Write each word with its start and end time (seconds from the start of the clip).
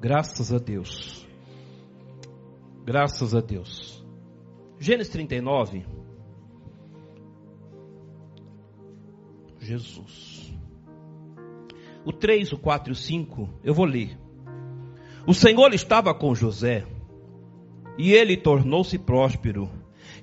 Graças 0.00 0.50
a 0.50 0.56
Deus. 0.56 1.26
Graças 2.86 3.34
a 3.34 3.40
Deus. 3.42 4.02
Gênesis 4.78 5.12
39. 5.12 5.84
Jesus. 9.58 10.58
O 12.02 12.14
3, 12.14 12.50
o 12.54 12.58
4 12.58 12.90
e 12.90 12.92
o 12.92 12.96
5, 12.96 13.50
eu 13.62 13.74
vou 13.74 13.84
ler. 13.84 14.18
O 15.26 15.34
Senhor 15.34 15.74
estava 15.74 16.14
com 16.14 16.34
José, 16.34 16.86
e 17.98 18.14
ele 18.14 18.38
tornou-se 18.38 18.98
próspero, 18.98 19.68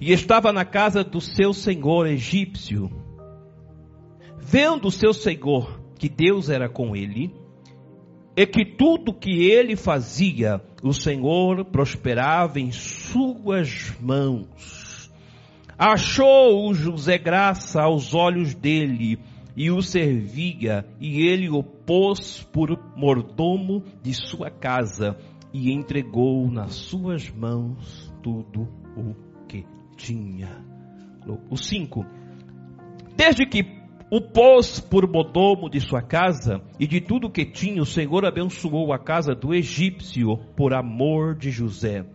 e 0.01 0.11
estava 0.11 0.51
na 0.51 0.65
casa 0.65 1.03
do 1.03 1.21
seu 1.21 1.53
senhor 1.53 2.07
egípcio. 2.07 2.89
Vendo 4.39 4.87
o 4.87 4.91
seu 4.91 5.13
senhor 5.13 5.79
que 5.99 6.09
Deus 6.09 6.49
era 6.49 6.67
com 6.67 6.95
ele, 6.95 7.31
e 8.37 8.45
que 8.45 8.63
tudo 8.63 9.11
que 9.11 9.49
ele 9.49 9.75
fazia, 9.75 10.61
o 10.83 10.93
Senhor 10.93 11.65
prosperava 11.65 12.59
em 12.59 12.71
suas 12.71 13.97
mãos. 13.99 15.11
Achou 15.75 16.69
o 16.69 16.73
José 16.75 17.17
graça 17.17 17.81
aos 17.81 18.13
olhos 18.13 18.53
dele, 18.53 19.17
e 19.55 19.71
o 19.71 19.81
servia, 19.81 20.85
e 20.99 21.27
ele 21.27 21.49
o 21.49 21.63
pôs 21.63 22.43
por 22.53 22.77
mordomo 22.95 23.83
de 24.03 24.13
sua 24.13 24.51
casa, 24.51 25.17
e 25.51 25.73
entregou 25.73 26.47
nas 26.47 26.75
suas 26.75 27.31
mãos 27.31 28.13
tudo 28.21 28.67
o 28.95 29.15
que 29.47 29.65
tinha. 29.95 30.63
O 31.49 31.57
5. 31.57 32.05
Desde 33.15 33.47
que 33.47 33.76
o 34.09 34.21
pôs 34.21 34.79
por 34.79 35.05
mordomo 35.09 35.69
de 35.69 35.81
sua 35.81 36.01
casa, 36.01 36.61
e 36.79 36.87
de 36.87 37.01
tudo 37.01 37.29
que 37.29 37.45
tinha, 37.45 37.81
o 37.81 37.85
Senhor 37.85 38.25
abençoou 38.25 38.93
a 38.93 38.99
casa 38.99 39.35
do 39.35 39.53
egípcio 39.53 40.37
por 40.55 40.73
amor 40.73 41.35
de 41.35 41.51
José. 41.51 42.05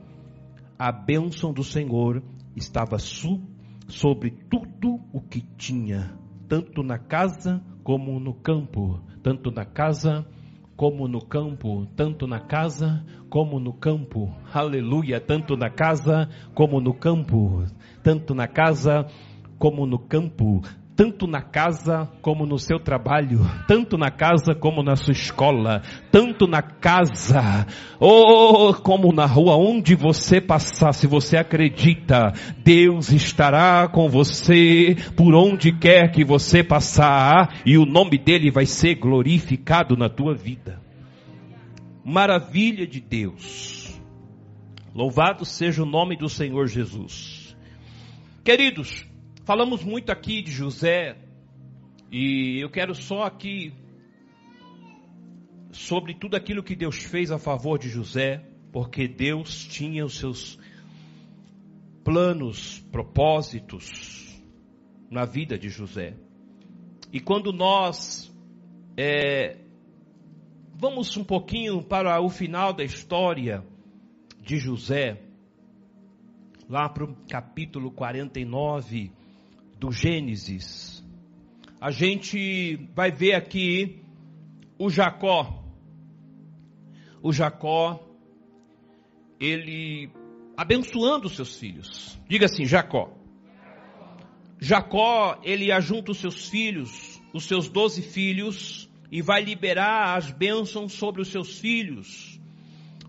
A 0.78 0.90
bênção 0.90 1.52
do 1.52 1.62
Senhor 1.62 2.22
estava 2.56 2.96
sobre 2.98 4.30
tudo 4.30 5.00
o 5.12 5.20
que 5.20 5.42
tinha 5.56 6.18
tanto 6.48 6.82
na 6.82 6.98
casa 6.98 7.62
como 7.84 8.18
no 8.18 8.34
campo, 8.34 8.98
tanto 9.22 9.50
na 9.50 9.64
casa 9.64 10.26
como 10.74 11.06
no 11.06 11.20
campo, 11.20 11.86
tanto 11.94 12.26
na 12.26 12.40
casa 12.40 13.04
como 13.28 13.60
no 13.60 13.72
campo. 13.72 14.34
Aleluia, 14.52 15.20
tanto 15.20 15.56
na 15.56 15.68
casa 15.68 16.28
como 16.54 16.80
no 16.80 16.94
campo, 16.94 17.64
tanto 18.02 18.34
na 18.34 18.48
casa 18.48 19.06
como 19.58 19.86
no 19.86 19.98
campo 19.98 20.62
tanto 20.94 21.26
na 21.26 21.40
casa 21.40 22.10
como 22.20 22.44
no 22.44 22.58
seu 22.58 22.78
trabalho, 22.78 23.40
tanto 23.66 23.96
na 23.96 24.10
casa 24.10 24.54
como 24.54 24.82
na 24.82 24.94
sua 24.94 25.12
escola, 25.12 25.82
tanto 26.10 26.46
na 26.46 26.60
casa, 26.60 27.66
ou 27.98 28.74
como 28.74 29.12
na 29.12 29.26
rua 29.26 29.56
onde 29.56 29.94
você 29.94 30.40
passar, 30.40 30.92
se 30.92 31.06
você 31.06 31.36
acredita, 31.36 32.32
Deus 32.58 33.10
estará 33.10 33.88
com 33.88 34.08
você 34.08 34.96
por 35.16 35.34
onde 35.34 35.72
quer 35.72 36.10
que 36.10 36.24
você 36.24 36.62
passar, 36.62 37.62
e 37.64 37.78
o 37.78 37.86
nome 37.86 38.18
dele 38.18 38.50
vai 38.50 38.66
ser 38.66 38.96
glorificado 38.96 39.96
na 39.96 40.08
tua 40.08 40.34
vida. 40.34 40.80
Maravilha 42.04 42.86
de 42.86 43.00
Deus. 43.00 44.00
Louvado 44.94 45.44
seja 45.44 45.82
o 45.82 45.86
nome 45.86 46.16
do 46.16 46.28
Senhor 46.28 46.66
Jesus. 46.66 47.56
Queridos, 48.44 49.06
Falamos 49.44 49.82
muito 49.82 50.12
aqui 50.12 50.40
de 50.40 50.52
José 50.52 51.16
e 52.12 52.62
eu 52.62 52.70
quero 52.70 52.94
só 52.94 53.24
aqui 53.24 53.74
sobre 55.72 56.14
tudo 56.14 56.36
aquilo 56.36 56.62
que 56.62 56.76
Deus 56.76 57.02
fez 57.02 57.32
a 57.32 57.40
favor 57.40 57.76
de 57.76 57.88
José, 57.88 58.40
porque 58.70 59.08
Deus 59.08 59.64
tinha 59.64 60.04
os 60.04 60.16
seus 60.16 60.60
planos, 62.04 62.78
propósitos 62.92 64.40
na 65.10 65.24
vida 65.24 65.58
de 65.58 65.68
José. 65.68 66.14
E 67.12 67.18
quando 67.18 67.52
nós 67.52 68.32
é, 68.96 69.58
vamos 70.72 71.16
um 71.16 71.24
pouquinho 71.24 71.82
para 71.82 72.20
o 72.20 72.28
final 72.28 72.72
da 72.72 72.84
história 72.84 73.66
de 74.40 74.56
José, 74.58 75.20
lá 76.68 76.88
para 76.88 77.02
o 77.02 77.16
capítulo 77.28 77.90
49, 77.90 79.10
do 79.82 79.90
Gênesis, 79.90 81.04
a 81.80 81.90
gente 81.90 82.76
vai 82.94 83.10
ver 83.10 83.34
aqui 83.34 84.00
o 84.78 84.88
Jacó. 84.88 85.60
O 87.20 87.32
Jacó, 87.32 88.00
ele 89.40 90.08
abençoando 90.56 91.28
seus 91.28 91.56
filhos. 91.56 92.16
Diga 92.28 92.46
assim, 92.46 92.64
Jacó. 92.64 93.10
Jacó, 94.60 95.40
ele 95.42 95.72
ajunta 95.72 96.12
os 96.12 96.18
seus 96.18 96.48
filhos, 96.48 97.20
os 97.34 97.46
seus 97.46 97.68
doze 97.68 98.02
filhos, 98.02 98.88
e 99.10 99.20
vai 99.20 99.42
liberar 99.42 100.16
as 100.16 100.30
bênçãos 100.30 100.92
sobre 100.92 101.20
os 101.20 101.26
seus 101.26 101.58
filhos. 101.58 102.40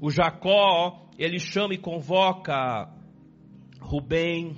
O 0.01 0.09
Jacó, 0.09 1.07
ele 1.19 1.39
chama 1.39 1.75
e 1.75 1.77
convoca 1.77 2.91
Rubem, 3.79 4.57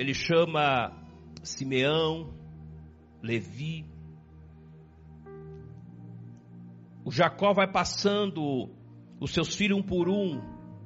ele 0.00 0.14
chama 0.14 0.96
Simeão, 1.42 2.32
Levi. 3.22 3.84
O 7.04 7.12
Jacó 7.12 7.52
vai 7.52 7.70
passando 7.70 8.70
os 9.20 9.30
seus 9.34 9.54
filhos 9.54 9.78
um 9.78 9.82
por 9.82 10.08
um. 10.08 10.40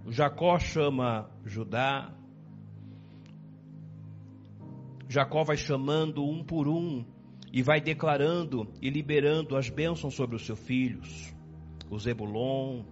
O 0.05 0.11
Jacó 0.11 0.59
chama 0.59 1.31
Judá. 1.45 2.13
Jacó 5.09 5.45
vai 5.45 5.57
chamando 5.57 6.25
um 6.25 6.43
por 6.43 6.67
um 6.67 7.05
e 7.53 7.63
vai 7.63 7.81
declarando 7.81 8.67
e 8.83 8.91
liberando 8.91 9.57
as 9.57 9.71
bênçãos 9.71 10.15
sobre 10.17 10.35
os 10.35 10.45
seus 10.45 10.59
filhos. 10.59 11.33
O 11.89 11.97
Zebulon, 12.01 12.83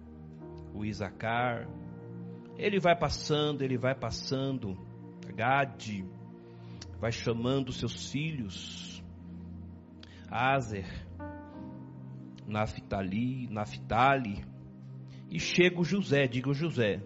o 0.73 0.85
Isacar. 0.85 1.67
Ele 2.57 2.79
vai 2.79 2.97
passando, 2.97 3.61
ele 3.61 3.77
vai 3.77 3.93
passando. 3.93 4.92
Gade, 5.35 6.05
vai 6.99 7.11
chamando 7.11 7.73
seus 7.73 8.11
filhos, 8.11 9.03
Azer, 10.29 10.87
Naftali, 12.47 13.47
Naftali, 13.47 14.45
e 15.29 15.39
chega 15.39 15.81
o 15.81 15.83
José, 15.83 16.27
diga 16.27 16.49
o 16.49 16.53
José. 16.53 17.01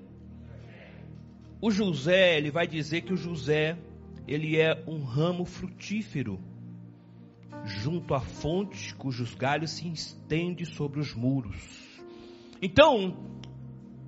O 1.62 1.72
José, 1.72 2.38
ele 2.38 2.52
vai 2.52 2.68
dizer 2.68 3.02
que 3.02 3.14
o 3.14 3.18
José, 3.18 3.78
ele 4.28 4.60
é 4.60 4.84
um 4.88 5.04
ramo 5.04 5.46
frutífero, 5.46 6.40
junto 7.64 8.14
à 8.14 8.20
fonte 8.20 8.94
cujos 8.96 9.34
galhos 9.34 9.72
se 9.72 9.88
estende 9.88 10.66
sobre 10.66 11.00
os 11.00 11.16
muros. 11.16 11.58
Então, 12.62 13.18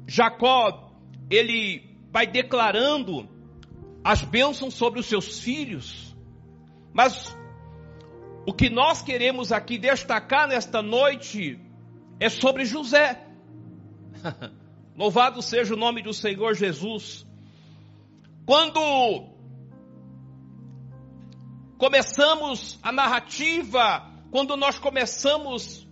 Jacó, 0.07 0.93
ele 1.29 1.89
vai 2.11 2.27
declarando 2.27 3.38
as 4.03 4.23
bênçãos 4.23 4.73
sobre 4.73 4.99
os 4.99 5.05
seus 5.05 5.39
filhos. 5.39 6.15
Mas 6.93 7.35
o 8.45 8.53
que 8.53 8.69
nós 8.69 9.01
queremos 9.01 9.51
aqui 9.51 9.77
destacar 9.77 10.47
nesta 10.47 10.81
noite 10.81 11.59
é 12.19 12.29
sobre 12.29 12.65
José. 12.65 13.25
Louvado 14.95 15.41
seja 15.41 15.73
o 15.73 15.77
nome 15.77 16.01
do 16.01 16.13
Senhor 16.13 16.53
Jesus. 16.55 17.25
Quando 18.45 19.29
começamos 21.77 22.79
a 22.83 22.91
narrativa, 22.91 24.11
quando 24.31 24.57
nós 24.57 24.77
começamos 24.77 25.87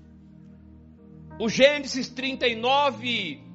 o 1.39 1.47
Gênesis 1.47 2.09
39, 2.09 3.46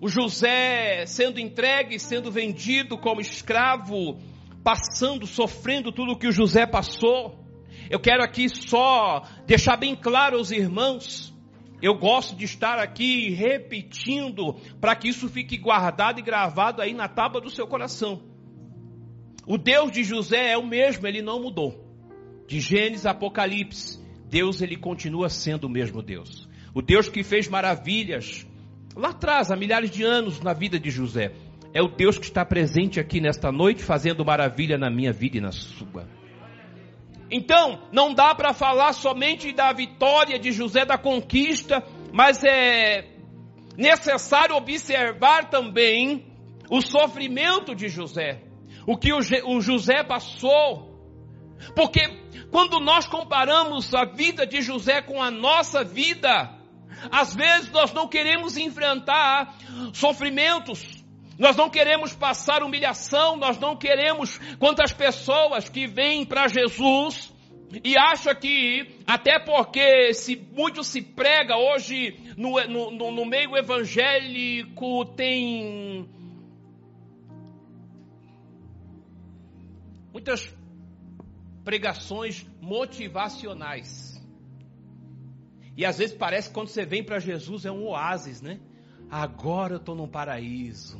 o 0.00 0.08
José 0.08 1.06
sendo 1.06 1.40
entregue, 1.40 1.98
sendo 1.98 2.30
vendido 2.30 2.98
como 2.98 3.20
escravo, 3.20 4.18
passando, 4.62 5.26
sofrendo 5.26 5.90
tudo 5.92 6.12
o 6.12 6.18
que 6.18 6.26
o 6.26 6.32
José 6.32 6.66
passou. 6.66 7.44
Eu 7.88 8.00
quero 8.00 8.22
aqui 8.22 8.48
só 8.48 9.22
deixar 9.46 9.76
bem 9.76 9.94
claro 9.94 10.36
aos 10.36 10.50
irmãos. 10.50 11.34
Eu 11.80 11.94
gosto 11.94 12.34
de 12.34 12.44
estar 12.44 12.78
aqui 12.78 13.30
repetindo 13.30 14.54
para 14.80 14.96
que 14.96 15.08
isso 15.08 15.28
fique 15.28 15.56
guardado 15.56 16.18
e 16.18 16.22
gravado 16.22 16.82
aí 16.82 16.94
na 16.94 17.08
tábua 17.08 17.40
do 17.40 17.50
seu 17.50 17.66
coração. 17.66 18.22
O 19.46 19.56
Deus 19.56 19.92
de 19.92 20.02
José 20.02 20.50
é 20.50 20.58
o 20.58 20.66
mesmo, 20.66 21.06
ele 21.06 21.22
não 21.22 21.40
mudou. 21.40 21.84
De 22.48 22.60
Gênesis 22.60 23.06
a 23.06 23.10
Apocalipse, 23.10 24.00
Deus 24.28 24.60
ele 24.60 24.76
continua 24.76 25.28
sendo 25.28 25.64
o 25.64 25.70
mesmo 25.70 26.02
Deus. 26.02 26.48
O 26.74 26.82
Deus 26.82 27.08
que 27.08 27.22
fez 27.22 27.46
maravilhas, 27.48 28.46
lá 28.96 29.10
atrás, 29.10 29.50
há 29.50 29.56
milhares 29.56 29.90
de 29.90 30.02
anos 30.02 30.40
na 30.40 30.52
vida 30.52 30.80
de 30.80 30.90
José. 30.90 31.32
É 31.74 31.82
o 31.82 31.88
Deus 31.88 32.18
que 32.18 32.24
está 32.24 32.44
presente 32.44 32.98
aqui 32.98 33.20
nesta 33.20 33.52
noite, 33.52 33.84
fazendo 33.84 34.24
maravilha 34.24 34.78
na 34.78 34.90
minha 34.90 35.12
vida 35.12 35.36
e 35.36 35.40
na 35.40 35.52
sua. 35.52 36.08
Então, 37.30 37.82
não 37.92 38.14
dá 38.14 38.34
para 38.34 38.54
falar 38.54 38.92
somente 38.92 39.52
da 39.52 39.72
vitória 39.72 40.38
de 40.38 40.52
José 40.52 40.84
da 40.84 40.96
conquista, 40.96 41.84
mas 42.12 42.42
é 42.44 43.04
necessário 43.76 44.56
observar 44.56 45.50
também 45.50 46.24
o 46.70 46.80
sofrimento 46.80 47.74
de 47.74 47.88
José, 47.88 48.42
o 48.86 48.96
que 48.96 49.12
o 49.12 49.60
José 49.60 50.02
passou. 50.02 50.96
Porque 51.74 52.00
quando 52.50 52.80
nós 52.80 53.06
comparamos 53.06 53.92
a 53.94 54.04
vida 54.04 54.46
de 54.46 54.62
José 54.62 55.02
com 55.02 55.22
a 55.22 55.30
nossa 55.30 55.84
vida, 55.84 56.55
às 57.10 57.34
vezes 57.34 57.70
nós 57.70 57.92
não 57.92 58.08
queremos 58.08 58.56
enfrentar 58.56 59.54
sofrimentos, 59.92 61.04
nós 61.38 61.56
não 61.56 61.68
queremos 61.68 62.14
passar 62.14 62.62
humilhação, 62.62 63.36
nós 63.36 63.58
não 63.58 63.76
queremos 63.76 64.38
quantas 64.58 64.92
pessoas 64.92 65.68
que 65.68 65.86
vêm 65.86 66.24
para 66.24 66.48
Jesus 66.48 67.34
e 67.84 67.96
acha 67.98 68.34
que, 68.34 69.00
até 69.06 69.38
porque 69.38 70.14
se 70.14 70.36
muito 70.36 70.84
se 70.84 71.02
prega 71.02 71.56
hoje 71.56 72.16
no, 72.36 72.58
no, 72.66 73.10
no 73.10 73.24
meio 73.26 73.56
evangélico, 73.56 75.04
tem 75.16 76.08
muitas 80.12 80.54
pregações 81.64 82.46
motivacionais. 82.60 84.15
E 85.76 85.84
às 85.84 85.98
vezes 85.98 86.16
parece 86.16 86.48
que 86.48 86.54
quando 86.54 86.68
você 86.68 86.86
vem 86.86 87.04
para 87.04 87.18
Jesus 87.18 87.64
é 87.64 87.70
um 87.70 87.86
oásis, 87.86 88.40
né? 88.40 88.58
Agora 89.10 89.74
eu 89.74 89.78
estou 89.78 89.94
no 89.94 90.08
paraíso. 90.08 90.98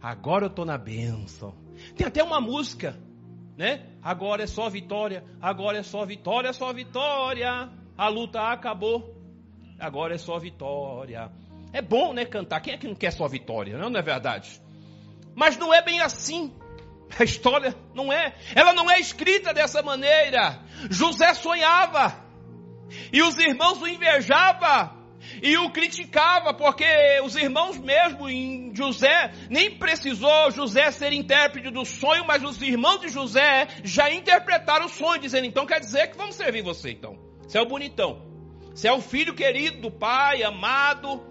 Agora 0.00 0.44
eu 0.44 0.50
estou 0.50 0.64
na 0.64 0.76
bênção. 0.76 1.54
Tem 1.96 2.06
até 2.06 2.22
uma 2.22 2.40
música, 2.40 2.96
né? 3.56 3.86
Agora 4.02 4.42
é 4.42 4.46
só 4.46 4.68
vitória. 4.68 5.24
Agora 5.40 5.78
é 5.78 5.82
só 5.82 6.04
vitória, 6.04 6.52
só 6.52 6.72
vitória. 6.72 7.70
A 7.96 8.08
luta 8.08 8.40
acabou. 8.40 9.16
Agora 9.78 10.14
é 10.14 10.18
só 10.18 10.38
vitória. 10.38 11.30
É 11.72 11.80
bom, 11.80 12.12
né, 12.12 12.24
cantar. 12.24 12.60
Quem 12.60 12.74
é 12.74 12.78
que 12.78 12.86
não 12.86 12.94
quer 12.94 13.12
só 13.12 13.26
vitória? 13.26 13.76
Não, 13.78 13.90
não 13.90 13.98
é 13.98 14.02
verdade? 14.02 14.60
Mas 15.34 15.56
não 15.56 15.72
é 15.72 15.82
bem 15.82 16.00
assim. 16.00 16.52
A 17.18 17.24
história 17.24 17.74
não 17.94 18.12
é. 18.12 18.34
Ela 18.54 18.72
não 18.72 18.90
é 18.90 18.98
escrita 18.98 19.54
dessa 19.54 19.82
maneira. 19.82 20.60
José 20.90 21.32
sonhava. 21.34 22.25
E 23.12 23.22
os 23.22 23.38
irmãos 23.38 23.80
o 23.80 23.86
invejavam 23.86 24.96
e 25.42 25.56
o 25.58 25.70
criticava, 25.70 26.54
porque 26.54 26.86
os 27.24 27.36
irmãos 27.36 27.78
mesmo 27.78 28.28
em 28.28 28.74
José, 28.74 29.32
nem 29.50 29.70
precisou 29.70 30.50
José 30.50 30.90
ser 30.90 31.12
intérprete 31.12 31.70
do 31.70 31.84
sonho, 31.84 32.24
mas 32.26 32.42
os 32.42 32.60
irmãos 32.62 33.00
de 33.00 33.08
José 33.08 33.68
já 33.82 34.10
interpretaram 34.10 34.86
o 34.86 34.88
sonho, 34.88 35.20
dizendo, 35.20 35.46
então 35.46 35.66
quer 35.66 35.80
dizer 35.80 36.08
que 36.08 36.16
vamos 36.16 36.36
servir 36.36 36.62
você 36.62 36.90
então. 36.90 37.18
Você 37.42 37.58
é 37.58 37.62
o 37.62 37.66
bonitão. 37.66 38.22
Você 38.74 38.88
é 38.88 38.92
o 38.92 39.00
filho 39.00 39.34
querido 39.34 39.80
do 39.80 39.90
pai, 39.90 40.42
amado. 40.42 41.24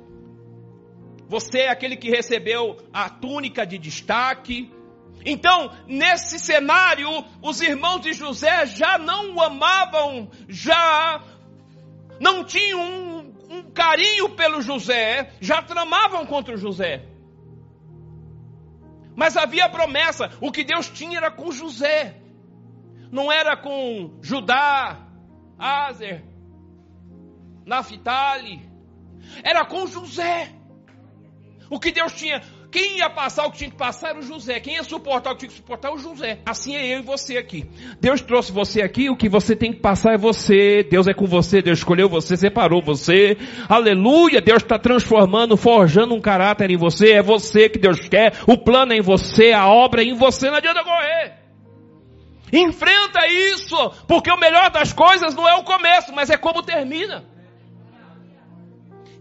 Você 1.27 1.59
é 1.59 1.69
aquele 1.69 1.97
que 1.97 2.09
recebeu 2.09 2.77
a 2.93 3.09
túnica 3.09 3.65
de 3.65 3.77
destaque. 3.77 4.71
Então, 5.25 5.71
nesse 5.87 6.37
cenário, 6.37 7.09
os 7.41 7.59
irmãos 7.61 8.01
de 8.01 8.13
José 8.13 8.65
já 8.67 8.97
não 8.97 9.35
o 9.35 9.41
amavam, 9.41 10.29
já 10.47 11.23
não 12.19 12.43
tinham 12.43 12.79
um, 12.79 13.35
um 13.49 13.71
carinho 13.71 14.29
pelo 14.35 14.61
José, 14.61 15.33
já 15.39 15.61
tramavam 15.61 16.25
contra 16.25 16.55
o 16.55 16.57
José. 16.57 17.05
Mas 19.15 19.37
havia 19.37 19.69
promessa, 19.69 20.29
o 20.41 20.51
que 20.51 20.63
Deus 20.63 20.89
tinha 20.89 21.17
era 21.17 21.31
com 21.31 21.51
José, 21.51 22.21
não 23.11 23.31
era 23.31 23.55
com 23.55 24.19
Judá, 24.21 25.07
Azer, 25.57 26.25
Naphtali, 27.65 28.61
era 29.43 29.65
com 29.65 29.87
José. 29.87 30.53
O 31.69 31.79
que 31.79 31.91
Deus 31.91 32.13
tinha, 32.13 32.41
quem 32.75 32.97
ia 32.97 33.09
passar 33.09 33.45
o 33.45 33.51
que 33.51 33.59
tinha 33.59 33.69
que 33.69 33.77
passar 33.77 34.09
era 34.09 34.19
o 34.19 34.21
José. 34.21 34.59
Quem 34.59 34.73
ia 34.73 34.83
suportar 34.83 35.31
o 35.31 35.35
que 35.35 35.39
tinha 35.39 35.49
que 35.49 35.55
suportar 35.55 35.87
era 35.87 35.97
o 35.97 35.99
José. 36.01 36.39
Assim 36.45 36.75
é 36.75 36.85
eu 36.85 36.99
e 36.99 37.03
você 37.03 37.37
aqui. 37.37 37.63
Deus 38.01 38.19
trouxe 38.19 38.51
você 38.51 38.81
aqui, 38.81 39.09
o 39.09 39.15
que 39.15 39.29
você 39.29 39.55
tem 39.55 39.71
que 39.71 39.79
passar 39.79 40.15
é 40.15 40.17
você. 40.17 40.83
Deus 40.83 41.07
é 41.07 41.13
com 41.13 41.25
você, 41.25 41.61
Deus 41.61 41.77
escolheu 41.77 42.09
você, 42.09 42.35
separou 42.35 42.81
você. 42.83 43.37
Aleluia! 43.69 44.41
Deus 44.41 44.61
está 44.61 44.77
transformando, 44.77 45.55
forjando 45.55 46.13
um 46.13 46.19
caráter 46.19 46.69
em 46.69 46.75
você. 46.75 47.13
É 47.13 47.21
você 47.21 47.69
que 47.69 47.79
Deus 47.79 48.01
quer. 48.09 48.33
O 48.45 48.57
plano 48.57 48.91
é 48.91 48.97
em 48.97 49.01
você, 49.01 49.53
a 49.53 49.69
obra 49.69 50.01
é 50.01 50.07
em 50.07 50.13
você. 50.13 50.49
Não 50.49 50.57
adianta 50.57 50.83
correr. 50.83 51.33
Enfrenta 52.51 53.25
isso, 53.25 53.89
porque 54.05 54.29
o 54.29 54.37
melhor 54.37 54.69
das 54.69 54.91
coisas 54.91 55.33
não 55.33 55.47
é 55.47 55.55
o 55.55 55.63
começo, 55.63 56.13
mas 56.13 56.29
é 56.29 56.35
como 56.35 56.61
termina. 56.61 57.23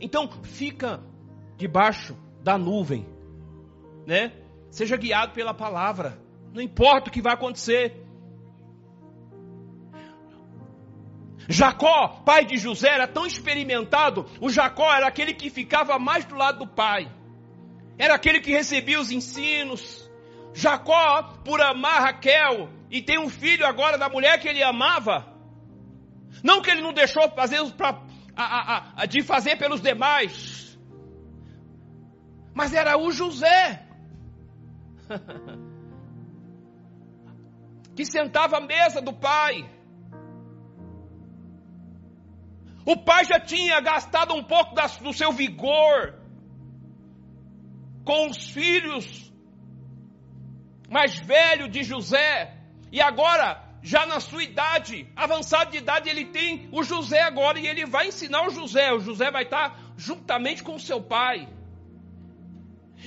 Então, 0.01 0.29
fica 0.43 1.01
debaixo 1.57 2.17
da 2.43 2.59
nuvem 2.59 3.14
né? 4.07 4.33
Seja 4.71 4.97
guiado 4.97 5.33
pela 5.33 5.55
palavra. 5.55 6.19
Não 6.53 6.61
importa 6.61 7.09
o 7.09 7.13
que 7.13 7.23
vai 7.23 7.35
acontecer. 7.35 8.05
Jacó, 11.49 12.23
pai 12.25 12.45
de 12.45 12.57
José, 12.57 12.89
era 12.89 13.07
tão 13.07 13.27
experimentado. 13.27 14.27
O 14.41 14.51
Jacó 14.51 14.93
era 14.93 15.07
aquele 15.07 15.35
que 15.35 15.51
ficava 15.51 15.99
mais 15.99 16.25
do 16.25 16.35
lado 16.35 16.61
do 16.61 16.67
pai. 16.67 17.11
Era 17.99 18.15
aquele 18.15 18.41
que 18.41 18.51
recebia 18.51 19.01
os 19.01 19.11
ensinos. 19.11 20.11
Jacó, 20.55 21.35
por 21.45 21.61
amar 21.61 22.03
Raquel 22.03 22.71
e 22.91 23.03
tem 23.03 23.19
um 23.19 23.29
filho 23.29 23.67
agora 23.67 23.99
da 23.99 24.09
mulher 24.09 24.41
que 24.41 24.49
ele 24.49 24.63
amava. 24.63 25.35
Não 26.43 26.63
que 26.63 26.71
ele 26.71 26.81
não 26.81 26.93
deixou 26.93 27.29
fazer 27.31 27.61
pra, 27.73 28.01
a, 28.37 28.45
a, 28.77 28.93
a, 28.97 29.07
de 29.07 29.23
fazer 29.23 29.57
pelos 29.57 29.81
demais. 29.81 30.79
Mas 32.55 32.73
era 32.73 32.97
o 32.97 33.11
José. 33.11 33.84
que 37.95 38.05
sentava 38.05 38.59
à 38.59 38.61
mesa 38.61 39.01
do 39.01 39.13
pai. 39.13 39.71
O 42.87 42.97
pai 42.97 43.25
já 43.25 43.41
tinha 43.41 43.81
gastado 43.81 44.35
um 44.35 44.43
pouco 44.43 44.75
do 45.03 45.13
seu 45.13 45.33
vigor 45.33 46.15
com 48.05 48.29
os 48.29 48.51
filhos 48.51 49.33
mais 50.91 51.19
velhos 51.19 51.71
de 51.71 51.83
José, 51.83 52.55
e 52.93 53.01
agora, 53.01 53.63
já 53.83 54.07
na 54.07 54.21
sua 54.21 54.45
idade, 54.45 55.09
avançada 55.17 55.71
de 55.71 55.79
idade, 55.79 56.09
ele 56.09 56.27
tem 56.27 56.69
o 56.71 56.85
José 56.85 57.23
agora, 57.23 57.59
e 57.59 57.67
ele 57.67 57.87
vai 57.87 58.09
ensinar 58.09 58.47
o 58.47 58.51
José. 58.51 58.93
O 58.93 59.01
José 59.01 59.31
vai 59.31 59.43
estar 59.43 59.77
juntamente 59.97 60.63
com 60.63 60.77
o 60.77 60.81
seu 60.81 61.03
pai. 61.03 61.49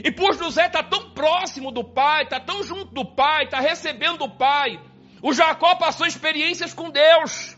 E 0.03 0.11
por 0.11 0.33
José 0.35 0.67
estar 0.67 0.83
tá 0.83 0.89
tão 0.89 1.11
próximo 1.11 1.71
do 1.71 1.83
pai, 1.83 2.23
está 2.23 2.39
tão 2.39 2.63
junto 2.63 2.93
do 2.93 3.05
pai, 3.05 3.45
está 3.45 3.59
recebendo 3.59 4.23
o 4.23 4.29
pai. 4.29 4.79
O 5.21 5.33
Jacó 5.33 5.75
passou 5.75 6.05
experiências 6.05 6.73
com 6.73 6.89
Deus. 6.89 7.57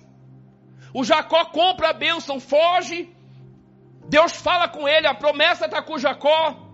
O 0.93 1.03
Jacó 1.03 1.46
compra 1.46 1.89
a 1.89 1.93
bênção, 1.93 2.39
foge. 2.39 3.10
Deus 4.08 4.31
fala 4.31 4.67
com 4.67 4.88
ele, 4.88 5.08
a 5.08 5.13
promessa 5.13 5.65
está 5.65 5.81
com 5.81 5.98
Jacó. 5.98 6.67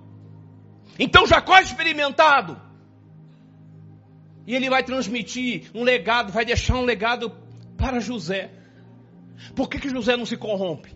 Então 0.98 1.28
Jacó 1.28 1.58
é 1.58 1.64
experimentado. 1.64 2.62
E 4.48 4.56
ele 4.56 4.70
vai 4.70 4.84
transmitir 4.84 5.72
um 5.74 5.84
legado, 5.84 6.32
vai 6.32 6.46
deixar 6.46 6.76
um 6.76 6.84
legado 6.84 7.32
para 7.78 8.00
José. 8.00 8.52
Por 9.56 9.68
que, 9.68 9.80
que 9.80 9.90
José 9.90 10.16
não 10.16 10.26
se 10.26 10.38
corrompe? 10.38 10.95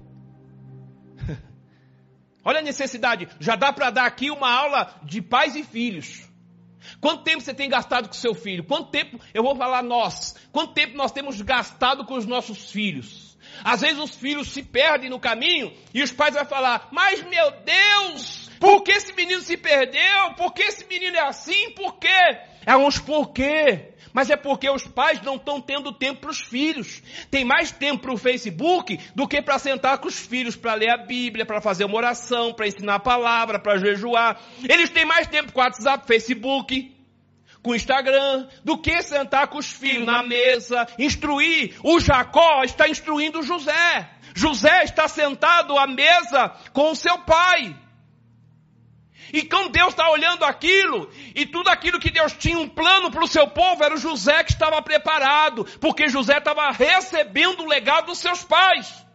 Olha 2.50 2.62
a 2.62 2.64
necessidade. 2.64 3.28
Já 3.40 3.56
dá 3.56 3.72
para 3.72 3.92
dar 3.92 4.06
aqui 4.06 4.32
uma 4.32 4.52
aula 4.52 4.96
de 5.04 5.22
pais 5.22 5.56
e 5.56 5.64
filhos. 5.64 6.28
Quanto 7.00 7.24
tempo 7.24 7.42
você 7.42 7.54
tem 7.54 7.70
gastado 7.70 8.08
com 8.08 8.14
seu 8.16 8.34
filho? 8.34 8.64
Quanto 8.64 8.90
tempo, 8.90 9.20
eu 9.36 9.44
vou 9.44 9.56
falar 9.56 9.84
nós, 9.84 10.36
quanto 10.52 10.74
tempo 10.74 10.98
nós 10.98 11.12
temos 11.12 11.40
gastado 11.44 12.06
com 12.06 12.16
os 12.16 12.26
nossos 12.26 12.72
filhos? 12.72 13.38
Às 13.64 13.82
vezes 13.82 14.00
os 14.00 14.16
filhos 14.16 14.48
se 14.48 14.64
perdem 14.64 15.12
no 15.12 15.20
caminho 15.20 15.72
e 15.94 16.02
os 16.02 16.12
pais 16.12 16.34
vão 16.34 16.44
falar, 16.44 16.88
mas 16.92 17.22
meu 17.22 17.52
Deus, 17.52 18.50
por 18.60 18.82
que 18.82 18.94
esse 18.94 19.14
menino 19.14 19.42
se 19.44 19.56
perdeu? 19.56 20.34
Por 20.36 20.52
que 20.52 20.64
esse 20.64 20.88
menino 20.88 21.18
é 21.18 21.28
assim? 21.28 21.70
Por 21.76 22.00
quê? 22.00 22.40
É 22.66 22.76
uns 22.76 22.98
porquê. 22.98 23.94
Mas 24.14 24.30
é 24.30 24.36
porque 24.36 24.70
os 24.70 24.84
pais 24.88 25.22
não 25.22 25.36
estão 25.36 25.62
tendo 25.62 25.92
tempo 25.92 26.22
para 26.22 26.32
os 26.32 26.40
filhos. 26.40 27.02
Tem 27.30 27.46
mais 27.46 27.72
tempo 27.72 28.04
para 28.04 28.14
o 28.14 28.18
Facebook 28.18 29.00
do 29.16 29.28
que 29.28 29.42
para 29.42 29.60
sentar 29.60 29.98
com 30.00 30.08
os 30.08 30.20
filhos, 30.20 30.56
para 30.56 30.74
ler 30.74 30.90
a 30.90 30.98
Bíblia, 30.98 31.46
para 31.46 31.62
fazer 31.62 31.86
uma 31.86 31.98
oração, 31.98 32.54
para 32.54 32.68
ensinar 32.68 32.96
a 32.96 33.00
palavra, 33.00 33.60
para 33.60 33.78
jejuar. 33.78 34.40
Eles 34.68 34.90
têm 34.90 35.06
mais 35.06 35.28
tempo 35.28 35.52
com 35.52 35.60
o 35.60 35.64
WhatsApp, 35.64 36.06
Facebook, 36.08 36.96
com 37.62 37.72
o 37.72 37.76
Instagram, 37.76 38.48
do 38.64 38.78
que 38.78 39.02
sentar 39.02 39.48
com 39.48 39.58
os 39.58 39.70
filhos 39.70 40.06
na 40.06 40.24
mesa, 40.24 40.88
instruir. 40.98 41.76
O 41.84 42.00
Jacó 42.00 42.64
está 42.64 42.88
instruindo 42.88 43.44
José. 43.44 44.10
José 44.34 44.84
está 44.84 45.08
sentado 45.08 45.78
à 45.78 45.86
mesa 45.86 46.50
com 46.72 46.92
o 46.92 46.96
seu 46.96 47.18
pai. 47.20 47.76
E 49.32 49.44
quando 49.44 49.72
Deus 49.72 49.90
está 49.90 50.10
olhando 50.10 50.44
aquilo, 50.44 51.10
e 51.36 51.46
tudo 51.46 51.70
aquilo 51.70 52.00
que 52.00 52.10
Deus 52.10 52.34
tinha 52.34 52.58
um 52.58 52.68
plano 52.68 53.12
para 53.12 53.24
o 53.24 53.28
seu 53.28 53.48
povo, 53.48 53.84
era 53.84 53.94
o 53.94 54.00
José 54.00 54.44
que 54.44 54.52
estava 54.52 54.82
preparado, 54.82 55.66
porque 55.80 56.10
José 56.10 56.38
estava 56.38 56.72
recebendo 56.72 57.64
o 57.64 57.68
legado 57.68 58.08
dos 58.08 58.20
seus 58.20 58.44
pais. 58.44 59.09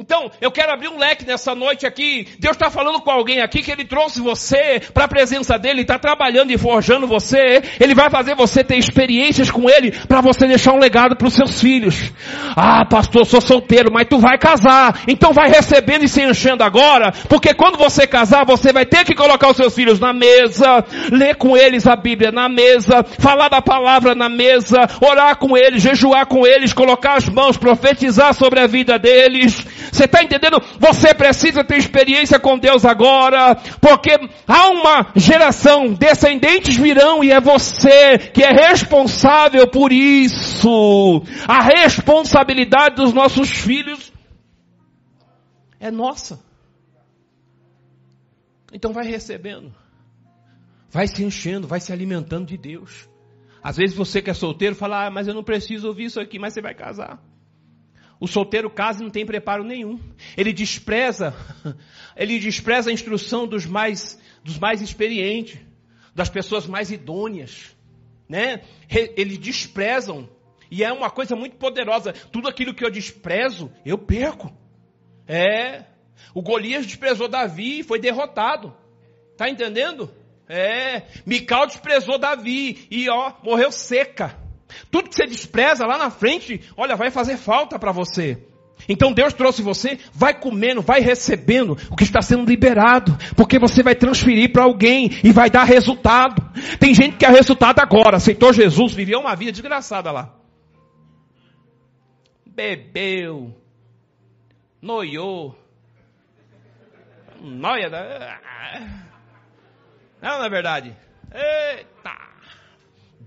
Então, 0.00 0.30
eu 0.40 0.52
quero 0.52 0.70
abrir 0.70 0.86
um 0.86 0.96
leque 0.96 1.26
nessa 1.26 1.56
noite 1.56 1.84
aqui. 1.84 2.28
Deus 2.38 2.54
está 2.54 2.70
falando 2.70 3.00
com 3.00 3.10
alguém 3.10 3.40
aqui 3.40 3.64
que 3.64 3.72
Ele 3.72 3.84
trouxe 3.84 4.20
você 4.20 4.80
para 4.94 5.06
a 5.06 5.08
presença 5.08 5.58
dEle, 5.58 5.80
está 5.80 5.98
trabalhando 5.98 6.52
e 6.52 6.56
forjando 6.56 7.04
você. 7.04 7.60
Ele 7.80 7.96
vai 7.96 8.08
fazer 8.08 8.36
você 8.36 8.62
ter 8.62 8.76
experiências 8.76 9.50
com 9.50 9.68
Ele 9.68 9.90
para 9.90 10.20
você 10.20 10.46
deixar 10.46 10.72
um 10.72 10.78
legado 10.78 11.16
para 11.16 11.26
os 11.26 11.34
seus 11.34 11.60
filhos. 11.60 12.12
Ah, 12.54 12.84
pastor, 12.84 13.26
sou 13.26 13.40
solteiro, 13.40 13.90
mas 13.92 14.06
tu 14.08 14.20
vai 14.20 14.38
casar. 14.38 15.02
Então 15.08 15.32
vai 15.32 15.48
recebendo 15.48 16.04
e 16.04 16.08
se 16.08 16.22
enchendo 16.22 16.62
agora, 16.62 17.12
porque 17.28 17.52
quando 17.52 17.76
você 17.76 18.06
casar, 18.06 18.46
você 18.46 18.72
vai 18.72 18.86
ter 18.86 19.04
que 19.04 19.16
colocar 19.16 19.50
os 19.50 19.56
seus 19.56 19.74
filhos 19.74 19.98
na 19.98 20.12
mesa, 20.12 20.84
ler 21.10 21.34
com 21.34 21.56
eles 21.56 21.88
a 21.88 21.96
Bíblia 21.96 22.30
na 22.30 22.48
mesa, 22.48 23.04
falar 23.18 23.48
da 23.48 23.60
palavra 23.60 24.14
na 24.14 24.28
mesa, 24.28 24.78
orar 25.00 25.36
com 25.38 25.56
eles, 25.56 25.82
jejuar 25.82 26.26
com 26.26 26.46
eles, 26.46 26.72
colocar 26.72 27.14
as 27.14 27.28
mãos, 27.28 27.56
profetizar 27.56 28.32
sobre 28.32 28.60
a 28.60 28.66
vida 28.68 28.96
deles 28.96 29.66
você 29.92 30.04
está 30.04 30.22
entendendo? 30.22 30.60
Você 30.78 31.14
precisa 31.14 31.64
ter 31.64 31.76
experiência 31.76 32.38
com 32.38 32.58
Deus 32.58 32.84
agora, 32.84 33.54
porque 33.80 34.10
há 34.46 34.68
uma 34.68 35.12
geração, 35.14 35.92
descendentes 35.92 36.76
virão 36.76 37.22
e 37.22 37.30
é 37.30 37.40
você 37.40 38.18
que 38.18 38.42
é 38.42 38.50
responsável 38.50 39.66
por 39.68 39.92
isso. 39.92 41.22
A 41.46 41.62
responsabilidade 41.62 42.96
dos 42.96 43.12
nossos 43.12 43.50
filhos 43.50 44.12
é 45.80 45.90
nossa. 45.90 46.40
Então 48.72 48.92
vai 48.92 49.06
recebendo, 49.06 49.74
vai 50.90 51.06
se 51.06 51.24
enchendo, 51.24 51.66
vai 51.66 51.80
se 51.80 51.92
alimentando 51.92 52.46
de 52.46 52.58
Deus. 52.58 53.08
Às 53.62 53.76
vezes 53.76 53.96
você 53.96 54.20
que 54.20 54.30
é 54.30 54.34
solteiro 54.34 54.74
fala, 54.74 55.06
ah, 55.06 55.10
mas 55.10 55.26
eu 55.26 55.34
não 55.34 55.42
preciso 55.42 55.88
ouvir 55.88 56.04
isso 56.04 56.20
aqui, 56.20 56.38
mas 56.38 56.52
você 56.52 56.60
vai 56.60 56.74
casar. 56.74 57.18
O 58.20 58.26
solteiro 58.26 58.68
casa 58.68 59.00
e 59.00 59.04
não 59.04 59.10
tem 59.10 59.24
preparo 59.24 59.62
nenhum. 59.62 60.00
Ele 60.36 60.52
despreza, 60.52 61.34
ele 62.16 62.38
despreza 62.38 62.90
a 62.90 62.92
instrução 62.92 63.46
dos 63.46 63.64
mais, 63.64 64.20
dos 64.42 64.58
mais 64.58 64.82
experientes, 64.82 65.60
das 66.14 66.28
pessoas 66.28 66.66
mais 66.66 66.90
idôneas, 66.90 67.76
né? 68.28 68.62
Eles 69.16 69.38
desprezam. 69.38 70.28
E 70.70 70.82
é 70.82 70.92
uma 70.92 71.10
coisa 71.10 71.36
muito 71.36 71.56
poderosa. 71.56 72.12
Tudo 72.12 72.48
aquilo 72.48 72.74
que 72.74 72.84
eu 72.84 72.90
desprezo, 72.90 73.72
eu 73.86 73.96
perco. 73.96 74.52
É. 75.26 75.84
O 76.34 76.42
Golias 76.42 76.84
desprezou 76.84 77.28
Davi 77.28 77.80
e 77.80 77.84
foi 77.84 78.00
derrotado. 78.00 78.76
Tá 79.36 79.48
entendendo? 79.48 80.12
É. 80.48 81.02
Mical 81.24 81.66
desprezou 81.66 82.18
Davi 82.18 82.86
e 82.90 83.08
ó, 83.08 83.34
morreu 83.42 83.70
seca. 83.70 84.47
Tudo 84.90 85.08
que 85.08 85.14
você 85.14 85.26
despreza 85.26 85.86
lá 85.86 85.98
na 85.98 86.10
frente, 86.10 86.60
olha, 86.76 86.96
vai 86.96 87.10
fazer 87.10 87.36
falta 87.36 87.78
para 87.78 87.92
você. 87.92 88.38
Então 88.88 89.12
Deus 89.12 89.32
trouxe 89.32 89.62
você, 89.62 89.98
vai 90.12 90.38
comendo, 90.38 90.82
vai 90.82 91.00
recebendo 91.00 91.76
o 91.90 91.96
que 91.96 92.04
está 92.04 92.20
sendo 92.20 92.48
liberado, 92.48 93.16
porque 93.34 93.58
você 93.58 93.82
vai 93.82 93.94
transferir 93.94 94.52
para 94.52 94.64
alguém 94.64 95.10
e 95.24 95.32
vai 95.32 95.50
dar 95.50 95.64
resultado. 95.64 96.42
Tem 96.78 96.94
gente 96.94 97.12
que 97.12 97.18
quer 97.18 97.30
resultado 97.30 97.80
agora, 97.80 98.16
aceitou 98.16 98.52
Jesus, 98.52 98.92
viveu 98.92 99.20
uma 99.20 99.34
vida 99.34 99.52
desgraçada 99.52 100.12
lá. 100.12 100.34
Bebeu, 102.46 103.54
noiou, 104.80 105.56
noia 107.40 107.88
da. 107.88 108.40
Não, 110.20 110.38
não 110.38 110.44
é 110.44 110.50
verdade? 110.50 110.96
Eita! 111.32 112.27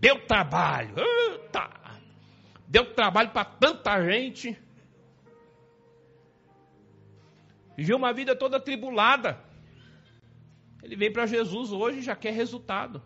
Deu 0.01 0.25
trabalho. 0.25 0.95
Eita. 0.97 1.69
Deu 2.67 2.93
trabalho 2.95 3.29
para 3.29 3.45
tanta 3.45 4.03
gente. 4.03 4.57
Viveu 7.77 7.97
uma 7.97 8.11
vida 8.11 8.35
toda 8.35 8.59
tribulada. 8.59 9.39
Ele 10.81 10.95
veio 10.95 11.13
para 11.13 11.27
Jesus 11.27 11.71
hoje 11.71 11.99
e 11.99 12.01
já 12.01 12.15
quer 12.15 12.33
resultado. 12.33 12.99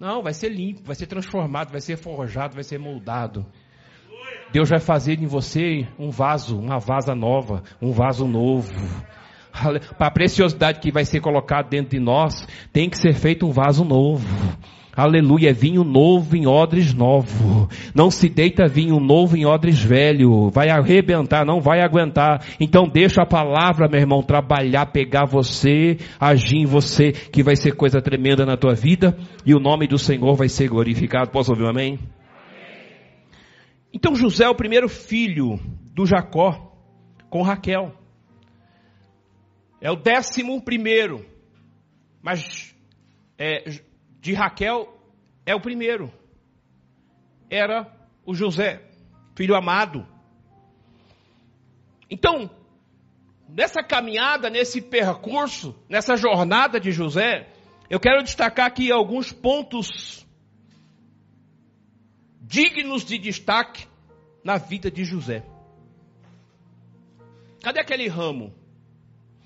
Não, 0.00 0.20
vai 0.20 0.34
ser 0.34 0.48
limpo, 0.48 0.82
vai 0.82 0.96
ser 0.96 1.06
transformado, 1.06 1.70
vai 1.70 1.80
ser 1.80 1.96
forjado, 1.96 2.54
vai 2.54 2.64
ser 2.64 2.78
moldado. 2.78 3.46
Deus 4.52 4.68
vai 4.68 4.80
fazer 4.80 5.20
em 5.20 5.26
você 5.26 5.88
um 5.96 6.10
vaso, 6.10 6.58
uma 6.58 6.78
vasa 6.78 7.14
nova, 7.14 7.62
um 7.80 7.92
vaso 7.92 8.26
novo. 8.26 8.72
Para 9.96 10.08
a 10.08 10.10
preciosidade 10.10 10.80
que 10.80 10.90
vai 10.90 11.04
ser 11.04 11.20
colocada 11.20 11.68
dentro 11.68 11.90
de 11.90 12.00
nós, 12.00 12.46
tem 12.72 12.90
que 12.90 12.98
ser 12.98 13.14
feito 13.14 13.46
um 13.46 13.52
vaso 13.52 13.84
novo. 13.84 14.26
Aleluia, 14.96 15.50
é 15.50 15.52
vinho 15.52 15.84
novo 15.84 16.34
em 16.34 16.46
odres 16.46 16.94
novo. 16.94 17.68
Não 17.94 18.10
se 18.10 18.30
deita 18.30 18.66
vinho 18.66 18.98
novo 18.98 19.36
em 19.36 19.44
odres 19.44 19.78
velho. 19.78 20.48
Vai 20.48 20.70
arrebentar, 20.70 21.44
não 21.44 21.60
vai 21.60 21.82
aguentar. 21.82 22.42
Então 22.58 22.88
deixa 22.88 23.20
a 23.20 23.26
palavra, 23.26 23.88
meu 23.90 24.00
irmão, 24.00 24.22
trabalhar, 24.22 24.86
pegar 24.86 25.26
você, 25.26 25.98
agir 26.18 26.56
em 26.56 26.64
você, 26.64 27.12
que 27.12 27.42
vai 27.42 27.56
ser 27.56 27.76
coisa 27.76 28.00
tremenda 28.00 28.46
na 28.46 28.56
tua 28.56 28.74
vida 28.74 29.14
e 29.44 29.54
o 29.54 29.60
nome 29.60 29.86
do 29.86 29.98
Senhor 29.98 30.34
vai 30.34 30.48
ser 30.48 30.70
glorificado. 30.70 31.30
Posso 31.30 31.50
ouvir 31.50 31.64
um 31.64 31.68
amém? 31.68 31.98
Então 33.92 34.14
José 34.14 34.44
é 34.44 34.48
o 34.48 34.54
primeiro 34.54 34.88
filho 34.88 35.60
do 35.92 36.06
Jacó 36.06 36.72
com 37.28 37.42
Raquel. 37.42 37.92
É 39.78 39.90
o 39.90 39.96
décimo 39.96 40.62
primeiro. 40.62 41.22
Mas 42.22 42.74
é, 43.38 43.62
de 44.26 44.34
Raquel 44.34 44.92
é 45.46 45.54
o 45.54 45.60
primeiro. 45.60 46.12
Era 47.48 47.86
o 48.24 48.34
José, 48.34 48.82
filho 49.36 49.54
amado. 49.54 50.04
Então, 52.10 52.50
nessa 53.48 53.84
caminhada, 53.84 54.50
nesse 54.50 54.82
percurso, 54.82 55.76
nessa 55.88 56.16
jornada 56.16 56.80
de 56.80 56.90
José, 56.90 57.48
eu 57.88 58.00
quero 58.00 58.24
destacar 58.24 58.66
aqui 58.66 58.90
alguns 58.90 59.30
pontos 59.30 60.26
dignos 62.40 63.04
de 63.04 63.16
destaque 63.18 63.86
na 64.42 64.58
vida 64.58 64.90
de 64.90 65.04
José. 65.04 65.44
Cadê 67.62 67.78
aquele 67.78 68.08
ramo? 68.08 68.52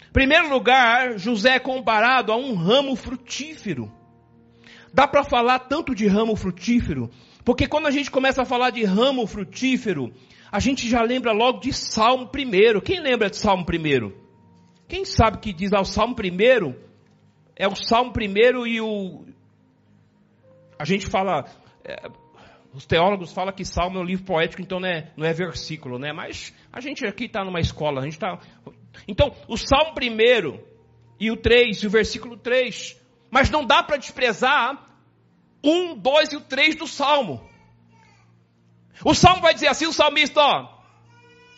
Em 0.09 0.13
primeiro 0.13 0.49
lugar, 0.49 1.19
José 1.19 1.57
é 1.57 1.61
comparado 1.61 2.33
a 2.33 2.37
um 2.37 2.55
ramo 2.55 2.97
frutífero. 2.97 4.00
Dá 4.93 5.07
para 5.07 5.23
falar 5.23 5.61
tanto 5.61 5.95
de 5.95 6.07
ramo 6.07 6.35
frutífero, 6.35 7.11
porque 7.45 7.67
quando 7.67 7.87
a 7.87 7.91
gente 7.91 8.11
começa 8.11 8.43
a 8.43 8.45
falar 8.45 8.71
de 8.71 8.85
ramo 8.85 9.27
frutífero, 9.27 10.13
a 10.51 10.59
gente 10.59 10.89
já 10.89 11.01
lembra 11.03 11.33
logo 11.33 11.61
de 11.61 11.73
Salmo 11.73 12.29
primeiro. 12.29 12.83
Quem 12.83 13.01
lembra 13.01 13.31
de 13.31 13.37
Salmo 13.37 13.65
primeiro? 13.65 14.17
Quem 14.89 15.05
sabe 15.05 15.39
que 15.39 15.53
diz 15.53 15.73
ao 15.73 15.85
Salmo 15.85 16.15
primeiro? 16.15 16.75
É 17.55 17.69
o 17.69 17.77
Salmo 17.77 18.13
primeiro 18.13 18.67
e 18.67 18.81
o. 18.81 19.25
A 20.79 20.85
gente 20.85 21.07
fala. 21.07 21.45
É, 21.85 22.09
os 22.73 22.87
teólogos 22.87 23.33
falam 23.33 23.53
que 23.53 23.65
Salmo 23.65 23.99
é 23.99 24.01
um 24.01 24.05
livro 24.05 24.25
poético, 24.25 24.63
então 24.63 24.79
não 24.79 24.89
é, 24.89 25.11
não 25.17 25.27
é 25.27 25.33
versículo, 25.33 25.99
né? 25.99 26.13
Mas 26.13 26.55
a 26.73 26.81
gente 26.81 27.05
aqui 27.05 27.25
está 27.25 27.45
numa 27.45 27.61
escola, 27.61 28.01
a 28.01 28.05
gente 28.05 28.13
está. 28.13 28.39
Então, 29.09 29.35
o 29.49 29.57
Salmo 29.57 29.95
primeiro 29.95 30.65
e 31.19 31.31
o 31.31 31.37
3, 31.37 31.79
e 31.79 31.87
o 31.87 31.91
versículo 31.91 32.37
3, 32.37 33.00
mas 33.31 33.51
não 33.51 33.65
dá 33.65 33.83
para 33.83 33.97
desprezar 33.97 34.87
um, 35.63 35.95
dois 35.95 36.33
e 36.33 36.37
o 36.37 36.41
três 36.41 36.75
do 36.75 36.87
Salmo. 36.87 37.49
O 39.05 39.15
Salmo 39.15 39.41
vai 39.41 39.55
dizer 39.55 39.69
assim, 39.69 39.87
o 39.87 39.93
salmista, 39.93 40.41
ó, 40.41 40.69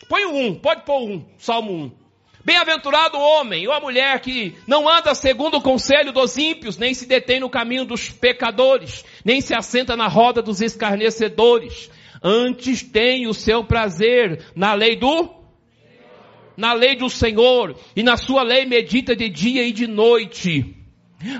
põe 0.07 0.25
o 0.25 0.35
um, 0.35 0.55
pode 0.55 0.83
pôr 0.83 1.01
um, 1.01 1.25
Salmo 1.37 1.73
1. 1.73 2.03
Bem-aventurado 2.45 3.17
o 3.17 3.21
homem 3.21 3.65
ou 3.67 3.73
a 3.73 3.79
mulher 3.79 4.19
que 4.19 4.53
não 4.67 4.87
anda 4.87 5.15
segundo 5.15 5.57
o 5.57 5.61
conselho 5.61 6.11
dos 6.11 6.37
ímpios, 6.37 6.77
nem 6.77 6.93
se 6.93 7.05
detém 7.05 7.39
no 7.39 7.49
caminho 7.49 7.85
dos 7.85 8.09
pecadores, 8.09 9.05
nem 9.23 9.39
se 9.39 9.55
assenta 9.55 9.95
na 9.95 10.09
roda 10.09 10.41
dos 10.41 10.61
escarnecedores. 10.61 11.89
Antes 12.21 12.83
tem 12.83 13.27
o 13.27 13.33
seu 13.33 13.63
prazer 13.63 14.45
na 14.55 14.73
lei 14.73 14.95
do 14.95 15.41
na 16.55 16.73
lei 16.73 16.95
do 16.95 17.09
Senhor, 17.09 17.75
e 17.95 18.03
na 18.03 18.15
sua 18.15 18.43
lei 18.43 18.65
medita 18.65 19.15
de 19.15 19.27
dia 19.27 19.63
e 19.63 19.71
de 19.71 19.87
noite 19.87 20.82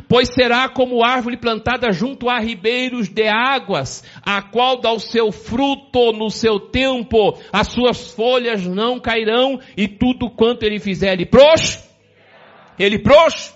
Pois 0.07 0.29
será 0.33 0.69
como 0.69 1.03
árvore 1.03 1.37
plantada 1.37 1.91
junto 1.91 2.29
a 2.29 2.39
ribeiros 2.39 3.09
de 3.09 3.27
águas, 3.27 4.03
a 4.21 4.41
qual 4.41 4.79
dá 4.79 4.91
o 4.91 4.99
seu 4.99 5.31
fruto 5.31 6.11
no 6.13 6.29
seu 6.29 6.59
tempo, 6.59 7.37
as 7.51 7.67
suas 7.67 8.11
folhas 8.11 8.65
não 8.65 8.99
cairão, 8.99 9.59
e 9.75 9.87
tudo 9.87 10.29
quanto 10.29 10.63
ele 10.63 10.79
fizer, 10.79 11.13
ele 11.13 11.25
pros, 11.25 11.83
ele 12.79 12.99
pros, 12.99 13.53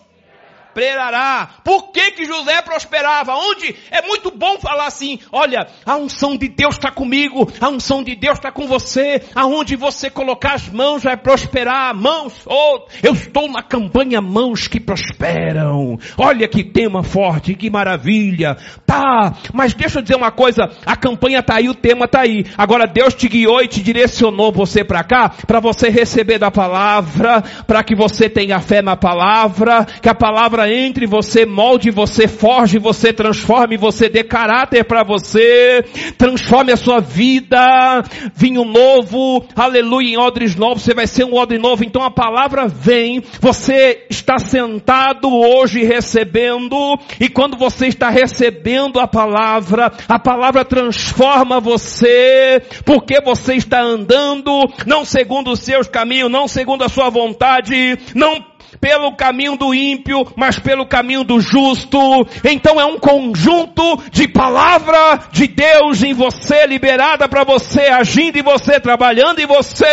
prosperará. 0.77 1.49
Por 1.63 1.91
que 1.91 2.11
que 2.11 2.25
José 2.25 2.61
prosperava? 2.61 3.33
Onde? 3.33 3.75
É 3.89 4.03
muito 4.03 4.29
bom 4.29 4.59
falar 4.59 4.85
assim, 4.85 5.19
olha, 5.31 5.67
a 5.83 5.95
unção 5.95 6.37
de 6.37 6.47
Deus 6.47 6.75
está 6.75 6.91
comigo, 6.91 7.51
a 7.59 7.69
unção 7.69 8.03
de 8.03 8.15
Deus 8.15 8.37
está 8.37 8.51
com 8.51 8.67
você, 8.67 9.23
aonde 9.33 9.75
você 9.75 10.09
colocar 10.09 10.53
as 10.53 10.69
mãos 10.69 11.03
vai 11.03 11.17
prosperar, 11.17 11.95
mãos, 11.95 12.33
oh, 12.45 12.81
eu 13.01 13.13
estou 13.13 13.49
na 13.49 13.63
campanha 13.63 14.21
mãos 14.21 14.67
que 14.67 14.79
prosperam. 14.79 15.97
Olha 16.15 16.47
que 16.47 16.63
tema 16.63 17.01
forte, 17.01 17.55
que 17.55 17.69
maravilha. 17.69 18.55
Tá, 18.85 19.33
mas 19.53 19.73
deixa 19.73 19.97
eu 19.97 20.03
dizer 20.03 20.15
uma 20.15 20.31
coisa, 20.31 20.69
a 20.85 20.95
campanha 20.95 21.41
tá 21.41 21.55
aí, 21.55 21.69
o 21.69 21.75
tema 21.75 22.07
tá 22.07 22.21
aí. 22.21 22.45
Agora 22.55 22.85
Deus 22.85 23.15
te 23.15 23.27
guiou 23.27 23.61
e 23.63 23.67
te 23.67 23.81
direcionou 23.81 24.51
você 24.51 24.83
para 24.83 25.03
cá, 25.03 25.29
para 25.47 25.59
você 25.59 25.89
receber 25.89 26.37
da 26.37 26.51
palavra, 26.51 27.41
para 27.65 27.83
que 27.83 27.95
você 27.95 28.29
tenha 28.29 28.59
fé 28.59 28.81
na 28.81 28.95
palavra, 28.95 29.85
que 30.01 30.09
a 30.09 30.15
palavra 30.15 30.66
entre 30.71 31.05
você, 31.05 31.45
molde 31.45 31.91
você, 31.91 32.27
forge 32.27 32.77
você, 32.77 33.13
transforme 33.13 33.77
você, 33.77 34.09
dê 34.09 34.23
caráter 34.23 34.83
para 34.83 35.03
você, 35.03 35.83
transforme 36.17 36.71
a 36.71 36.77
sua 36.77 36.99
vida, 36.99 38.03
vinho 38.33 38.63
novo, 38.63 39.45
aleluia, 39.55 40.09
em 40.09 40.17
odres 40.17 40.55
novos, 40.55 40.83
você 40.83 40.93
vai 40.93 41.07
ser 41.07 41.25
um 41.25 41.35
odre 41.35 41.57
novo, 41.57 41.83
então 41.83 42.03
a 42.03 42.11
palavra 42.11 42.67
vem, 42.67 43.23
você 43.39 44.05
está 44.09 44.37
sentado 44.37 45.29
hoje 45.33 45.83
recebendo, 45.83 46.99
e 47.19 47.29
quando 47.29 47.57
você 47.57 47.87
está 47.87 48.09
recebendo 48.09 48.99
a 48.99 49.07
palavra, 49.07 49.91
a 50.07 50.19
palavra 50.19 50.65
transforma 50.65 51.59
você, 51.59 52.61
porque 52.85 53.21
você 53.21 53.55
está 53.55 53.81
andando, 53.81 54.51
não 54.85 55.05
segundo 55.05 55.51
os 55.51 55.59
seus 55.59 55.87
caminhos, 55.87 56.31
não 56.31 56.47
segundo 56.47 56.83
a 56.83 56.89
sua 56.89 57.09
vontade, 57.09 57.97
não 58.13 58.56
pelo 58.79 59.15
caminho 59.15 59.57
do 59.57 59.73
ímpio, 59.73 60.25
mas 60.35 60.59
pelo 60.59 60.85
caminho 60.85 61.23
do 61.23 61.39
justo. 61.39 61.97
Então 62.43 62.79
é 62.79 62.85
um 62.85 62.97
conjunto 62.97 64.01
de 64.11 64.27
palavra 64.27 65.19
de 65.31 65.47
Deus 65.47 66.03
em 66.03 66.13
você, 66.13 66.65
liberada 66.65 67.27
para 67.27 67.43
você, 67.43 67.81
agindo 67.87 68.37
em 68.37 68.43
você, 68.43 68.79
trabalhando 68.79 69.39
em 69.39 69.45
você. 69.45 69.85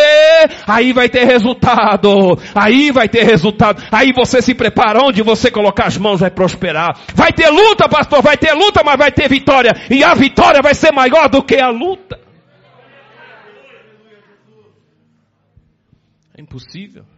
Aí 0.67 0.93
vai 0.93 1.09
ter 1.09 1.25
resultado. 1.25 2.39
Aí 2.55 2.91
vai 2.91 3.09
ter 3.09 3.25
resultado. 3.25 3.83
Aí 3.91 4.13
você 4.13 4.41
se 4.43 4.55
prepara 4.55 5.05
onde 5.05 5.23
você 5.23 5.51
colocar 5.51 5.87
as 5.87 5.97
mãos 5.97 6.21
vai 6.21 6.31
prosperar. 6.31 6.99
Vai 7.15 7.33
ter 7.33 7.49
luta, 7.49 7.89
pastor, 7.89 8.23
vai 8.23 8.37
ter 8.37 8.53
luta, 8.53 8.83
mas 8.85 8.97
vai 8.97 9.13
ter 9.13 9.29
vitória. 9.29 9.73
E 9.91 10.03
a 10.03 10.15
vitória 10.15 10.61
vai 10.63 10.75
ser 10.75 10.93
maior 10.93 11.29
do 11.29 11.43
que 11.43 11.57
a 11.57 11.69
luta. 11.71 12.21
É 16.37 16.43
impossível 16.43 17.14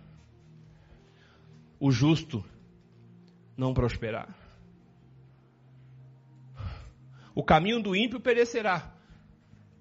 o 1.78 1.90
justo 1.90 2.44
não 3.56 3.74
prosperar. 3.74 4.34
O 7.34 7.44
caminho 7.44 7.82
do 7.82 7.94
ímpio 7.94 8.18
perecerá, 8.18 8.94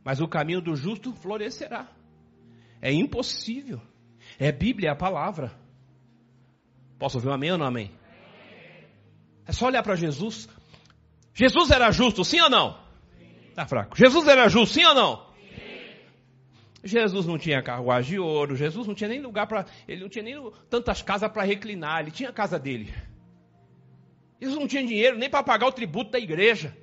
mas 0.04 0.20
o 0.20 0.28
caminho 0.28 0.62
do 0.62 0.75
justo 0.75 1.14
florescerá. 1.14 1.88
É 2.82 2.92
impossível. 2.92 3.82
É 4.38 4.52
Bíblia, 4.52 4.90
é 4.90 4.92
a 4.92 4.96
palavra. 4.96 5.52
Posso 7.00 7.18
ouvir 7.18 7.30
um 7.30 7.34
amém 7.34 7.52
ou 7.52 7.58
não 7.58 7.66
amém? 7.66 7.92
É 9.46 9.52
só 9.52 9.68
olhar 9.68 9.84
para 9.84 9.96
Jesus. 9.96 10.50
Jesus 11.34 11.72
era 11.72 11.92
justo, 11.92 12.24
sim 12.24 12.42
ou 12.42 12.50
não? 12.50 12.80
Tá 13.54 13.66
fraco. 13.66 13.98
Jesus 13.98 14.28
era 14.28 14.50
justo, 14.50 14.74
sim 14.74 14.86
ou 14.86 14.94
não? 14.94 15.25
Jesus 16.86 17.25
não 17.25 17.38
tinha 17.38 17.63
carruagem 17.63 18.12
de 18.12 18.20
ouro, 18.20 18.56
Jesus 18.56 18.88
não 18.88 18.94
tinha 18.94 19.10
nem 19.10 19.20
lugar 19.20 19.48
para. 19.48 19.65
Ele 19.88 20.01
não 20.01 20.10
tinha 20.10 20.24
nem 20.24 20.51
tantas 20.70 21.01
casas 21.01 21.32
para 21.32 21.44
reclinar, 21.44 22.01
ele 22.01 22.12
tinha 22.12 22.30
a 22.30 22.34
casa 22.34 22.60
dele. 22.60 22.94
Jesus 24.39 24.60
não 24.60 24.68
tinha 24.68 24.86
dinheiro 24.86 25.18
nem 25.18 25.30
para 25.30 25.44
pagar 25.44 25.65
o 25.65 25.72
tributo 25.72 26.12
da 26.12 26.20
igreja. 26.20 26.77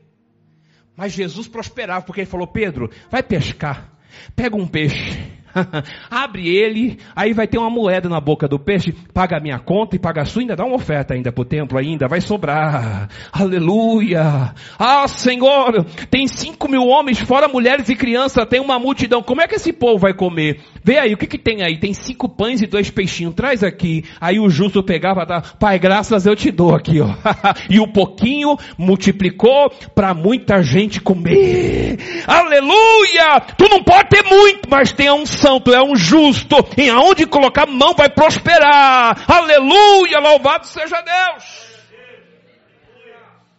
Mas 0.96 1.12
Jesus 1.12 1.46
prosperava, 1.46 2.04
porque 2.04 2.22
ele 2.22 2.30
falou: 2.30 2.48
Pedro, 2.48 2.90
vai 3.08 3.22
pescar, 3.22 3.96
pega 4.34 4.56
um 4.56 4.66
peixe 4.66 5.40
Abre 6.10 6.48
ele, 6.48 6.98
aí 7.14 7.32
vai 7.32 7.46
ter 7.46 7.58
uma 7.58 7.70
moeda 7.70 8.08
na 8.08 8.20
boca 8.20 8.48
do 8.48 8.58
peixe, 8.58 8.94
paga 9.12 9.36
a 9.36 9.40
minha 9.40 9.58
conta 9.58 9.96
e 9.96 9.98
paga 9.98 10.22
a 10.22 10.24
sua, 10.24 10.42
ainda 10.42 10.56
dá 10.56 10.64
uma 10.64 10.76
oferta 10.76 11.14
ainda 11.14 11.32
pro 11.32 11.44
templo 11.44 11.78
ainda, 11.78 12.08
vai 12.08 12.20
sobrar. 12.20 13.08
Aleluia. 13.32 14.54
Ah, 14.78 15.06
Senhor, 15.08 15.84
tem 16.10 16.26
cinco 16.26 16.68
mil 16.68 16.86
homens, 16.86 17.20
fora 17.20 17.48
mulheres 17.48 17.88
e 17.88 17.94
crianças, 17.94 18.46
tem 18.46 18.60
uma 18.60 18.78
multidão. 18.78 19.22
Como 19.22 19.40
é 19.40 19.48
que 19.48 19.56
esse 19.56 19.72
povo 19.72 19.98
vai 19.98 20.14
comer? 20.14 20.60
Vê 20.84 20.98
aí, 20.98 21.14
o 21.14 21.16
que 21.16 21.26
que 21.26 21.38
tem 21.38 21.62
aí? 21.62 21.78
Tem 21.78 21.94
cinco 21.94 22.28
pães 22.28 22.60
e 22.62 22.66
dois 22.66 22.90
peixinhos, 22.90 23.34
traz 23.34 23.62
aqui. 23.62 24.04
Aí 24.20 24.38
o 24.38 24.48
justo 24.48 24.82
pegava, 24.82 25.26
tá, 25.26 25.40
pai, 25.40 25.78
graças 25.78 26.26
eu 26.26 26.34
te 26.34 26.50
dou 26.50 26.74
aqui, 26.74 27.00
ó. 27.00 27.08
e 27.70 27.78
o 27.78 27.86
pouquinho 27.86 28.56
multiplicou 28.76 29.70
para 29.94 30.14
muita 30.14 30.62
gente 30.62 31.00
comer. 31.00 31.98
Aleluia! 32.26 33.40
Tu 33.56 33.68
não 33.68 33.82
pode 33.82 34.08
ter 34.08 34.22
muito, 34.24 34.68
mas 34.68 34.92
tem 34.92 35.10
um 35.10 35.26
santo, 35.42 35.74
é 35.74 35.82
um 35.82 35.96
justo, 35.96 36.56
em 36.78 36.88
aonde 36.88 37.26
colocar 37.26 37.66
mão 37.66 37.94
vai 37.94 38.08
prosperar. 38.08 39.28
Aleluia, 39.28 40.20
louvado 40.20 40.66
seja 40.66 41.02
Deus. 41.02 41.72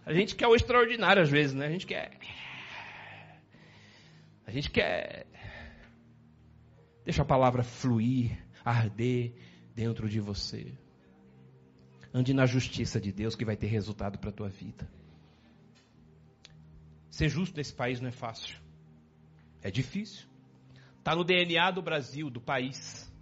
A 0.06 0.14
gente 0.14 0.36
quer 0.36 0.48
o 0.48 0.56
extraordinário 0.56 1.22
às 1.22 1.30
vezes, 1.30 1.54
né? 1.54 1.68
A 1.68 1.70
gente 1.70 1.86
quer. 1.86 2.12
A 4.48 4.52
gente 4.52 4.72
quer. 4.72 5.26
Deixa 7.04 7.22
a 7.22 7.26
palavra 7.26 7.64
fluir, 7.64 8.38
arder 8.64 9.34
dentro 9.76 10.08
de 10.08 10.20
você. 10.20 10.74
Ande 12.14 12.34
na 12.34 12.46
justiça 12.46 13.00
de 13.00 13.12
Deus 13.12 13.36
que 13.36 13.44
vai 13.44 13.58
ter 13.58 13.68
resultado 13.68 14.18
para 14.20 14.30
a 14.30 14.34
tua 14.34 14.50
vida. 14.50 14.90
Ser 17.10 17.30
justo 17.30 17.58
nesse 17.58 17.74
país 17.74 18.00
não 18.00 18.10
é 18.10 18.12
fácil. 18.12 18.56
É 19.62 19.70
difícil. 19.70 20.33
Está 21.04 21.14
no 21.18 21.26
DNA 21.26 21.70
do 21.72 21.82
Brasil, 21.82 22.30
do 22.30 22.40
país. 22.40 23.14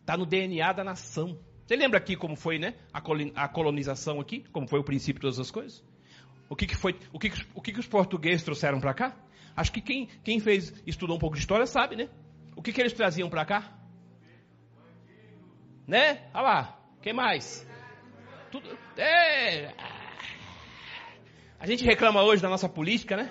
Está 0.00 0.16
no 0.16 0.24
DNA 0.24 0.72
da 0.72 0.82
nação. 0.82 1.38
Você 1.66 1.76
lembra 1.76 1.98
aqui 1.98 2.16
como 2.16 2.34
foi, 2.34 2.58
né? 2.58 2.76
A 3.34 3.46
colonização 3.46 4.18
aqui, 4.18 4.42
como 4.50 4.66
foi 4.66 4.80
o 4.80 4.82
princípio 4.82 5.16
de 5.16 5.20
todas 5.20 5.38
as 5.38 5.50
coisas? 5.50 5.84
O 6.48 6.56
que, 6.56 6.66
que 6.66 6.74
foi? 6.74 6.98
O 7.12 7.18
que, 7.18 7.30
o 7.54 7.60
que, 7.60 7.72
que 7.72 7.78
os 7.80 7.86
portugueses 7.86 8.42
trouxeram 8.42 8.80
para 8.80 8.94
cá? 8.94 9.14
Acho 9.54 9.70
que 9.70 9.82
quem, 9.82 10.06
quem 10.24 10.40
fez 10.40 10.72
estudou 10.86 11.14
um 11.14 11.18
pouco 11.18 11.36
de 11.36 11.42
história 11.42 11.66
sabe, 11.66 11.94
né? 11.94 12.08
O 12.56 12.62
que, 12.62 12.72
que 12.72 12.80
eles 12.80 12.94
traziam 12.94 13.28
para 13.28 13.44
cá? 13.44 13.70
Né? 15.86 16.26
Olha 16.32 16.42
lá. 16.42 16.80
Quem 17.02 17.12
mais? 17.12 17.68
Tudo. 18.50 18.66
É. 18.96 19.74
A 21.60 21.66
gente 21.66 21.84
reclama 21.84 22.22
hoje 22.22 22.40
da 22.40 22.48
nossa 22.48 22.66
política, 22.66 23.14
né? 23.14 23.30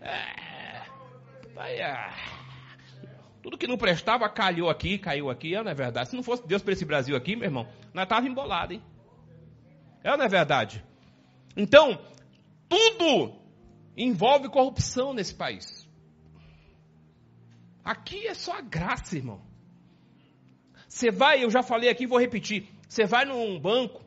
É. 0.00 0.86
Vai, 1.54 1.82
ah. 1.82 2.38
Tudo 3.48 3.56
que 3.56 3.66
não 3.66 3.78
prestava 3.78 4.28
calhou 4.28 4.68
aqui, 4.68 4.98
caiu 4.98 5.30
aqui, 5.30 5.54
é 5.54 5.62
não 5.62 5.70
é 5.70 5.74
verdade? 5.74 6.10
Se 6.10 6.14
não 6.14 6.22
fosse 6.22 6.46
Deus 6.46 6.62
para 6.62 6.74
esse 6.74 6.84
Brasil 6.84 7.16
aqui, 7.16 7.34
meu 7.34 7.46
irmão, 7.46 7.66
nós 7.94 8.06
tava 8.06 8.28
embolado, 8.28 8.74
hein? 8.74 8.82
É 10.04 10.14
não 10.14 10.22
é 10.22 10.28
verdade? 10.28 10.84
Então, 11.56 11.98
tudo 12.68 13.40
envolve 13.96 14.50
corrupção 14.50 15.14
nesse 15.14 15.34
país. 15.34 15.88
Aqui 17.82 18.26
é 18.26 18.34
só 18.34 18.58
a 18.58 18.60
graça, 18.60 19.16
irmão. 19.16 19.40
Você 20.86 21.10
vai, 21.10 21.42
eu 21.42 21.50
já 21.50 21.62
falei 21.62 21.88
aqui, 21.88 22.06
vou 22.06 22.20
repetir. 22.20 22.68
Você 22.86 23.06
vai 23.06 23.24
num 23.24 23.58
banco, 23.58 24.04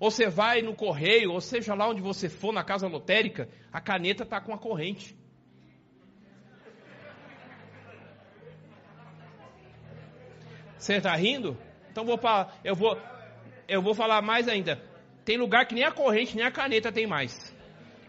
ou 0.00 0.10
você 0.10 0.30
vai 0.30 0.62
no 0.62 0.74
correio, 0.74 1.32
ou 1.32 1.42
seja 1.42 1.74
lá 1.74 1.90
onde 1.90 2.00
você 2.00 2.30
for, 2.30 2.54
na 2.54 2.64
casa 2.64 2.88
lotérica, 2.88 3.50
a 3.70 3.82
caneta 3.82 4.22
está 4.22 4.40
com 4.40 4.54
a 4.54 4.58
corrente. 4.58 5.14
Você 10.78 10.94
está 10.94 11.14
rindo? 11.14 11.56
Então 11.90 12.04
vou 12.04 12.16
falar, 12.16 12.58
eu 12.64 12.74
vou, 12.74 12.96
eu 13.66 13.82
vou 13.82 13.94
falar 13.94 14.22
mais 14.22 14.48
ainda. 14.48 14.80
Tem 15.24 15.36
lugar 15.36 15.66
que 15.66 15.74
nem 15.74 15.84
a 15.84 15.92
corrente 15.92 16.36
nem 16.36 16.44
a 16.44 16.50
caneta 16.50 16.92
tem 16.92 17.06
mais. 17.06 17.54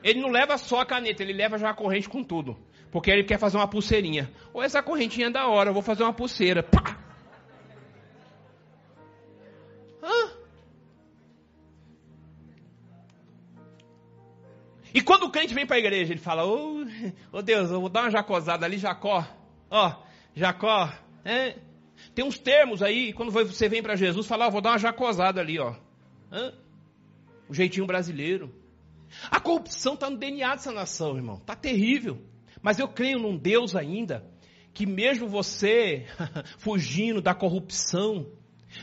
Ele 0.03 0.21
não 0.21 0.29
leva 0.29 0.57
só 0.57 0.79
a 0.79 0.85
caneta, 0.85 1.23
ele 1.23 1.33
leva 1.33 1.57
já 1.57 1.69
a 1.69 1.73
corrente 1.73 2.07
com 2.07 2.23
tudo. 2.23 2.57
Porque 2.91 3.11
ele 3.11 3.23
quer 3.23 3.37
fazer 3.37 3.57
uma 3.57 3.67
pulseirinha. 3.67 4.31
Ou 4.53 4.63
essa 4.63 4.81
correntinha 4.81 5.27
é 5.27 5.31
da 5.31 5.47
hora, 5.47 5.69
eu 5.69 5.73
vou 5.73 5.83
fazer 5.83 6.03
uma 6.03 6.13
pulseira. 6.13 6.63
Pá! 6.63 6.97
Hã? 10.01 10.39
E 14.93 15.01
quando 15.01 15.23
o 15.23 15.31
crente 15.31 15.53
vem 15.53 15.67
para 15.67 15.75
a 15.75 15.79
igreja, 15.79 16.13
ele 16.13 16.19
fala: 16.19 16.45
Ô 16.45 16.81
oh, 16.81 17.37
oh 17.37 17.41
Deus, 17.41 17.69
eu 17.69 17.79
vou 17.79 17.89
dar 17.89 18.01
uma 18.01 18.11
jacosada 18.11 18.65
ali, 18.65 18.77
Jacó. 18.77 19.25
Ó, 19.69 19.93
Jacó. 20.33 20.91
É, 21.23 21.57
tem 22.13 22.25
uns 22.25 22.37
termos 22.37 22.81
aí, 22.81 23.13
quando 23.13 23.31
você 23.31 23.69
vem 23.69 23.81
para 23.81 23.95
Jesus, 23.95 24.27
fala, 24.27 24.45
ah, 24.45 24.49
vou 24.49 24.61
dar 24.61 24.71
uma 24.71 24.79
jacosada 24.79 25.41
ali, 25.41 25.59
ó. 25.59 25.75
Hã? 26.31 26.53
O 27.47 27.53
jeitinho 27.53 27.85
brasileiro. 27.85 28.53
A 29.29 29.39
corrupção 29.39 29.95
está 29.95 30.09
no 30.09 30.17
DNA 30.17 30.55
dessa 30.55 30.71
nação, 30.71 31.15
irmão. 31.15 31.37
Está 31.37 31.55
terrível. 31.55 32.21
Mas 32.61 32.79
eu 32.79 32.87
creio 32.87 33.19
num 33.19 33.37
Deus 33.37 33.75
ainda, 33.75 34.25
que 34.73 34.85
mesmo 34.85 35.27
você 35.27 36.05
fugindo 36.57 37.21
da 37.21 37.33
corrupção, 37.33 38.27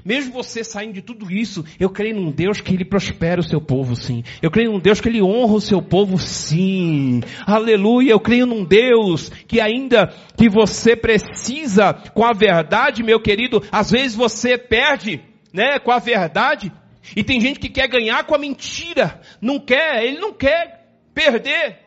Mesmo 0.04 0.32
você 0.32 0.62
saindo 0.62 0.94
de 0.94 1.02
tudo 1.02 1.30
isso, 1.30 1.64
eu 1.78 1.88
creio 1.90 2.16
num 2.16 2.30
Deus 2.30 2.60
que 2.60 2.74
Ele 2.74 2.84
prospera 2.84 3.40
o 3.40 3.44
seu 3.44 3.60
povo, 3.60 3.96
sim. 3.96 4.22
Eu 4.42 4.50
creio 4.50 4.72
num 4.72 4.78
Deus 4.78 5.00
que 5.00 5.08
Ele 5.08 5.22
honra 5.22 5.54
o 5.54 5.60
seu 5.60 5.80
povo, 5.80 6.18
sim. 6.18 7.20
Aleluia. 7.46 8.12
Eu 8.12 8.20
creio 8.20 8.46
num 8.46 8.64
Deus 8.64 9.30
que 9.46 9.60
ainda 9.60 10.12
que 10.36 10.48
você 10.48 10.96
precisa 10.96 11.94
com 12.14 12.24
a 12.24 12.32
verdade, 12.32 13.02
meu 13.02 13.20
querido, 13.20 13.62
às 13.70 13.90
vezes 13.90 14.14
você 14.14 14.58
perde, 14.58 15.20
né, 15.52 15.78
com 15.78 15.90
a 15.90 15.98
verdade. 15.98 16.72
E 17.14 17.22
tem 17.22 17.40
gente 17.40 17.60
que 17.60 17.68
quer 17.68 17.88
ganhar 17.88 18.24
com 18.24 18.34
a 18.34 18.38
mentira. 18.38 19.20
Não 19.40 19.60
quer, 19.60 20.04
ele 20.04 20.18
não 20.18 20.32
quer 20.32 20.88
perder. 21.14 21.85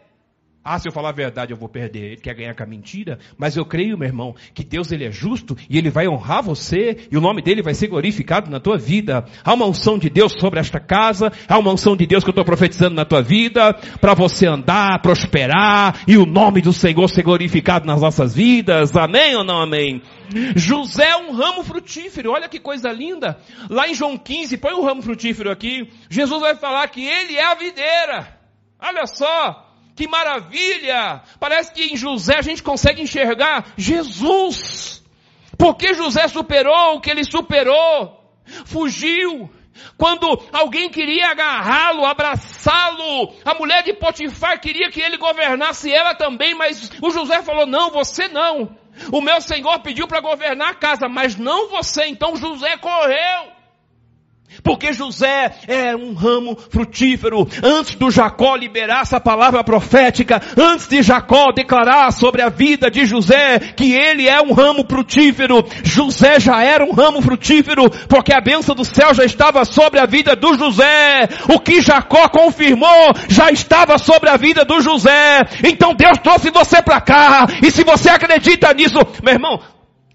Ah, 0.63 0.77
se 0.77 0.87
eu 0.87 0.91
falar 0.91 1.09
a 1.09 1.13
verdade 1.13 1.53
eu 1.53 1.57
vou 1.57 1.69
perder. 1.69 2.03
Ele 2.03 2.17
quer 2.17 2.35
ganhar 2.35 2.53
com 2.53 2.63
a 2.63 2.65
mentira. 2.65 3.17
Mas 3.37 3.55
eu 3.55 3.65
creio, 3.65 3.97
meu 3.97 4.07
irmão, 4.07 4.35
que 4.53 4.63
Deus 4.63 4.91
ele 4.91 5.05
é 5.05 5.11
justo 5.11 5.55
e 5.69 5.77
ele 5.77 5.89
vai 5.89 6.07
honrar 6.07 6.43
você 6.43 7.07
e 7.09 7.17
o 7.17 7.21
nome 7.21 7.41
dele 7.41 7.61
vai 7.61 7.73
ser 7.73 7.87
glorificado 7.87 8.51
na 8.51 8.59
tua 8.59 8.77
vida. 8.77 9.25
Há 9.43 9.53
uma 9.53 9.65
unção 9.65 9.97
de 9.97 10.09
Deus 10.09 10.33
sobre 10.33 10.59
esta 10.59 10.79
casa. 10.79 11.31
Há 11.47 11.57
uma 11.57 11.71
unção 11.71 11.95
de 11.95 12.05
Deus 12.05 12.23
que 12.23 12.29
eu 12.29 12.33
estou 12.33 12.43
profetizando 12.43 12.93
na 12.93 13.05
tua 13.05 13.21
vida 13.21 13.73
para 14.01 14.13
você 14.13 14.47
andar, 14.47 15.01
prosperar 15.01 16.03
e 16.05 16.17
o 16.17 16.25
nome 16.25 16.61
do 16.61 16.73
Senhor 16.73 17.07
ser 17.07 17.23
glorificado 17.23 17.87
nas 17.87 18.01
nossas 18.01 18.35
vidas. 18.35 18.95
Amém 18.97 19.35
ou 19.37 19.45
não 19.45 19.61
amém? 19.61 20.01
José 20.57 21.09
é 21.09 21.17
um 21.17 21.31
ramo 21.31 21.63
frutífero. 21.63 22.31
Olha 22.31 22.49
que 22.49 22.59
coisa 22.59 22.91
linda. 22.91 23.39
Lá 23.69 23.87
em 23.87 23.93
João 23.93 24.17
15, 24.17 24.57
põe 24.57 24.73
o 24.73 24.81
um 24.81 24.85
ramo 24.85 25.01
frutífero 25.01 25.49
aqui. 25.49 25.89
Jesus 26.09 26.41
vai 26.41 26.55
falar 26.55 26.87
que 26.89 27.03
ele 27.03 27.37
é 27.37 27.45
a 27.45 27.55
videira. 27.55 28.37
Olha 28.77 29.07
só. 29.07 29.68
Que 29.99 30.07
maravilha! 30.07 31.21
Parece 31.41 31.73
que 31.73 31.91
em 31.91 31.97
José 31.97 32.37
a 32.37 32.41
gente 32.41 32.63
consegue 32.63 33.01
enxergar 33.01 33.65
Jesus. 33.75 35.03
Porque 35.57 35.93
José 35.93 36.25
superou 36.29 36.95
o 36.95 37.01
que 37.01 37.11
ele 37.11 37.25
superou. 37.25 38.17
Fugiu. 38.65 39.51
Quando 39.97 40.41
alguém 40.53 40.89
queria 40.89 41.31
agarrá-lo, 41.31 42.05
abraçá-lo, 42.05 43.33
a 43.43 43.53
mulher 43.55 43.83
de 43.83 43.93
Potifar 43.93 44.61
queria 44.61 44.89
que 44.89 45.01
ele 45.01 45.17
governasse 45.17 45.93
ela 45.93 46.15
também, 46.15 46.55
mas 46.55 46.89
o 47.01 47.11
José 47.11 47.41
falou: 47.41 47.67
não, 47.67 47.91
você 47.91 48.29
não. 48.29 48.73
O 49.11 49.19
meu 49.19 49.41
senhor 49.41 49.79
pediu 49.79 50.07
para 50.07 50.21
governar 50.21 50.69
a 50.69 50.75
casa, 50.75 51.09
mas 51.09 51.35
não 51.35 51.67
você. 51.67 52.05
Então 52.05 52.37
José 52.37 52.77
correu. 52.77 53.58
Porque 54.63 54.91
José 54.93 55.53
é 55.67 55.95
um 55.95 56.13
ramo 56.13 56.55
frutífero. 56.55 57.47
Antes 57.63 57.95
do 57.95 58.11
Jacó 58.11 58.55
liberar 58.55 59.01
essa 59.01 59.19
palavra 59.19 59.63
profética, 59.63 60.41
antes 60.57 60.87
de 60.87 61.01
Jacó 61.01 61.51
declarar 61.51 62.11
sobre 62.11 62.41
a 62.41 62.49
vida 62.49 62.89
de 62.89 63.05
José 63.05 63.59
que 63.59 63.93
ele 63.93 64.27
é 64.27 64.41
um 64.41 64.53
ramo 64.53 64.85
frutífero, 64.87 65.65
José 65.83 66.39
já 66.39 66.63
era 66.63 66.83
um 66.83 66.91
ramo 66.91 67.21
frutífero, 67.21 67.89
porque 68.07 68.33
a 68.33 68.41
bênção 68.41 68.75
do 68.75 68.83
céu 68.83 69.13
já 69.13 69.23
estava 69.23 69.63
sobre 69.65 69.99
a 69.99 70.05
vida 70.05 70.35
do 70.35 70.55
José. 70.55 71.29
O 71.53 71.59
que 71.59 71.81
Jacó 71.81 72.27
confirmou 72.29 73.13
já 73.27 73.51
estava 73.51 73.97
sobre 73.97 74.29
a 74.29 74.37
vida 74.37 74.65
do 74.65 74.81
José. 74.81 75.41
Então 75.63 75.93
Deus 75.93 76.17
trouxe 76.19 76.49
você 76.49 76.81
para 76.81 76.99
cá. 76.99 77.45
E 77.63 77.71
se 77.71 77.83
você 77.83 78.09
acredita 78.09 78.73
nisso, 78.73 78.97
meu 79.23 79.33
irmão, 79.33 79.61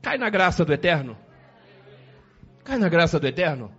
cai 0.02 0.18
na 0.18 0.28
graça 0.28 0.64
do 0.64 0.72
eterno. 0.72 1.16
Cai 2.64 2.78
na 2.78 2.88
graça 2.88 3.20
do 3.20 3.26
eterno. 3.26 3.70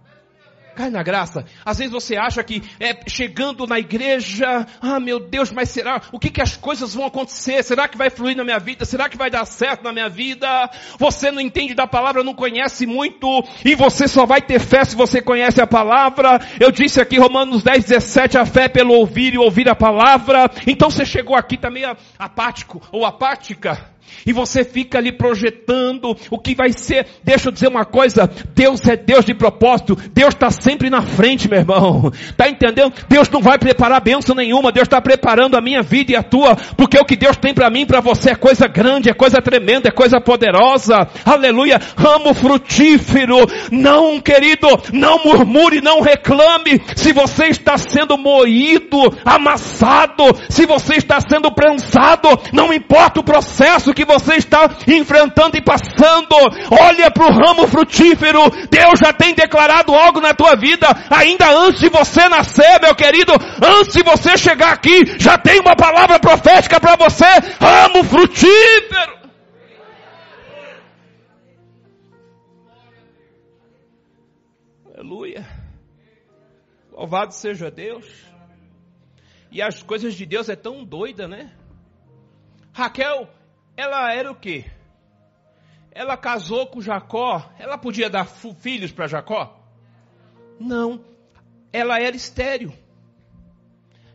Cai 0.75 0.89
na 0.89 1.01
graça. 1.01 1.45
Às 1.63 1.77
vezes 1.77 1.93
você 1.93 2.17
acha 2.17 2.43
que 2.43 2.61
é 2.81 2.97
chegando 3.07 3.65
na 3.65 3.79
igreja, 3.79 4.67
ah 4.81 4.99
meu 4.99 5.21
Deus, 5.21 5.49
mas 5.49 5.69
será? 5.69 6.01
O 6.11 6.19
que 6.19 6.29
que 6.29 6.41
as 6.41 6.57
coisas 6.57 6.93
vão 6.93 7.05
acontecer? 7.05 7.63
Será 7.63 7.87
que 7.87 7.97
vai 7.97 8.09
fluir 8.09 8.35
na 8.35 8.43
minha 8.43 8.59
vida? 8.59 8.83
Será 8.83 9.07
que 9.07 9.17
vai 9.17 9.29
dar 9.29 9.45
certo 9.45 9.83
na 9.83 9.93
minha 9.93 10.09
vida? 10.09 10.69
Você 10.99 11.31
não 11.31 11.39
entende 11.39 11.73
da 11.73 11.87
palavra, 11.87 12.25
não 12.25 12.33
conhece 12.33 12.85
muito, 12.85 13.27
e 13.63 13.73
você 13.73 14.05
só 14.05 14.25
vai 14.25 14.41
ter 14.41 14.59
fé 14.59 14.83
se 14.83 14.97
você 14.97 15.21
conhece 15.21 15.61
a 15.61 15.67
palavra. 15.67 16.41
Eu 16.59 16.71
disse 16.71 16.99
aqui 16.99 17.17
Romanos 17.17 17.63
10, 17.63 17.85
17, 17.85 18.37
a 18.37 18.45
fé 18.45 18.67
pelo 18.67 18.93
ouvir 18.95 19.33
e 19.33 19.37
ouvir 19.37 19.69
a 19.69 19.75
palavra. 19.75 20.51
Então 20.67 20.89
você 20.89 21.05
chegou 21.05 21.37
aqui 21.37 21.55
também 21.55 21.85
apático 22.19 22.81
ou 22.91 23.05
apática. 23.05 23.94
E 24.25 24.33
você 24.33 24.63
fica 24.63 24.97
ali 24.97 25.11
projetando 25.11 26.15
o 26.31 26.39
que 26.39 26.55
vai 26.55 26.71
ser. 26.71 27.05
Deixa 27.23 27.49
eu 27.49 27.51
dizer 27.51 27.67
uma 27.67 27.85
coisa. 27.85 28.29
Deus 28.55 28.85
é 28.87 28.95
Deus 28.95 29.23
de 29.23 29.33
propósito. 29.33 29.95
Deus 30.13 30.33
está 30.33 30.49
sempre 30.49 30.89
na 30.89 31.01
frente, 31.01 31.49
meu 31.49 31.59
irmão. 31.59 32.11
Tá 32.35 32.49
entendendo? 32.49 32.93
Deus 33.07 33.29
não 33.29 33.41
vai 33.41 33.57
preparar 33.57 34.01
bênção 34.01 34.35
nenhuma. 34.35 34.71
Deus 34.71 34.85
está 34.85 34.99
preparando 34.99 35.55
a 35.55 35.61
minha 35.61 35.81
vida 35.81 36.11
e 36.11 36.15
a 36.15 36.23
tua. 36.23 36.55
Porque 36.75 36.97
o 36.97 37.05
que 37.05 37.15
Deus 37.15 37.37
tem 37.37 37.53
para 37.53 37.69
mim 37.69 37.85
para 37.85 38.01
você 38.01 38.31
é 38.31 38.35
coisa 38.35 38.67
grande, 38.67 39.09
é 39.09 39.13
coisa 39.13 39.41
tremenda, 39.41 39.89
é 39.89 39.91
coisa 39.91 40.19
poderosa. 40.19 41.07
Aleluia. 41.23 41.79
Ramo 41.95 42.33
frutífero. 42.33 43.37
Não, 43.71 44.19
querido, 44.19 44.67
não 44.91 45.23
murmure, 45.23 45.81
não 45.81 46.01
reclame. 46.01 46.81
Se 46.95 47.13
você 47.13 47.45
está 47.45 47.77
sendo 47.77 48.17
moído, 48.17 48.97
amassado, 49.23 50.23
se 50.49 50.65
você 50.65 50.95
está 50.95 51.19
sendo 51.21 51.51
prensado, 51.51 52.29
não 52.51 52.73
importa 52.73 53.19
o 53.19 53.23
processo 53.23 53.93
que 53.95 54.05
você 54.05 54.35
está 54.35 54.69
enfrentando 54.87 55.57
e 55.57 55.61
passando. 55.61 56.35
Olha 56.69 57.09
para 57.09 57.25
o 57.25 57.33
ramo 57.33 57.67
frutífero. 57.67 58.41
Deus 58.69 58.99
já 58.99 59.13
tem 59.13 59.33
declarado 59.33 59.95
algo 59.95 60.19
na 60.19 60.33
tua 60.33 60.55
vida, 60.55 60.87
ainda 61.09 61.49
antes 61.49 61.79
de 61.79 61.89
você 61.89 62.27
nascer, 62.29 62.79
meu 62.81 62.93
querido. 62.93 63.31
Antes 63.63 63.93
de 63.93 64.03
você 64.03 64.37
chegar 64.37 64.73
aqui, 64.73 65.17
já 65.17 65.37
tem 65.37 65.59
uma 65.59 65.75
palavra 65.75 66.19
profética 66.19 66.79
para 66.79 66.95
você. 66.95 67.25
Ramo 67.59 68.03
frutífero. 68.03 69.15
Aleluia. 74.93 75.45
Louvado 76.91 77.33
seja 77.33 77.69
Deus. 77.71 78.05
E 79.51 79.61
as 79.61 79.81
coisas 79.83 80.15
de 80.15 80.25
Deus 80.25 80.49
é 80.49 80.55
tão 80.55 80.83
doida, 80.83 81.27
né? 81.27 81.51
Raquel 82.73 83.29
ela 83.75 84.13
era 84.13 84.31
o 84.31 84.35
quê? 84.35 84.65
Ela 85.91 86.17
casou 86.17 86.67
com 86.67 86.81
Jacó, 86.81 87.53
ela 87.57 87.77
podia 87.77 88.09
dar 88.09 88.25
filhos 88.25 88.91
para 88.91 89.07
Jacó? 89.07 89.59
Não, 90.59 91.03
ela 91.71 91.99
era 91.99 92.15
estéril. 92.15 92.73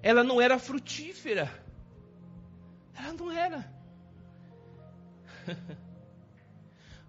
Ela 0.02 0.24
não 0.24 0.40
era 0.40 0.58
frutífera. 0.58 1.50
Ela 2.94 3.12
não 3.12 3.30
era. 3.30 3.70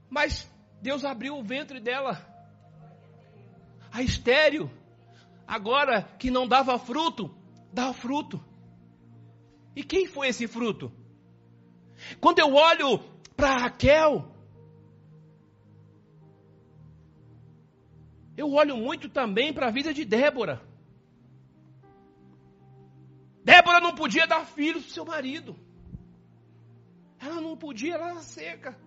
Mas 0.09 0.49
Deus 0.81 1.05
abriu 1.05 1.37
o 1.37 1.43
ventre 1.43 1.79
dela. 1.79 2.27
A 3.91 4.01
estéril, 4.01 4.69
agora 5.47 6.03
que 6.17 6.31
não 6.31 6.47
dava 6.47 6.77
fruto, 6.79 7.33
dá 7.73 7.93
fruto. 7.93 8.43
E 9.75 9.83
quem 9.83 10.05
foi 10.05 10.27
esse 10.27 10.47
fruto? 10.47 10.91
Quando 12.19 12.39
eu 12.39 12.53
olho 12.53 12.99
para 13.35 13.57
Raquel, 13.57 14.31
eu 18.35 18.51
olho 18.53 18.77
muito 18.77 19.09
também 19.09 19.53
para 19.53 19.67
a 19.67 19.71
vida 19.71 19.93
de 19.93 20.05
Débora. 20.05 20.61
Débora 23.43 23.79
não 23.79 23.95
podia 23.95 24.27
dar 24.27 24.45
filhos 24.45 24.83
para 24.83 24.93
seu 24.93 25.05
marido. 25.05 25.55
Ela 27.19 27.41
não 27.41 27.55
podia, 27.55 27.95
ela 27.95 28.09
era 28.11 28.21
seca. 28.21 28.79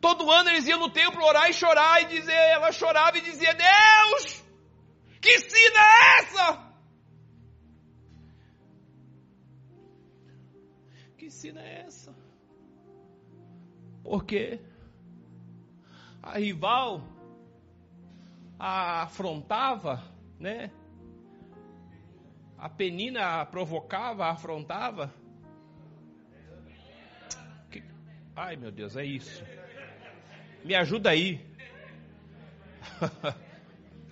Todo 0.00 0.30
ano 0.30 0.50
eles 0.50 0.66
iam 0.66 0.78
no 0.78 0.90
templo 0.90 1.22
orar 1.22 1.50
e 1.50 1.54
chorar 1.54 2.02
e 2.02 2.06
dizer, 2.06 2.32
ela 2.32 2.72
chorava 2.72 3.18
e 3.18 3.20
dizia: 3.20 3.54
Deus, 3.54 4.42
que 5.20 5.38
sina 5.40 5.80
é 5.80 6.18
essa? 6.20 6.72
Que 11.18 11.30
sina 11.30 11.60
é 11.60 11.82
essa? 11.86 12.14
Porque 14.02 14.60
a 16.22 16.38
rival 16.38 17.02
a 18.58 19.02
afrontava, 19.02 20.02
né? 20.38 20.70
A 22.56 22.68
penina 22.68 23.44
provocava, 23.46 24.26
afrontava. 24.26 25.12
Que... 27.70 27.82
Ai 28.36 28.56
meu 28.56 28.70
Deus, 28.70 28.96
é 28.96 29.04
isso. 29.04 29.44
Me 30.64 30.74
ajuda 30.74 31.10
aí. 31.10 31.40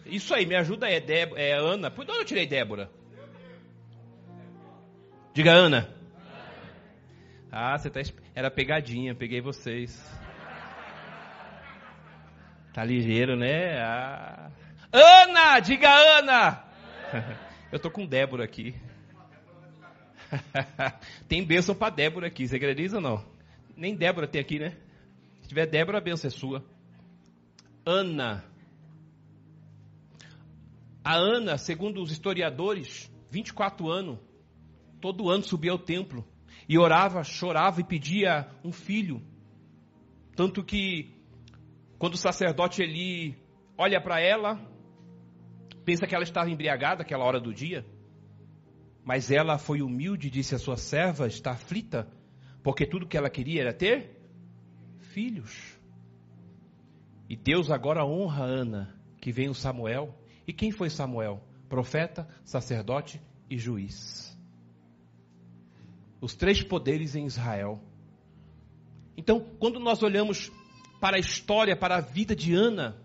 Isso 0.06 0.34
aí, 0.34 0.44
me 0.44 0.56
ajuda 0.56 0.86
aí, 0.86 0.94
é, 0.94 1.00
Débora, 1.00 1.40
é 1.40 1.52
Ana. 1.52 1.88
Por 1.88 2.02
onde 2.02 2.18
eu 2.18 2.24
tirei 2.24 2.44
Débora? 2.44 2.90
Diga 5.32 5.52
Ana. 5.52 5.88
Ah, 7.52 7.78
você 7.78 7.88
tá. 7.90 8.00
Era 8.40 8.50
pegadinha, 8.50 9.14
peguei 9.14 9.42
vocês. 9.42 10.02
Tá 12.72 12.82
ligeiro, 12.82 13.36
né? 13.36 13.78
Ah. 13.82 14.50
Ana! 14.90 15.60
Diga 15.60 15.90
Ana! 15.90 16.64
Eu 17.70 17.78
tô 17.78 17.90
com 17.90 18.06
Débora 18.06 18.42
aqui. 18.42 18.74
tem 21.28 21.44
bênção 21.44 21.74
para 21.74 21.94
Débora 21.94 22.28
aqui, 22.28 22.48
você 22.48 22.56
acredita 22.56 22.94
ou 22.94 23.02
não? 23.02 23.22
Nem 23.76 23.94
Débora 23.94 24.26
tem 24.26 24.40
aqui, 24.40 24.58
né? 24.58 24.74
Se 25.42 25.48
tiver 25.48 25.66
Débora, 25.66 25.98
a 25.98 26.00
bênção 26.00 26.28
é 26.28 26.30
sua. 26.30 26.64
Ana. 27.84 28.42
A 31.04 31.14
Ana, 31.14 31.58
segundo 31.58 32.00
os 32.00 32.10
historiadores, 32.10 33.12
24 33.30 33.90
anos, 33.90 34.18
todo 34.98 35.28
ano 35.28 35.44
subia 35.44 35.72
ao 35.72 35.78
templo 35.78 36.26
e 36.70 36.78
orava, 36.78 37.24
chorava 37.24 37.80
e 37.80 37.84
pedia 37.84 38.48
um 38.62 38.70
filho. 38.70 39.20
Tanto 40.36 40.62
que 40.62 41.12
quando 41.98 42.14
o 42.14 42.16
sacerdote 42.16 42.80
Eli 42.80 43.36
olha 43.76 44.00
para 44.00 44.20
ela, 44.20 44.56
pensa 45.84 46.06
que 46.06 46.14
ela 46.14 46.22
estava 46.22 46.48
embriagada 46.48 47.02
aquela 47.02 47.24
hora 47.24 47.40
do 47.40 47.52
dia, 47.52 47.84
mas 49.04 49.32
ela 49.32 49.58
foi 49.58 49.82
humilde 49.82 50.28
e 50.28 50.30
disse 50.30 50.54
à 50.54 50.60
sua 50.60 50.76
serva: 50.76 51.26
está 51.26 51.50
aflita, 51.50 52.08
porque 52.62 52.86
tudo 52.86 53.08
que 53.08 53.16
ela 53.16 53.28
queria 53.28 53.62
era 53.62 53.74
ter 53.74 54.16
filhos. 55.12 55.76
E 57.28 57.34
Deus 57.34 57.68
agora 57.68 58.06
honra 58.06 58.44
Ana, 58.44 58.96
que 59.20 59.32
vem 59.32 59.48
o 59.48 59.54
Samuel. 59.56 60.14
E 60.46 60.52
quem 60.52 60.70
foi 60.70 60.88
Samuel? 60.88 61.42
Profeta, 61.68 62.28
sacerdote 62.44 63.20
e 63.50 63.58
juiz. 63.58 64.29
Os 66.20 66.34
três 66.34 66.62
poderes 66.62 67.14
em 67.14 67.26
Israel. 67.26 67.80
Então, 69.16 69.40
quando 69.58 69.78
nós 69.78 70.02
olhamos 70.02 70.50
para 71.00 71.16
a 71.16 71.20
história, 71.20 71.76
para 71.76 71.96
a 71.96 72.00
vida 72.00 72.36
de 72.36 72.54
Ana, 72.54 72.96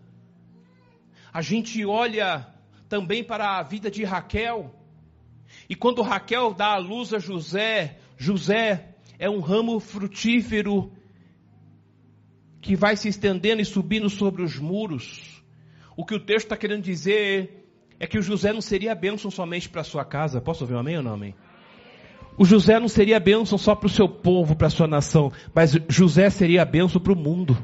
a 1.33 1.41
gente 1.41 1.83
olha 1.85 2.47
também 2.87 3.23
para 3.23 3.57
a 3.57 3.63
vida 3.63 3.89
de 3.89 4.03
Raquel. 4.03 4.73
E 5.69 5.75
quando 5.75 6.01
Raquel 6.01 6.53
dá 6.53 6.73
a 6.73 6.77
luz 6.77 7.13
a 7.13 7.19
José, 7.19 7.99
José 8.17 8.95
é 9.17 9.29
um 9.29 9.39
ramo 9.39 9.79
frutífero 9.79 10.91
que 12.61 12.75
vai 12.75 12.97
se 12.97 13.07
estendendo 13.07 13.61
e 13.61 13.65
subindo 13.65 14.09
sobre 14.09 14.41
os 14.41 14.57
muros. 14.57 15.43
O 15.95 16.05
que 16.05 16.15
o 16.15 16.19
texto 16.19 16.45
está 16.45 16.57
querendo 16.57 16.83
dizer 16.83 17.69
é 17.99 18.07
que 18.07 18.17
o 18.17 18.21
José 18.21 18.51
não 18.51 18.61
seria 18.61 18.95
bênção 18.95 19.29
somente 19.31 19.69
para 19.69 19.83
sua 19.83 20.03
casa. 20.03 20.41
Posso 20.41 20.63
ouvir 20.63 20.73
um 20.73 20.79
amém 20.79 20.97
ou 20.97 21.03
não 21.03 21.13
amém? 21.13 21.35
O 22.37 22.43
José 22.43 22.79
não 22.79 22.87
seria 22.87 23.19
bênção 23.19 23.57
só 23.57 23.73
para 23.75 23.87
o 23.87 23.89
seu 23.89 24.09
povo, 24.09 24.55
para 24.55 24.67
a 24.67 24.69
sua 24.69 24.87
nação, 24.87 25.31
mas 25.53 25.77
José 25.87 26.29
seria 26.29 26.65
bênção 26.65 26.99
para 26.99 27.13
o 27.13 27.15
mundo. 27.15 27.57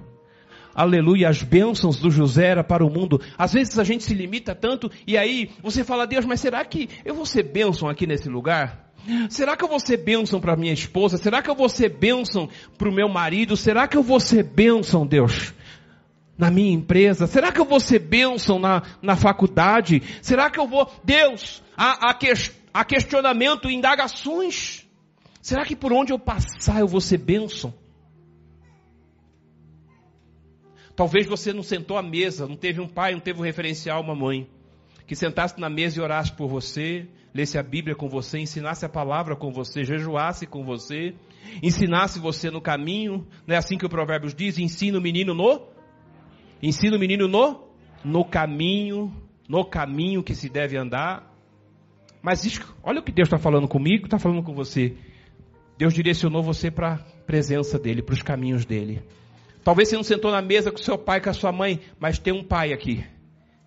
Aleluia, 0.74 1.28
as 1.28 1.44
bênçãos 1.44 2.00
do 2.00 2.10
José 2.10 2.48
era 2.48 2.64
para 2.64 2.86
o 2.86 2.90
mundo. 2.90 3.20
Às 3.38 3.52
vezes 3.52 3.78
a 3.78 3.84
gente 3.84 4.04
se 4.04 4.14
limita 4.14 4.56
tanto 4.56 4.90
e 5.06 5.18
aí 5.18 5.50
você 5.62 5.84
fala, 5.84 6.08
Deus, 6.08 6.26
mas 6.26 6.40
será 6.40 6.64
que 6.64 6.90
eu 7.04 7.14
vou 7.14 7.26
ser 7.26 7.44
bênção 7.44 7.90
aqui 7.90 8.08
nesse 8.08 8.30
lugar? 8.30 8.92
Será 9.30 9.58
que 9.58 9.64
eu 9.64 9.68
vou 9.68 9.80
ser 9.80 9.98
bênção 9.98 10.40
para 10.40 10.56
minha 10.56 10.72
esposa? 10.72 11.18
Será 11.18 11.42
que 11.42 11.50
eu 11.50 11.56
vou 11.56 11.68
ser 11.68 11.90
bênção 11.90 12.48
para 12.78 12.88
o 12.88 12.94
meu 12.94 13.10
marido? 13.10 13.58
Será 13.58 13.88
que 13.88 13.98
eu 13.98 14.04
vou 14.04 14.20
ser 14.20 14.44
bênção, 14.44 15.06
Deus? 15.06 15.54
Na 16.38 16.50
minha 16.50 16.72
empresa? 16.72 17.28
Será 17.28 17.52
que 17.52 17.60
eu 17.60 17.66
vou 17.66 17.80
ser 17.80 18.00
bênção 18.00 18.60
na, 18.60 18.84
na 19.02 19.16
faculdade? 19.16 20.02
Será 20.22 20.50
que 20.50 20.60
eu 20.60 20.68
vou. 20.68 20.90
Deus, 21.04 21.64
há, 21.76 22.10
há, 22.10 22.14
que, 22.14 22.32
há 22.74 22.84
questionamento, 22.86 23.70
indagações. 23.70 24.88
Será 25.42 25.66
que 25.66 25.76
por 25.76 25.92
onde 25.92 26.14
eu 26.14 26.20
passar 26.20 26.80
eu 26.80 26.88
vou 26.88 27.02
ser 27.02 27.18
bênção? 27.18 27.74
Talvez 30.96 31.26
você 31.26 31.52
não 31.54 31.64
sentou 31.64 31.98
à 31.98 32.04
mesa, 32.04 32.48
não 32.48 32.56
teve 32.56 32.80
um 32.80 32.88
pai, 32.88 33.14
não 33.14 33.20
teve 33.20 33.40
um 33.40 33.44
referencial, 33.44 34.02
uma 34.02 34.16
mãe, 34.16 34.48
que 35.08 35.16
sentasse 35.16 35.60
na 35.60 35.70
mesa 35.70 36.00
e 36.00 36.02
orasse 36.02 36.32
por 36.32 36.48
você, 36.48 37.08
lesse 37.34 37.58
a 37.58 37.64
Bíblia 37.64 37.96
com 37.96 38.08
você, 38.08 38.40
ensinasse 38.40 38.86
a 38.86 38.90
palavra 38.90 39.36
com 39.36 39.52
você, 39.52 39.84
jejuasse 39.84 40.46
com 40.46 40.64
você, 40.64 41.16
ensinasse 41.64 42.20
você 42.20 42.52
no 42.52 42.62
caminho, 42.62 43.26
não 43.48 43.56
é 43.56 43.58
assim 43.58 43.78
que 43.78 43.86
o 43.86 43.90
Provérbios 43.90 44.36
diz? 44.36 44.58
Ensina 44.58 44.98
o 44.98 45.02
menino 45.02 45.34
no? 45.34 45.68
Ensina 46.62 46.96
o 46.96 47.00
menino 47.00 47.28
no? 47.28 47.68
No 48.04 48.26
caminho, 48.26 49.12
no 49.48 49.66
caminho 49.66 50.24
que 50.24 50.36
se 50.36 50.50
deve 50.50 50.78
andar. 50.78 51.31
Mas 52.22 52.60
olha 52.84 53.00
o 53.00 53.04
que 53.04 53.12
Deus 53.12 53.28
está 53.28 53.38
falando 53.38 53.68
comigo, 53.68 54.06
está 54.06 54.20
falando 54.20 54.44
com 54.44 54.54
você. 54.54 54.96
Deus 55.78 55.94
direcionou 55.94 56.44
você 56.44 56.70
para 56.70 56.94
a 56.94 56.98
presença 57.26 57.80
dEle, 57.80 58.02
para 58.02 58.14
os 58.14 58.22
caminhos 58.22 58.66
dEle. 58.66 59.02
Talvez 59.64 59.90
você 59.90 59.96
não 59.96 60.04
sentou 60.04 60.32
na 60.32 60.42
mesa 60.42 60.72
com 60.72 60.78
seu 60.78 60.98
pai, 60.98 61.22
com 61.22 61.30
a 61.30 61.34
sua 61.34 61.52
mãe, 61.52 61.80
mas 62.00 62.20
tem 62.20 62.34
um 62.34 62.44
pai 62.44 62.74
aqui. 62.74 63.04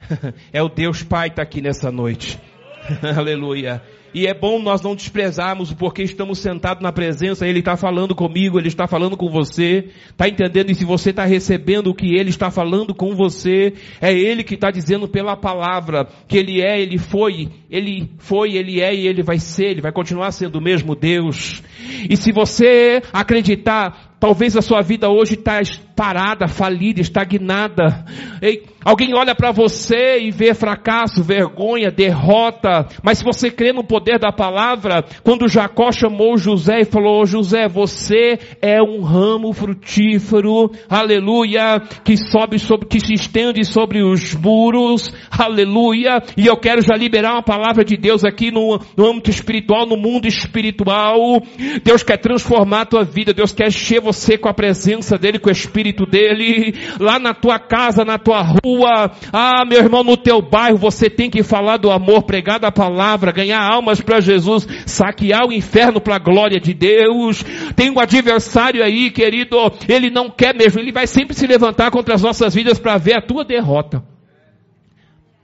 é 0.52 0.62
o 0.62 0.68
Deus 0.68 1.02
Pai 1.02 1.28
que 1.28 1.32
está 1.32 1.42
aqui 1.42 1.60
nessa 1.60 1.90
noite. 1.90 2.38
Aleluia. 3.16 3.82
E 4.14 4.28
é 4.28 4.32
bom 4.32 4.62
nós 4.62 4.80
não 4.80 4.94
desprezarmos 4.94 5.72
porque 5.72 6.02
estamos 6.02 6.38
sentados 6.38 6.80
na 6.80 6.92
presença, 6.92 7.48
Ele 7.48 7.58
está 7.58 7.76
falando 7.76 8.14
comigo, 8.14 8.60
Ele 8.60 8.68
está 8.68 8.86
falando 8.86 9.16
com 9.16 9.28
você, 9.28 9.88
está 10.08 10.28
entendendo? 10.28 10.70
E 10.70 10.74
se 10.74 10.84
você 10.84 11.10
está 11.10 11.24
recebendo 11.24 11.88
o 11.88 11.94
que 11.94 12.14
Ele 12.14 12.30
está 12.30 12.48
falando 12.48 12.94
com 12.94 13.16
você, 13.16 13.74
é 14.00 14.12
Ele 14.12 14.44
que 14.44 14.54
está 14.54 14.70
dizendo 14.70 15.08
pela 15.08 15.36
palavra 15.36 16.06
que 16.28 16.38
Ele 16.38 16.62
é, 16.62 16.80
Ele 16.80 16.96
foi, 16.96 17.48
Ele 17.68 18.08
foi, 18.18 18.54
Ele 18.54 18.80
é 18.80 18.94
e 18.94 19.08
Ele 19.08 19.22
vai 19.22 19.40
ser, 19.40 19.72
Ele 19.72 19.80
vai 19.80 19.90
continuar 19.90 20.30
sendo 20.30 20.60
o 20.60 20.62
mesmo 20.62 20.94
Deus. 20.94 21.60
E 22.08 22.16
se 22.16 22.30
você 22.30 23.02
acreditar, 23.12 24.03
talvez 24.18 24.56
a 24.56 24.62
sua 24.62 24.80
vida 24.80 25.08
hoje 25.08 25.34
está 25.34 25.60
parada, 25.94 26.48
falida, 26.48 27.00
estagnada. 27.00 28.04
Ei, 28.42 28.62
alguém 28.84 29.14
olha 29.14 29.34
para 29.34 29.52
você 29.52 30.18
e 30.20 30.30
vê 30.30 30.52
fracasso, 30.52 31.22
vergonha, 31.22 31.90
derrota. 31.90 32.86
Mas 33.02 33.18
se 33.18 33.24
você 33.24 33.50
crê 33.50 33.72
no 33.72 33.84
poder 33.84 34.18
da 34.18 34.32
palavra, 34.32 35.04
quando 35.22 35.48
Jacó 35.48 35.92
chamou 35.92 36.36
José 36.36 36.80
e 36.80 36.84
falou: 36.84 37.24
José, 37.24 37.68
você 37.68 38.38
é 38.60 38.82
um 38.82 39.02
ramo 39.02 39.52
frutífero, 39.52 40.70
aleluia, 40.88 41.80
que 42.04 42.16
sobe 42.16 42.58
sobre, 42.58 42.86
que 42.86 43.00
se 43.00 43.14
estende 43.14 43.64
sobre 43.64 44.02
os 44.02 44.34
muros, 44.34 45.12
aleluia. 45.30 46.22
E 46.36 46.46
eu 46.46 46.56
quero 46.56 46.82
já 46.82 46.94
liberar 46.94 47.34
uma 47.34 47.42
palavra 47.42 47.84
de 47.84 47.96
Deus 47.96 48.24
aqui 48.24 48.50
no, 48.50 48.80
no 48.96 49.10
âmbito 49.10 49.30
espiritual, 49.30 49.86
no 49.86 49.96
mundo 49.96 50.26
espiritual. 50.26 51.42
Deus 51.84 52.02
quer 52.02 52.18
transformar 52.18 52.82
a 52.82 52.86
tua 52.86 53.04
vida, 53.04 53.32
Deus 53.32 53.52
quer 53.52 53.68
encher 53.68 54.00
você 54.04 54.38
com 54.38 54.48
a 54.48 54.54
presença 54.54 55.18
dEle, 55.18 55.38
com 55.38 55.48
o 55.48 55.52
Espírito 55.52 56.06
dele, 56.06 56.74
lá 57.00 57.18
na 57.18 57.34
tua 57.34 57.58
casa, 57.58 58.04
na 58.04 58.18
tua 58.18 58.42
rua, 58.42 59.10
ah, 59.32 59.64
meu 59.64 59.78
irmão, 59.78 60.04
no 60.04 60.16
teu 60.16 60.40
bairro, 60.40 60.78
você 60.78 61.10
tem 61.10 61.28
que 61.28 61.42
falar 61.42 61.78
do 61.78 61.90
amor, 61.90 62.22
pregar 62.22 62.60
da 62.60 62.70
palavra, 62.70 63.32
ganhar 63.32 63.60
almas 63.60 64.00
para 64.00 64.20
Jesus, 64.20 64.66
saquear 64.86 65.46
o 65.48 65.52
inferno 65.52 66.00
para 66.00 66.16
a 66.16 66.20
glória 66.20 66.60
de 66.60 66.72
Deus. 66.72 67.42
Tem 67.74 67.90
um 67.90 67.98
adversário 67.98 68.84
aí, 68.84 69.10
querido, 69.10 69.56
ele 69.88 70.10
não 70.10 70.30
quer 70.30 70.54
mesmo, 70.54 70.80
ele 70.80 70.92
vai 70.92 71.06
sempre 71.06 71.34
se 71.34 71.46
levantar 71.46 71.90
contra 71.90 72.14
as 72.14 72.22
nossas 72.22 72.54
vidas 72.54 72.78
para 72.78 72.96
ver 72.98 73.16
a 73.16 73.22
tua 73.22 73.44
derrota. 73.44 74.04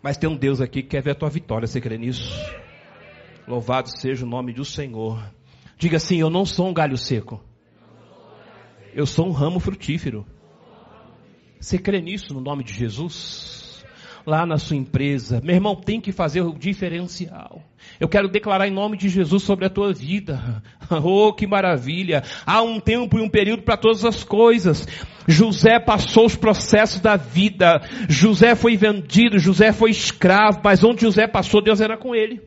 Mas 0.02 0.16
tem 0.16 0.28
um 0.28 0.36
Deus 0.36 0.60
aqui 0.60 0.82
que 0.82 0.90
quer 0.90 1.02
ver 1.02 1.10
a 1.12 1.14
tua 1.14 1.28
vitória, 1.28 1.66
você 1.66 1.80
crê 1.80 1.98
nisso? 1.98 2.32
Louvado 3.46 3.88
seja 3.98 4.24
o 4.24 4.28
nome 4.28 4.52
do 4.52 4.64
Senhor. 4.64 5.20
Diga 5.76 5.96
assim: 5.96 6.18
Eu 6.20 6.30
não 6.30 6.44
sou 6.44 6.68
um 6.68 6.74
galho 6.74 6.96
seco. 6.96 7.42
Eu 8.94 9.06
sou 9.06 9.26
um 9.26 9.32
ramo 9.32 9.60
frutífero. 9.60 10.26
Você 11.60 11.78
crê 11.78 12.00
nisso 12.00 12.32
no 12.34 12.40
nome 12.40 12.64
de 12.64 12.72
Jesus? 12.72 13.84
Lá 14.26 14.44
na 14.44 14.58
sua 14.58 14.76
empresa, 14.76 15.40
meu 15.42 15.54
irmão, 15.54 15.74
tem 15.74 16.00
que 16.00 16.12
fazer 16.12 16.42
o 16.42 16.52
diferencial. 16.52 17.62
Eu 17.98 18.08
quero 18.08 18.28
declarar 18.28 18.68
em 18.68 18.70
nome 18.70 18.96
de 18.96 19.08
Jesus 19.08 19.42
sobre 19.42 19.64
a 19.64 19.70
tua 19.70 19.92
vida. 19.92 20.62
Oh, 20.90 21.32
que 21.32 21.46
maravilha! 21.46 22.24
Há 22.44 22.62
um 22.62 22.80
tempo 22.80 23.16
e 23.16 23.22
um 23.22 23.28
período 23.28 23.62
para 23.62 23.76
todas 23.76 24.04
as 24.04 24.24
coisas. 24.24 24.88
José 25.28 25.78
passou 25.78 26.26
os 26.26 26.34
processos 26.34 27.00
da 27.00 27.16
vida. 27.16 27.80
José 28.08 28.56
foi 28.56 28.76
vendido, 28.76 29.38
José 29.38 29.72
foi 29.72 29.92
escravo, 29.92 30.60
mas 30.64 30.82
onde 30.82 31.02
José 31.02 31.28
passou, 31.28 31.62
Deus 31.62 31.80
era 31.80 31.96
com 31.96 32.12
ele. 32.12 32.42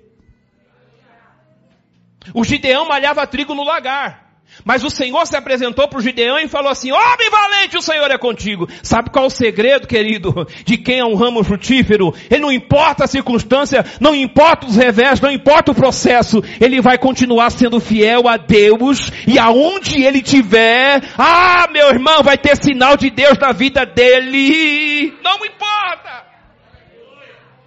O 2.33 2.43
Gideão 2.43 2.85
malhava 2.87 3.25
trigo 3.25 3.55
no 3.55 3.63
lagar. 3.63 4.22
Mas 4.63 4.83
o 4.83 4.89
Senhor 4.89 5.25
se 5.25 5.35
apresentou 5.35 5.87
para 5.87 5.99
o 5.99 6.01
Gideão 6.01 6.39
e 6.39 6.47
falou 6.47 6.71
assim, 6.71 6.91
homem 6.91 7.29
valente, 7.29 7.77
o 7.77 7.81
Senhor 7.81 8.09
é 8.09 8.17
contigo. 8.17 8.67
Sabe 8.81 9.09
qual 9.09 9.25
é 9.25 9.27
o 9.27 9.31
segredo, 9.31 9.87
querido, 9.87 10.47
de 10.65 10.77
quem 10.77 10.99
é 10.99 11.05
um 11.05 11.15
ramo 11.15 11.43
frutífero? 11.43 12.13
Ele 12.29 12.41
não 12.41 12.51
importa 12.51 13.03
a 13.03 13.07
circunstância, 13.07 13.85
não 13.99 14.15
importa 14.15 14.67
os 14.67 14.75
revés, 14.75 15.19
não 15.19 15.31
importa 15.31 15.71
o 15.71 15.75
processo, 15.75 16.41
ele 16.59 16.81
vai 16.81 16.97
continuar 16.97 17.49
sendo 17.49 17.79
fiel 17.79 18.27
a 18.27 18.37
Deus 18.37 19.11
e 19.27 19.37
aonde 19.37 20.03
ele 20.03 20.21
tiver, 20.21 21.01
ah, 21.17 21.67
meu 21.71 21.89
irmão, 21.89 22.23
vai 22.23 22.37
ter 22.37 22.55
sinal 22.55 22.95
de 22.95 23.09
Deus 23.09 23.37
na 23.37 23.51
vida 23.51 23.85
dele. 23.85 25.13
Não 25.23 25.45
importa. 25.45 26.23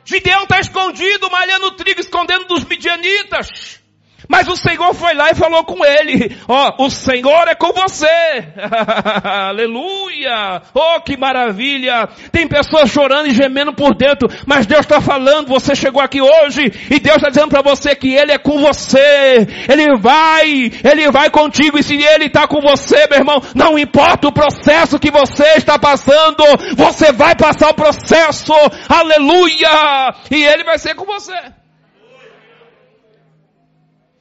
Gideão 0.04 0.44
está 0.44 0.60
escondido, 0.60 1.28
malhando 1.30 1.72
trigo, 1.72 2.00
escondendo 2.00 2.44
dos 2.44 2.64
midianitas. 2.64 3.80
Mas 4.28 4.48
o 4.48 4.56
Senhor 4.56 4.94
foi 4.94 5.14
lá 5.14 5.30
e 5.30 5.34
falou 5.34 5.64
com 5.64 5.84
ele, 5.84 6.36
ó, 6.48 6.74
oh, 6.78 6.86
o 6.86 6.90
Senhor 6.90 7.48
é 7.48 7.54
com 7.54 7.72
você. 7.72 8.06
Aleluia! 9.24 10.62
Oh, 10.74 11.00
que 11.00 11.16
maravilha! 11.16 12.08
Tem 12.32 12.46
pessoas 12.46 12.90
chorando 12.90 13.28
e 13.28 13.34
gemendo 13.34 13.72
por 13.72 13.94
dentro, 13.94 14.28
mas 14.46 14.66
Deus 14.66 14.80
está 14.80 15.00
falando, 15.00 15.48
você 15.48 15.74
chegou 15.74 16.02
aqui 16.02 16.20
hoje 16.20 16.72
e 16.90 16.98
Deus 16.98 17.16
está 17.16 17.28
dizendo 17.28 17.48
para 17.48 17.62
você 17.62 17.94
que 17.94 18.14
Ele 18.14 18.32
é 18.32 18.38
com 18.38 18.58
você. 18.60 19.46
Ele 19.68 19.96
vai, 19.98 20.70
Ele 20.84 21.10
vai 21.10 21.30
contigo 21.30 21.78
e 21.78 21.82
se 21.82 21.94
Ele 21.94 22.26
está 22.26 22.46
com 22.46 22.60
você, 22.60 23.06
meu 23.08 23.18
irmão, 23.18 23.40
não 23.54 23.78
importa 23.78 24.28
o 24.28 24.32
processo 24.32 24.98
que 24.98 25.10
você 25.10 25.56
está 25.56 25.78
passando, 25.78 26.44
você 26.76 27.12
vai 27.12 27.34
passar 27.36 27.70
o 27.70 27.74
processo. 27.74 28.52
Aleluia! 28.88 30.14
E 30.30 30.44
Ele 30.44 30.64
vai 30.64 30.78
ser 30.78 30.94
com 30.94 31.04
você. 31.04 31.65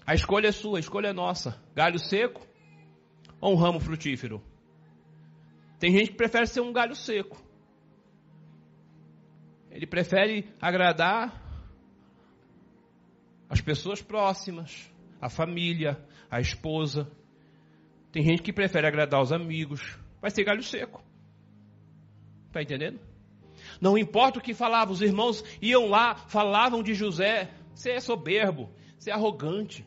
A 0.06 0.14
escolha 0.14 0.50
é 0.50 0.52
sua, 0.52 0.78
a 0.78 0.80
escolha 0.80 1.08
é 1.08 1.14
nossa. 1.14 1.60
Galho 1.74 1.98
seco 1.98 2.46
ou 3.42 3.54
um 3.54 3.56
ramo 3.56 3.80
frutífero? 3.80 4.42
Tem 5.80 5.92
gente 5.92 6.12
que 6.12 6.18
prefere 6.18 6.46
ser 6.48 6.62
um 6.62 6.72
galho 6.72 6.96
seco. 6.96 7.44
Ele 9.72 9.88
prefere 9.88 10.48
agradar 10.62 11.42
as 13.50 13.60
pessoas 13.62 14.02
próximas, 14.02 14.90
a 15.20 15.30
família, 15.30 16.00
a 16.30 16.40
esposa. 16.40 17.12
Tem 18.12 18.24
gente 18.24 18.42
que 18.42 18.54
prefere 18.54 18.88
agradar 18.88 19.22
os 19.22 19.34
amigos. 19.34 19.98
Vai 20.22 20.32
ser 20.32 20.44
galho 20.44 20.64
seco. 20.64 21.04
Está 22.48 22.62
entendendo? 22.62 23.00
Não 23.82 23.98
importa 23.98 24.40
o 24.40 24.42
que 24.42 24.54
falava, 24.54 24.92
os 24.92 25.02
irmãos 25.02 25.44
iam 25.62 25.90
lá, 25.90 26.16
falavam 26.16 26.82
de 26.82 26.94
José. 26.94 27.52
Você 27.74 27.92
é 27.92 28.00
soberbo, 28.00 28.70
você 28.98 29.10
é 29.10 29.14
arrogante. 29.14 29.86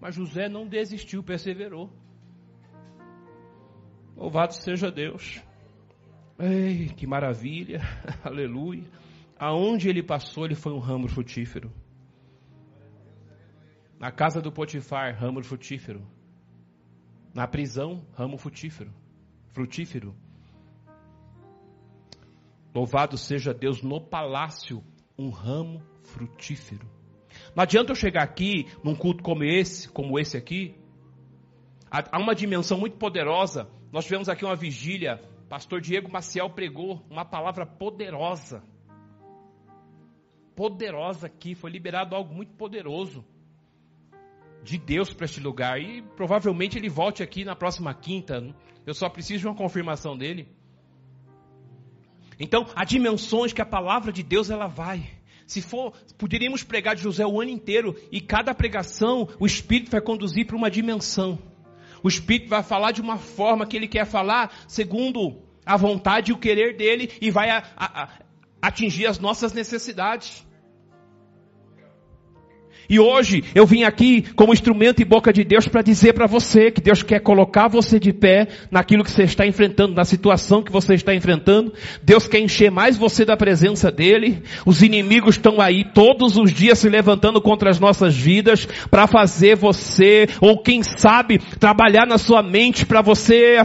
Mas 0.00 0.14
José 0.14 0.48
não 0.48 0.66
desistiu, 0.66 1.22
perseverou. 1.22 1.90
Louvado 4.16 4.54
seja 4.54 4.90
Deus. 4.90 5.42
Ei, 6.38 6.88
que 6.88 7.06
maravilha, 7.06 7.80
aleluia. 8.22 8.84
Aonde 9.38 9.88
ele 9.88 10.02
passou, 10.02 10.44
ele 10.44 10.54
foi 10.54 10.72
um 10.72 10.78
ramo 10.78 11.08
frutífero. 11.08 11.72
Na 13.98 14.12
casa 14.12 14.40
do 14.40 14.52
Potifar, 14.52 15.16
ramo 15.16 15.42
frutífero. 15.42 16.06
Na 17.34 17.46
prisão, 17.46 18.04
ramo 18.14 18.38
frutífero. 18.38 18.92
Frutífero. 19.48 20.14
Louvado 22.74 23.16
seja 23.16 23.52
Deus 23.52 23.82
no 23.82 24.00
palácio, 24.00 24.84
um 25.18 25.30
ramo 25.30 25.82
frutífero. 26.02 26.97
Não 27.58 27.64
adianta 27.64 27.90
eu 27.90 27.96
chegar 27.96 28.22
aqui 28.22 28.68
num 28.84 28.94
culto 28.94 29.20
como 29.20 29.42
esse, 29.42 29.88
como 29.88 30.16
esse 30.16 30.36
aqui. 30.36 30.76
Há 31.90 32.16
uma 32.16 32.32
dimensão 32.32 32.78
muito 32.78 32.96
poderosa. 32.98 33.68
Nós 33.90 34.04
tivemos 34.04 34.28
aqui 34.28 34.44
uma 34.44 34.54
vigília. 34.54 35.20
Pastor 35.48 35.80
Diego 35.80 36.08
Maciel 36.08 36.48
pregou 36.50 37.04
uma 37.10 37.24
palavra 37.24 37.66
poderosa. 37.66 38.62
Poderosa 40.54 41.26
aqui. 41.26 41.56
Foi 41.56 41.68
liberado 41.68 42.14
algo 42.14 42.32
muito 42.32 42.52
poderoso 42.52 43.24
de 44.62 44.78
Deus 44.78 45.12
para 45.12 45.24
este 45.24 45.40
lugar. 45.40 45.80
E 45.80 46.00
provavelmente 46.14 46.78
ele 46.78 46.88
volte 46.88 47.24
aqui 47.24 47.44
na 47.44 47.56
próxima 47.56 47.92
quinta. 47.92 48.54
Eu 48.86 48.94
só 48.94 49.08
preciso 49.08 49.40
de 49.40 49.46
uma 49.48 49.56
confirmação 49.56 50.16
dele. 50.16 50.48
Então, 52.38 52.66
há 52.76 52.84
dimensões 52.84 53.52
que 53.52 53.60
a 53.60 53.66
palavra 53.66 54.12
de 54.12 54.22
Deus 54.22 54.48
ela 54.48 54.68
vai. 54.68 55.17
Se 55.48 55.62
for, 55.62 55.94
poderíamos 56.18 56.62
pregar 56.62 56.94
de 56.94 57.02
José 57.02 57.26
o 57.26 57.40
ano 57.40 57.50
inteiro 57.50 57.96
e 58.12 58.20
cada 58.20 58.54
pregação 58.54 59.26
o 59.40 59.46
Espírito 59.46 59.90
vai 59.90 60.00
conduzir 60.02 60.46
para 60.46 60.54
uma 60.54 60.70
dimensão. 60.70 61.38
O 62.02 62.08
Espírito 62.08 62.50
vai 62.50 62.62
falar 62.62 62.92
de 62.92 63.00
uma 63.00 63.16
forma 63.16 63.66
que 63.66 63.74
ele 63.74 63.88
quer 63.88 64.04
falar, 64.04 64.54
segundo 64.68 65.42
a 65.64 65.74
vontade 65.74 66.30
e 66.30 66.34
o 66.34 66.38
querer 66.38 66.76
dele, 66.76 67.10
e 67.18 67.30
vai 67.30 67.48
a, 67.48 67.64
a, 67.74 68.02
a 68.02 68.08
atingir 68.60 69.06
as 69.06 69.18
nossas 69.18 69.54
necessidades. 69.54 70.46
E 72.88 72.98
hoje 72.98 73.44
eu 73.54 73.66
vim 73.66 73.82
aqui 73.82 74.24
como 74.34 74.52
instrumento 74.52 75.02
e 75.02 75.04
boca 75.04 75.30
de 75.30 75.44
Deus 75.44 75.68
para 75.68 75.82
dizer 75.82 76.14
para 76.14 76.26
você 76.26 76.70
que 76.70 76.80
Deus 76.80 77.02
quer 77.02 77.20
colocar 77.20 77.68
você 77.68 78.00
de 78.00 78.14
pé 78.14 78.48
naquilo 78.70 79.04
que 79.04 79.10
você 79.10 79.24
está 79.24 79.46
enfrentando, 79.46 79.94
na 79.94 80.06
situação 80.06 80.62
que 80.62 80.72
você 80.72 80.94
está 80.94 81.14
enfrentando. 81.14 81.74
Deus 82.02 82.26
quer 82.26 82.40
encher 82.40 82.70
mais 82.70 82.96
você 82.96 83.26
da 83.26 83.36
presença 83.36 83.90
dele. 83.92 84.42
Os 84.64 84.80
inimigos 84.80 85.34
estão 85.34 85.60
aí 85.60 85.84
todos 85.84 86.38
os 86.38 86.50
dias 86.50 86.78
se 86.78 86.88
levantando 86.88 87.42
contra 87.42 87.68
as 87.68 87.78
nossas 87.78 88.16
vidas 88.16 88.66
para 88.90 89.06
fazer 89.06 89.54
você, 89.54 90.26
ou 90.40 90.62
quem 90.62 90.82
sabe, 90.82 91.38
trabalhar 91.60 92.06
na 92.06 92.16
sua 92.16 92.42
mente 92.42 92.86
para 92.86 93.02
você 93.02 93.56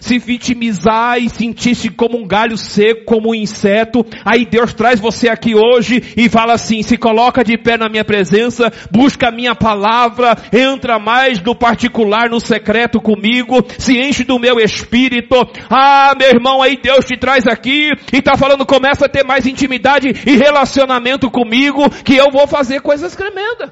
se 0.00 0.18
vitimizar 0.18 1.18
e 1.18 1.30
sentir-se 1.30 1.90
como 1.90 2.18
um 2.18 2.26
galho 2.26 2.58
seco, 2.58 3.04
como 3.04 3.30
um 3.30 3.34
inseto. 3.34 4.04
Aí 4.24 4.44
Deus 4.44 4.74
traz 4.74 4.98
você 4.98 5.28
aqui 5.28 5.54
hoje 5.54 6.02
e 6.16 6.28
fala 6.28 6.54
assim, 6.54 6.82
se 6.82 6.96
coloca 6.96 7.44
de 7.44 7.56
pé 7.56 7.76
na 7.76 7.88
minha 7.88 8.04
presença 8.04 8.31
presença, 8.32 8.72
busca 8.90 9.28
a 9.28 9.30
minha 9.30 9.54
palavra, 9.54 10.34
entra 10.52 10.98
mais 10.98 11.40
no 11.42 11.54
particular, 11.54 12.30
no 12.30 12.40
secreto 12.40 13.00
comigo, 13.00 13.56
se 13.78 13.98
enche 13.98 14.24
do 14.24 14.38
meu 14.38 14.58
espírito. 14.58 15.36
Ah, 15.68 16.14
meu 16.18 16.28
irmão, 16.28 16.62
aí 16.62 16.80
Deus 16.80 17.04
te 17.04 17.18
traz 17.18 17.46
aqui 17.46 17.90
e 18.12 18.16
está 18.16 18.36
falando, 18.36 18.64
começa 18.64 19.04
a 19.04 19.08
ter 19.08 19.22
mais 19.24 19.46
intimidade 19.46 20.08
e 20.08 20.36
relacionamento 20.36 21.30
comigo, 21.30 21.90
que 22.02 22.16
eu 22.16 22.30
vou 22.32 22.46
fazer 22.46 22.80
coisas 22.80 23.14
tremendas. 23.14 23.70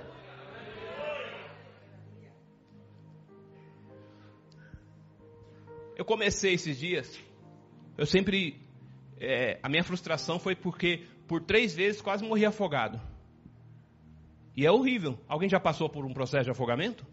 Eu 5.96 6.04
comecei 6.04 6.54
esses 6.54 6.78
dias, 6.78 7.18
eu 7.96 8.06
sempre, 8.06 8.58
é, 9.18 9.58
a 9.62 9.68
minha 9.68 9.84
frustração 9.84 10.38
foi 10.38 10.54
porque 10.54 11.04
por 11.28 11.42
três 11.42 11.74
vezes 11.74 12.00
quase 12.00 12.24
morri 12.24 12.44
afogado. 12.46 13.09
E 14.56 14.66
é 14.66 14.70
horrível. 14.70 15.18
Alguém 15.28 15.48
já 15.48 15.60
passou 15.60 15.88
por 15.88 16.04
um 16.04 16.12
processo 16.12 16.44
de 16.44 16.50
afogamento? 16.50 17.06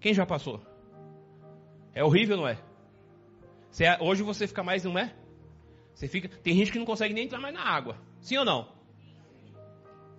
Quem 0.00 0.14
já 0.14 0.24
passou? 0.24 0.60
É 1.94 2.04
horrível, 2.04 2.36
não 2.36 2.48
é? 2.48 2.58
é 3.80 3.98
hoje 4.00 4.22
você 4.22 4.46
fica 4.46 4.62
mais, 4.62 4.84
não 4.84 4.98
é? 4.98 5.14
Você 5.94 6.08
fica, 6.08 6.28
tem 6.28 6.54
gente 6.54 6.70
que 6.70 6.78
não 6.78 6.84
consegue 6.84 7.14
nem 7.14 7.24
entrar 7.24 7.40
mais 7.40 7.54
na 7.54 7.62
água. 7.62 7.96
Sim 8.20 8.36
ou 8.38 8.44
não? 8.44 8.68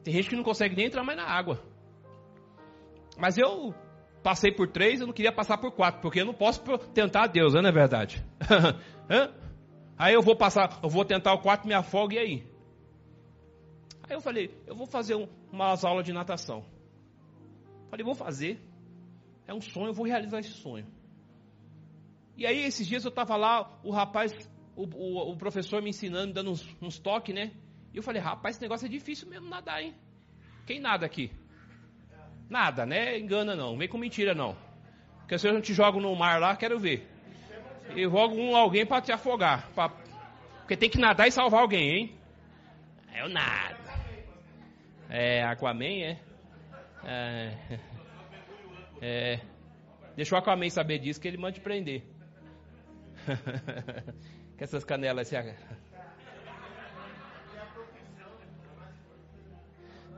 Tem 0.03 0.13
gente 0.13 0.29
que 0.29 0.35
não 0.35 0.43
consegue 0.43 0.75
nem 0.75 0.87
entrar 0.87 1.03
mais 1.03 1.17
na 1.17 1.25
água. 1.25 1.61
Mas 3.17 3.37
eu 3.37 3.73
passei 4.23 4.51
por 4.51 4.67
três, 4.67 4.99
eu 4.99 5.07
não 5.07 5.13
queria 5.13 5.31
passar 5.31 5.57
por 5.57 5.71
quatro, 5.71 6.01
porque 6.01 6.21
eu 6.21 6.25
não 6.25 6.33
posso 6.33 6.61
tentar 6.93 7.27
Deus, 7.27 7.53
não 7.53 7.67
é 7.67 7.71
verdade? 7.71 8.25
aí 9.97 10.13
eu 10.13 10.21
vou 10.21 10.35
passar, 10.35 10.79
eu 10.81 10.89
vou 10.89 11.05
tentar 11.05 11.33
o 11.33 11.41
quatro, 11.41 11.67
me 11.67 11.73
afogo 11.73 12.13
e 12.13 12.17
aí? 12.17 12.56
Aí 14.09 14.15
eu 14.15 14.21
falei, 14.21 14.51
eu 14.65 14.75
vou 14.75 14.87
fazer 14.87 15.15
um, 15.15 15.27
umas 15.51 15.83
aulas 15.83 16.05
de 16.05 16.13
natação. 16.13 16.65
Falei, 17.89 18.05
vou 18.05 18.15
fazer. 18.15 18.59
É 19.45 19.53
um 19.53 19.61
sonho, 19.61 19.87
eu 19.87 19.93
vou 19.93 20.05
realizar 20.05 20.39
esse 20.39 20.51
sonho. 20.51 20.85
E 22.37 22.45
aí, 22.45 22.63
esses 22.65 22.85
dias 22.85 23.03
eu 23.03 23.09
estava 23.09 23.35
lá, 23.35 23.79
o 23.83 23.91
rapaz, 23.91 24.31
o, 24.75 24.83
o, 24.83 25.31
o, 25.31 25.37
professor 25.37 25.81
me 25.81 25.89
ensinando, 25.89 26.33
dando 26.33 26.51
uns, 26.51 26.67
uns 26.81 26.99
toques, 26.99 27.33
né? 27.33 27.51
E 27.93 27.97
eu 27.97 28.03
falei, 28.03 28.21
rapaz, 28.21 28.55
esse 28.55 28.61
negócio 28.61 28.85
é 28.85 28.89
difícil 28.89 29.27
mesmo 29.27 29.49
nadar, 29.49 29.81
hein? 29.81 29.95
Quem 30.65 30.79
nada 30.79 31.05
aqui? 31.05 31.31
Nada, 32.49 32.85
né? 32.85 33.17
Engana 33.17 33.55
não, 33.55 33.77
vem 33.77 33.87
com 33.87 33.97
mentira 33.97 34.35
não. 34.35 34.55
Porque 35.19 35.37
se 35.37 35.47
eu 35.47 35.53
não 35.53 35.61
te 35.61 35.73
jogo 35.73 35.99
no 35.99 36.15
mar 36.15 36.39
lá, 36.39 36.55
quero 36.55 36.79
ver. 36.79 37.07
Eu 37.95 38.11
jogo 38.11 38.35
um 38.35 38.55
alguém 38.55 38.85
para 38.85 39.01
te 39.01 39.11
afogar. 39.11 39.69
Pra... 39.71 39.89
Porque 40.59 40.77
tem 40.77 40.89
que 40.89 40.99
nadar 40.99 41.27
e 41.27 41.31
salvar 41.31 41.61
alguém, 41.61 41.89
hein? 41.89 42.17
Eu 43.15 43.29
nada. 43.29 43.76
É, 45.09 45.43
Aquaman, 45.43 45.85
é? 45.85 46.19
É. 47.03 47.57
é. 49.01 49.39
Deixa 50.15 50.35
o 50.35 50.37
Aquaman 50.37 50.69
saber 50.69 50.99
disso 50.99 51.21
que 51.21 51.27
ele 51.27 51.37
manda 51.37 51.53
te 51.53 51.61
prender. 51.61 52.03
que 54.57 54.63
essas 54.63 54.83
canelas 54.83 55.27
se. 55.27 55.35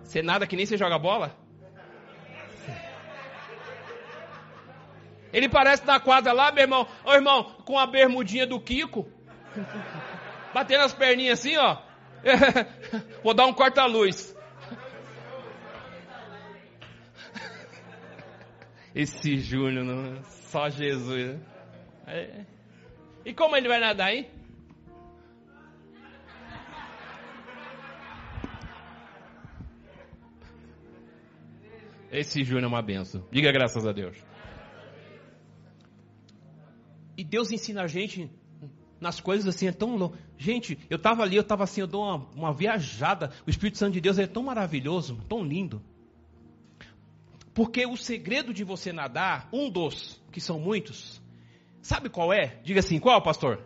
Você 0.03 0.21
nada 0.23 0.47
que 0.47 0.55
nem 0.55 0.65
você 0.65 0.77
joga 0.77 0.97
bola? 0.97 1.35
Ele 5.31 5.47
parece 5.47 5.85
na 5.85 5.99
quadra 5.99 6.33
lá, 6.33 6.51
meu 6.51 6.63
irmão. 6.63 6.87
Ô 7.03 7.13
irmão, 7.13 7.43
com 7.65 7.77
a 7.77 7.85
bermudinha 7.85 8.47
do 8.47 8.59
Kiko. 8.59 9.07
Batendo 10.53 10.83
as 10.83 10.93
perninhas 10.93 11.39
assim, 11.39 11.55
ó. 11.57 11.77
Vou 13.23 13.35
dar 13.35 13.45
um 13.45 13.53
corta-luz. 13.53 14.35
Esse 19.01 19.37
Júnior, 19.37 19.85
não, 19.85 20.21
só 20.23 20.67
Jesus. 20.67 21.39
É. 22.05 22.45
E 23.23 23.33
como 23.33 23.55
ele 23.55 23.69
vai 23.69 23.79
nadar, 23.79 24.13
hein? 24.13 24.27
Esse 32.11 32.43
Júnior 32.43 32.65
é 32.65 32.67
uma 32.67 32.81
benção. 32.81 33.25
Diga 33.31 33.53
graças 33.53 33.87
a 33.87 33.93
Deus. 33.93 34.17
E 37.15 37.23
Deus 37.23 37.53
ensina 37.53 37.83
a 37.83 37.87
gente 37.87 38.29
nas 38.99 39.21
coisas 39.21 39.47
assim, 39.47 39.67
é 39.67 39.71
tão 39.71 39.95
louco. 39.95 40.17
Gente, 40.37 40.77
eu 40.89 40.97
estava 40.97 41.23
ali, 41.23 41.37
eu 41.37 41.41
estava 41.41 41.63
assim, 41.63 41.79
eu 41.79 41.87
dou 41.87 42.03
uma, 42.03 42.27
uma 42.35 42.53
viajada. 42.53 43.31
O 43.47 43.49
Espírito 43.49 43.77
Santo 43.77 43.93
de 43.93 44.01
Deus 44.01 44.19
é 44.19 44.27
tão 44.27 44.43
maravilhoso, 44.43 45.23
tão 45.29 45.41
lindo. 45.41 45.81
Porque 47.59 47.85
o 47.85 47.97
segredo 47.97 48.53
de 48.53 48.63
você 48.63 48.93
nadar, 48.93 49.49
um 49.51 49.69
dos, 49.69 50.17
que 50.31 50.39
são 50.39 50.57
muitos, 50.57 51.21
sabe 51.81 52.07
qual 52.07 52.31
é? 52.31 52.57
Diga 52.63 52.79
assim, 52.79 52.97
qual, 52.99 53.21
pastor? 53.21 53.61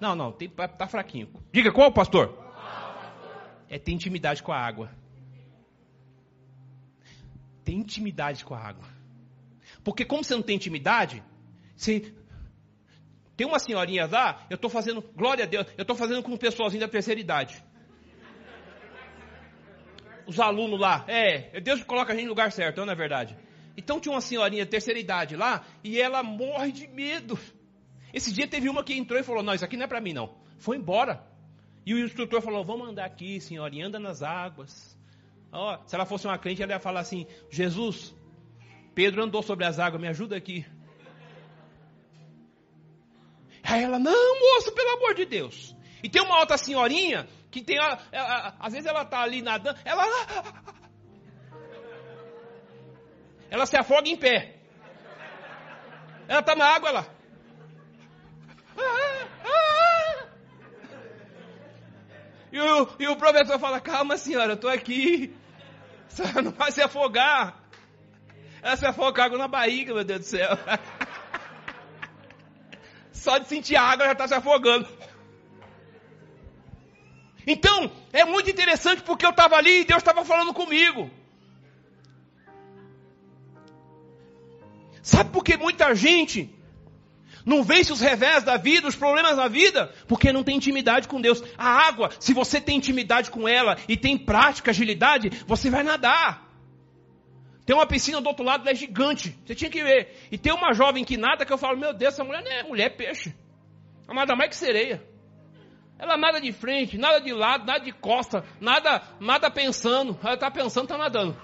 Não, 0.00 0.14
não, 0.14 0.30
tem, 0.30 0.48
tá, 0.48 0.68
tá 0.68 0.86
fraquinho. 0.86 1.28
Diga 1.52 1.72
qual, 1.72 1.90
pastor? 1.90 2.38
É 3.68 3.76
ter 3.76 3.90
intimidade 3.90 4.40
com 4.40 4.52
a 4.52 4.56
água. 4.56 4.92
Ter 7.64 7.72
intimidade 7.72 8.44
com 8.44 8.54
a 8.54 8.60
água. 8.60 8.84
Porque 9.82 10.04
como 10.04 10.22
você 10.22 10.36
não 10.36 10.42
tem 10.42 10.54
intimidade, 10.54 11.20
você 11.76 12.14
tem 13.36 13.48
uma 13.48 13.58
senhorinha 13.58 14.06
lá, 14.06 14.46
eu 14.48 14.54
estou 14.54 14.70
fazendo, 14.70 15.02
glória 15.16 15.42
a 15.42 15.48
Deus, 15.48 15.66
eu 15.76 15.82
estou 15.82 15.96
fazendo 15.96 16.22
com 16.22 16.30
um 16.30 16.36
pessoalzinho 16.36 16.82
da 16.82 16.88
terceira 16.88 17.20
idade. 17.20 17.64
Os 20.28 20.38
alunos 20.38 20.78
lá, 20.78 21.06
é, 21.08 21.58
Deus 21.58 21.82
coloca 21.84 22.12
a 22.12 22.14
gente 22.14 22.26
no 22.26 22.32
lugar 22.32 22.52
certo, 22.52 22.84
não 22.84 22.92
é 22.92 22.94
verdade? 22.94 23.34
Então 23.74 23.98
tinha 23.98 24.12
uma 24.12 24.20
senhorinha 24.20 24.62
de 24.66 24.70
terceira 24.70 25.00
idade 25.00 25.34
lá, 25.34 25.64
e 25.82 25.98
ela 25.98 26.22
morre 26.22 26.70
de 26.70 26.86
medo. 26.86 27.38
Esse 28.12 28.30
dia 28.30 28.46
teve 28.46 28.68
uma 28.68 28.84
que 28.84 28.92
entrou 28.92 29.18
e 29.18 29.22
falou, 29.22 29.42
não, 29.42 29.54
isso 29.54 29.64
aqui 29.64 29.74
não 29.74 29.84
é 29.84 29.86
para 29.86 30.02
mim 30.02 30.12
não. 30.12 30.36
Foi 30.58 30.76
embora. 30.76 31.26
E 31.86 31.94
o 31.94 31.98
instrutor 31.98 32.42
falou, 32.42 32.62
vamos 32.62 32.90
andar 32.90 33.06
aqui, 33.06 33.40
senhorinha, 33.40 33.86
anda 33.86 33.98
nas 33.98 34.22
águas. 34.22 34.94
Oh, 35.50 35.78
se 35.86 35.94
ela 35.94 36.04
fosse 36.04 36.26
uma 36.26 36.36
crente, 36.36 36.62
ela 36.62 36.72
ia 36.72 36.78
falar 36.78 37.00
assim, 37.00 37.26
Jesus, 37.48 38.14
Pedro 38.94 39.24
andou 39.24 39.42
sobre 39.42 39.64
as 39.64 39.78
águas, 39.78 39.98
me 39.98 40.08
ajuda 40.08 40.36
aqui. 40.36 40.66
Aí 43.62 43.82
ela, 43.82 43.98
não, 43.98 44.40
moço, 44.40 44.72
pelo 44.72 44.90
amor 44.98 45.14
de 45.14 45.24
Deus. 45.24 45.74
E 46.02 46.08
tem 46.10 46.20
uma 46.20 46.38
outra 46.38 46.58
senhorinha 46.58 47.26
que 47.50 47.62
tem, 47.62 47.76
ela, 47.76 47.98
ela, 48.12 48.54
às 48.58 48.72
vezes 48.72 48.86
ela 48.86 49.02
está 49.02 49.20
ali 49.20 49.40
nadando, 49.42 49.78
ela, 49.84 50.04
ela 53.50 53.66
se 53.66 53.76
afoga 53.76 54.08
em 54.08 54.16
pé. 54.16 54.56
Ela 56.28 56.40
está 56.40 56.54
na 56.54 56.66
água, 56.66 56.90
ela. 56.90 57.18
E 62.52 62.60
o, 62.60 62.88
e 62.98 63.08
o 63.08 63.16
professor 63.16 63.58
fala, 63.58 63.80
calma 63.80 64.16
senhora, 64.16 64.52
eu 64.52 64.54
estou 64.54 64.70
aqui. 64.70 65.34
Você 66.08 66.42
não 66.42 66.50
vai 66.52 66.72
se 66.72 66.82
afogar. 66.82 67.62
Ela 68.62 68.76
se 68.76 68.86
afoga 68.86 69.24
água 69.24 69.38
na 69.38 69.48
barriga, 69.48 69.94
meu 69.94 70.04
Deus 70.04 70.20
do 70.20 70.26
céu. 70.26 70.50
Só 73.12 73.38
de 73.38 73.48
sentir 73.48 73.76
a 73.76 73.82
água 73.82 74.06
já 74.06 74.12
está 74.12 74.28
se 74.28 74.34
afogando. 74.34 74.88
Então, 77.50 77.90
é 78.12 78.26
muito 78.26 78.50
interessante 78.50 79.00
porque 79.02 79.24
eu 79.24 79.30
estava 79.30 79.56
ali 79.56 79.80
e 79.80 79.84
Deus 79.84 80.02
estava 80.02 80.22
falando 80.22 80.52
comigo. 80.52 81.10
Sabe 85.02 85.30
por 85.30 85.42
que 85.42 85.56
muita 85.56 85.94
gente 85.94 86.54
não 87.46 87.62
vence 87.62 87.90
os 87.90 88.02
revés 88.02 88.44
da 88.44 88.58
vida, 88.58 88.86
os 88.86 88.94
problemas 88.94 89.38
da 89.38 89.48
vida? 89.48 89.90
Porque 90.06 90.30
não 90.30 90.44
tem 90.44 90.58
intimidade 90.58 91.08
com 91.08 91.22
Deus. 91.22 91.42
A 91.56 91.70
água, 91.88 92.10
se 92.20 92.34
você 92.34 92.60
tem 92.60 92.76
intimidade 92.76 93.30
com 93.30 93.48
ela 93.48 93.78
e 93.88 93.96
tem 93.96 94.18
prática, 94.18 94.70
agilidade, 94.70 95.30
você 95.46 95.70
vai 95.70 95.82
nadar. 95.82 96.46
Tem 97.64 97.74
uma 97.74 97.86
piscina 97.86 98.20
do 98.20 98.28
outro 98.28 98.44
lado, 98.44 98.60
ela 98.60 98.72
é 98.72 98.74
gigante. 98.74 99.34
Você 99.46 99.54
tinha 99.54 99.70
que 99.70 99.82
ver. 99.82 100.28
E 100.30 100.36
tem 100.36 100.52
uma 100.52 100.74
jovem 100.74 101.02
que 101.02 101.16
nada 101.16 101.46
que 101.46 101.52
eu 101.52 101.56
falo, 101.56 101.78
meu 101.78 101.94
Deus, 101.94 102.12
essa 102.12 102.24
mulher 102.24 102.42
não 102.42 102.52
é 102.52 102.62
mulher, 102.62 102.86
é 102.88 102.90
peixe. 102.90 103.34
Ela 104.06 104.14
nada 104.14 104.36
mais 104.36 104.50
que 104.50 104.56
sereia. 104.56 105.02
Ela 105.98 106.16
nada 106.16 106.40
de 106.40 106.52
frente, 106.52 106.96
nada 106.96 107.20
de 107.20 107.32
lado, 107.32 107.66
nada 107.66 107.84
de 107.84 107.92
costa, 107.92 108.44
nada, 108.60 109.02
nada 109.18 109.50
pensando. 109.50 110.18
Ela 110.22 110.34
está 110.34 110.50
pensando, 110.50 110.84
está 110.84 110.96
nadando. 110.96 111.36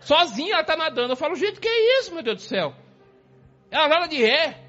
Sozinha 0.00 0.54
ela 0.54 0.62
está 0.62 0.76
nadando. 0.76 1.12
Eu 1.12 1.16
falo, 1.16 1.36
gente, 1.36 1.60
que 1.60 1.68
é 1.68 2.00
isso, 2.00 2.12
meu 2.12 2.22
Deus 2.22 2.38
do 2.38 2.42
céu? 2.42 2.74
Ela 3.70 3.88
nada 3.88 4.08
de 4.08 4.16
ré. 4.16 4.64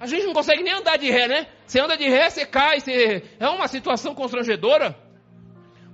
A 0.00 0.06
gente 0.06 0.26
não 0.26 0.32
consegue 0.32 0.62
nem 0.62 0.72
andar 0.72 0.96
de 0.96 1.10
ré, 1.10 1.28
né? 1.28 1.46
Você 1.66 1.80
anda 1.80 1.96
de 1.96 2.08
ré, 2.08 2.30
você 2.30 2.46
cai, 2.46 2.80
você... 2.80 3.24
é 3.38 3.48
uma 3.48 3.68
situação 3.68 4.14
constrangedora. 4.14 4.96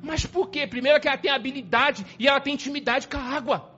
Mas 0.02 0.26
por 0.26 0.50
quê? 0.50 0.66
Primeiro 0.66 1.00
que 1.00 1.08
ela 1.08 1.16
tem 1.16 1.30
habilidade 1.30 2.04
e 2.18 2.28
ela 2.28 2.40
tem 2.40 2.54
intimidade 2.54 3.08
com 3.08 3.16
a 3.16 3.20
água. 3.20 3.71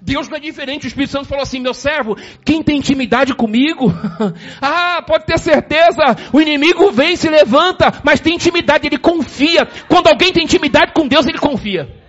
Deus 0.00 0.28
não 0.28 0.36
é 0.36 0.40
diferente. 0.40 0.86
O 0.86 0.88
Espírito 0.88 1.12
Santo 1.12 1.28
falou 1.28 1.42
assim: 1.42 1.60
meu 1.60 1.74
servo, 1.74 2.16
quem 2.44 2.62
tem 2.62 2.78
intimidade 2.78 3.34
comigo? 3.34 3.92
ah, 4.60 5.02
pode 5.06 5.26
ter 5.26 5.38
certeza. 5.38 6.02
O 6.32 6.40
inimigo 6.40 6.90
vem, 6.90 7.16
se 7.16 7.28
levanta, 7.28 8.00
mas 8.04 8.20
tem 8.20 8.34
intimidade, 8.34 8.86
ele 8.86 8.98
confia. 8.98 9.66
Quando 9.88 10.08
alguém 10.08 10.32
tem 10.32 10.44
intimidade 10.44 10.92
com 10.92 11.06
Deus, 11.06 11.26
ele 11.26 11.38
confia. 11.38 12.03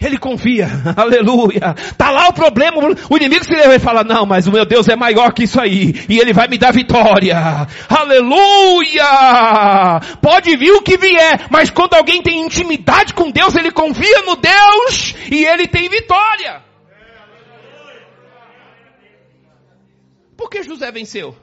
Ele 0.00 0.16
confia, 0.18 0.68
aleluia. 0.96 1.74
Tá 1.96 2.10
lá 2.10 2.28
o 2.28 2.32
problema, 2.32 2.78
o 3.10 3.16
inimigo 3.16 3.44
se 3.44 3.54
leva 3.54 3.74
e 3.74 3.80
fala, 3.80 4.04
não, 4.04 4.24
mas 4.24 4.46
o 4.46 4.52
meu 4.52 4.64
Deus 4.64 4.88
é 4.88 4.94
maior 4.94 5.32
que 5.32 5.44
isso 5.44 5.60
aí, 5.60 5.92
e 6.08 6.18
ele 6.18 6.32
vai 6.32 6.46
me 6.48 6.56
dar 6.56 6.72
vitória, 6.72 7.36
aleluia. 7.88 9.04
Pode 10.22 10.56
vir 10.56 10.72
o 10.72 10.82
que 10.82 10.96
vier, 10.96 11.48
mas 11.50 11.70
quando 11.70 11.94
alguém 11.94 12.22
tem 12.22 12.40
intimidade 12.40 13.12
com 13.12 13.30
Deus, 13.30 13.54
ele 13.56 13.72
confia 13.72 14.22
no 14.22 14.36
Deus, 14.36 15.14
e 15.30 15.44
ele 15.44 15.66
tem 15.66 15.88
vitória. 15.88 16.62
Por 20.36 20.48
que 20.48 20.62
José 20.62 20.92
venceu? 20.92 21.36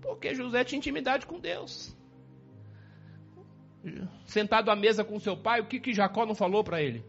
Porque 0.00 0.34
José 0.34 0.64
tinha 0.64 0.78
intimidade 0.78 1.26
com 1.26 1.38
Deus 1.38 1.94
sentado 4.26 4.70
à 4.70 4.76
mesa 4.76 5.04
com 5.04 5.18
seu 5.18 5.36
pai, 5.36 5.60
o 5.60 5.66
que, 5.66 5.80
que 5.80 5.94
Jacó 5.94 6.26
não 6.26 6.34
falou 6.34 6.62
para 6.62 6.82
ele? 6.82 7.04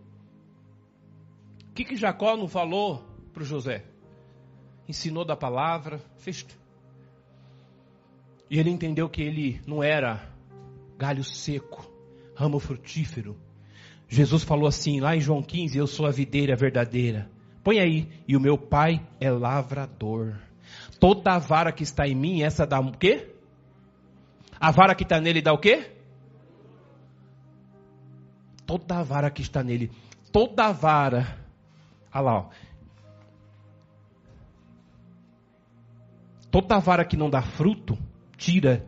O 1.70 1.74
que, 1.74 1.84
que 1.84 1.96
Jacó 1.96 2.38
não 2.38 2.48
falou 2.48 3.04
para 3.34 3.44
o 3.44 3.46
José? 3.46 3.84
Ensinou 4.88 5.26
da 5.26 5.36
palavra, 5.36 6.00
fez. 6.18 6.46
E 8.50 8.60
ele 8.60 8.70
entendeu 8.70 9.10
que 9.10 9.22
ele 9.22 9.62
não 9.68 9.84
era 9.84 10.32
galho 10.98 11.24
seco, 11.24 11.92
ramo 12.36 12.60
frutífero. 12.60 13.38
Jesus 14.08 14.44
falou 14.44 14.68
assim, 14.68 15.02
lá 15.02 15.16
em 15.16 15.20
João 15.20 15.44
15, 15.44 15.78
eu 15.78 15.86
sou 15.86 16.06
a 16.06 16.12
videira 16.12 16.56
verdadeira. 16.56 17.30
Põe 17.64 17.80
aí, 17.80 18.08
e 18.26 18.38
o 18.38 18.40
meu 18.40 18.58
pai 18.58 19.06
é 19.20 19.30
lavrador. 19.30 20.36
Toda 21.00 21.34
a 21.34 21.40
vara 21.40 21.72
que 21.72 21.84
está 21.84 22.08
em 22.08 22.16
mim, 22.16 22.42
essa 22.42 22.66
dá 22.66 22.80
o 22.80 22.92
quê? 22.92 23.36
A 24.60 24.72
vara 24.72 24.96
que 24.96 25.04
está 25.04 25.20
nele 25.20 25.42
dá 25.42 25.52
o 25.52 25.58
quê? 25.58 25.97
Toda 28.68 29.00
a 29.00 29.04
vara 29.04 29.32
que 29.32 29.42
está 29.42 29.64
nele, 29.64 29.92
toda 30.32 30.66
a 30.66 30.72
vara, 30.72 31.40
olha 32.14 32.22
lá, 32.22 32.38
ó. 32.40 32.50
toda 36.52 36.76
a 36.76 36.80
vara 36.80 37.06
que 37.06 37.16
não 37.16 37.30
dá 37.30 37.42
fruto, 37.42 37.98
tira. 38.36 38.84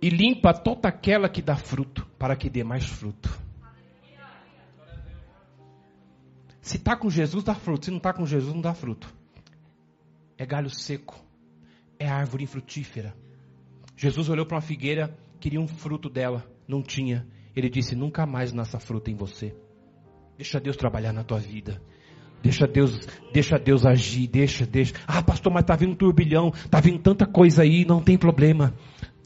E 0.00 0.08
limpa 0.08 0.54
toda 0.54 0.88
aquela 0.88 1.28
que 1.28 1.42
dá 1.42 1.56
fruto, 1.56 2.06
para 2.18 2.34
que 2.34 2.48
dê 2.48 2.64
mais 2.64 2.86
fruto. 2.86 3.28
Se 6.62 6.78
está 6.78 6.96
com 6.96 7.10
Jesus, 7.10 7.44
dá 7.44 7.54
fruto. 7.54 7.84
Se 7.84 7.90
não 7.90 7.98
está 7.98 8.12
com 8.12 8.26
Jesus, 8.26 8.54
não 8.54 8.60
dá 8.60 8.74
fruto. 8.74 9.12
É 10.38 10.44
galho 10.46 10.70
seco. 10.70 11.22
É 11.98 12.08
árvore 12.08 12.44
infrutífera. 12.44 13.14
Jesus 13.96 14.28
olhou 14.28 14.44
para 14.44 14.56
uma 14.56 14.62
figueira 14.62 15.16
queria 15.40 15.60
um 15.60 15.68
fruto 15.68 16.08
dela, 16.08 16.44
não 16.66 16.82
tinha. 16.82 17.26
Ele 17.54 17.68
disse: 17.68 17.94
Nunca 17.94 18.26
mais 18.26 18.52
nasça 18.52 18.78
fruta 18.78 19.10
em 19.10 19.14
você. 19.14 19.54
Deixa 20.36 20.60
Deus 20.60 20.76
trabalhar 20.76 21.12
na 21.12 21.24
tua 21.24 21.38
vida. 21.38 21.80
Deixa 22.42 22.66
Deus, 22.66 23.08
deixa 23.32 23.58
Deus 23.58 23.86
agir, 23.86 24.28
deixa, 24.28 24.66
deixa. 24.66 24.94
Ah, 25.06 25.22
pastor, 25.22 25.52
mas 25.52 25.62
está 25.62 25.74
vindo 25.74 25.92
um 25.92 25.96
turbilhão, 25.96 26.52
está 26.54 26.80
vindo 26.80 26.98
tanta 26.98 27.26
coisa 27.26 27.62
aí, 27.62 27.84
não 27.84 28.02
tem 28.02 28.16
problema. 28.18 28.74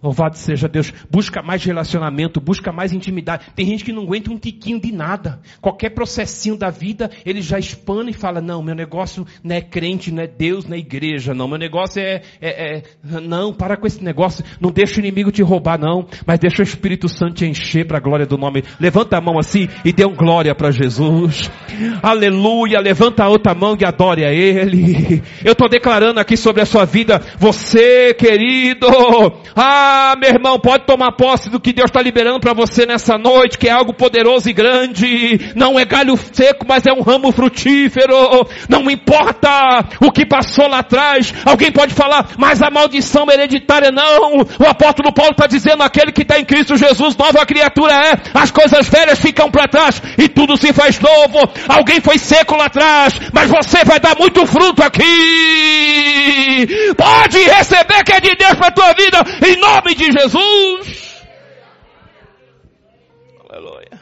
Louvado 0.03 0.39
seja 0.39 0.67
Deus. 0.67 0.93
Busca 1.11 1.43
mais 1.43 1.63
relacionamento, 1.63 2.41
busca 2.41 2.73
mais 2.73 2.93
intimidade. 2.93 3.47
Tem 3.55 3.67
gente 3.67 3.85
que 3.85 3.93
não 3.93 4.05
aguenta 4.05 4.31
um 4.31 4.39
tiquinho 4.39 4.81
de 4.81 4.91
nada. 4.91 5.41
Qualquer 5.61 5.91
processinho 5.91 6.57
da 6.57 6.71
vida, 6.71 7.11
ele 7.25 7.43
já 7.43 7.59
espana 7.59 8.09
e 8.09 8.15
fala: 8.15 8.41
Não, 8.41 8.63
meu 8.63 8.75
negócio 8.75 9.27
não 9.45 9.55
é 9.55 9.61
crente, 9.61 10.11
não 10.11 10.23
é 10.23 10.27
Deus, 10.27 10.65
não 10.65 10.75
é 10.75 10.79
igreja, 10.79 11.35
não. 11.35 11.47
Meu 11.47 11.59
negócio 11.59 12.01
é, 12.01 12.23
é, 12.41 12.77
é. 12.79 12.83
Não, 13.21 13.53
para 13.53 13.77
com 13.77 13.87
esse 13.87 14.03
negócio. 14.03 14.43
Não 14.59 14.71
deixa 14.71 14.97
o 14.97 15.01
inimigo 15.01 15.31
te 15.31 15.43
roubar, 15.43 15.79
não. 15.79 16.07
Mas 16.27 16.39
deixa 16.39 16.63
o 16.63 16.65
Espírito 16.65 17.07
Santo 17.07 17.35
te 17.35 17.47
encher 17.47 17.87
para 17.87 17.99
a 17.99 18.01
glória 18.01 18.25
do 18.25 18.39
nome. 18.39 18.65
Levanta 18.79 19.19
a 19.19 19.21
mão 19.21 19.39
assim 19.39 19.69
e 19.85 19.93
dê 19.93 20.07
um 20.07 20.15
glória 20.15 20.55
para 20.55 20.71
Jesus. 20.71 21.51
Aleluia. 22.03 22.81
Levanta 22.81 23.25
a 23.25 23.29
outra 23.29 23.55
mão 23.55 23.77
e 23.79 23.85
adore 23.85 24.25
a 24.25 24.33
Ele. 24.33 25.23
Eu 25.45 25.53
estou 25.53 25.69
declarando 25.69 26.21
aqui 26.21 26.39
sobre 26.39 26.63
a 26.63 26.67
sua 26.67 26.87
vida. 26.87 27.21
Você, 27.39 28.15
querido. 28.15 28.87
Ah, 29.55 29.90
Ah, 29.93 30.15
meu 30.15 30.31
irmão, 30.31 30.57
pode 30.57 30.85
tomar 30.85 31.11
posse 31.11 31.51
do 31.51 31.59
que 31.59 31.73
Deus 31.73 31.91
está 31.91 32.01
liberando 32.01 32.39
para 32.39 32.53
você 32.53 32.87
nessa 32.87 33.19
noite, 33.19 33.59
que 33.59 33.67
é 33.67 33.73
algo 33.73 33.93
poderoso 33.93 34.49
e 34.49 34.53
grande. 34.53 35.53
Não 35.57 35.77
é 35.81 35.85
galho 35.85 36.17
seco, 36.33 36.65
mas 36.65 36.87
é 36.87 36.93
um 36.93 37.01
ramo 37.01 37.33
frutífero. 37.33 38.47
Não 38.69 38.89
importa 38.89 39.51
o 40.01 40.13
que 40.13 40.25
passou 40.25 40.69
lá 40.69 40.79
atrás. 40.79 41.35
Alguém 41.45 41.73
pode 41.73 41.93
falar, 41.93 42.29
mas 42.39 42.63
a 42.63 42.71
maldição 42.71 43.27
hereditária 43.29 43.91
não. 43.91 44.43
O 44.61 44.65
apóstolo 44.65 45.13
Paulo 45.13 45.33
está 45.33 45.49
dizendo, 45.49 45.83
aquele 45.83 46.13
que 46.13 46.23
está 46.23 46.39
em 46.39 46.45
Cristo 46.45 46.77
Jesus, 46.77 47.17
nova 47.17 47.45
criatura 47.45 47.93
é. 47.93 48.13
As 48.33 48.53
coisas 48.53 48.89
velhas 48.89 49.19
ficam 49.19 49.51
para 49.51 49.67
trás 49.67 50.01
e 50.17 50.29
tudo 50.29 50.57
se 50.57 50.73
faz 50.73 51.01
novo. 51.01 51.51
Alguém 51.69 52.01
foi 52.01 52.17
seco 52.17 52.55
lá 52.55 52.67
atrás, 52.67 53.21
mas 53.33 53.51
você 53.51 53.85
vai 53.85 53.99
dar 53.99 54.17
muito 54.17 54.47
fruto 54.47 54.85
aqui. 54.85 56.69
Pode 56.97 57.39
receber 57.39 58.05
que 58.05 58.13
é 58.13 58.21
de 58.21 58.37
Deus 58.37 58.55
para 58.55 58.69
a 58.69 58.73
tua 58.73 58.93
vida, 58.93 59.19
em 59.49 59.57
nome 59.57 59.80
de 59.89 60.13
Jesus. 60.13 61.25
Aleluia. 63.49 64.01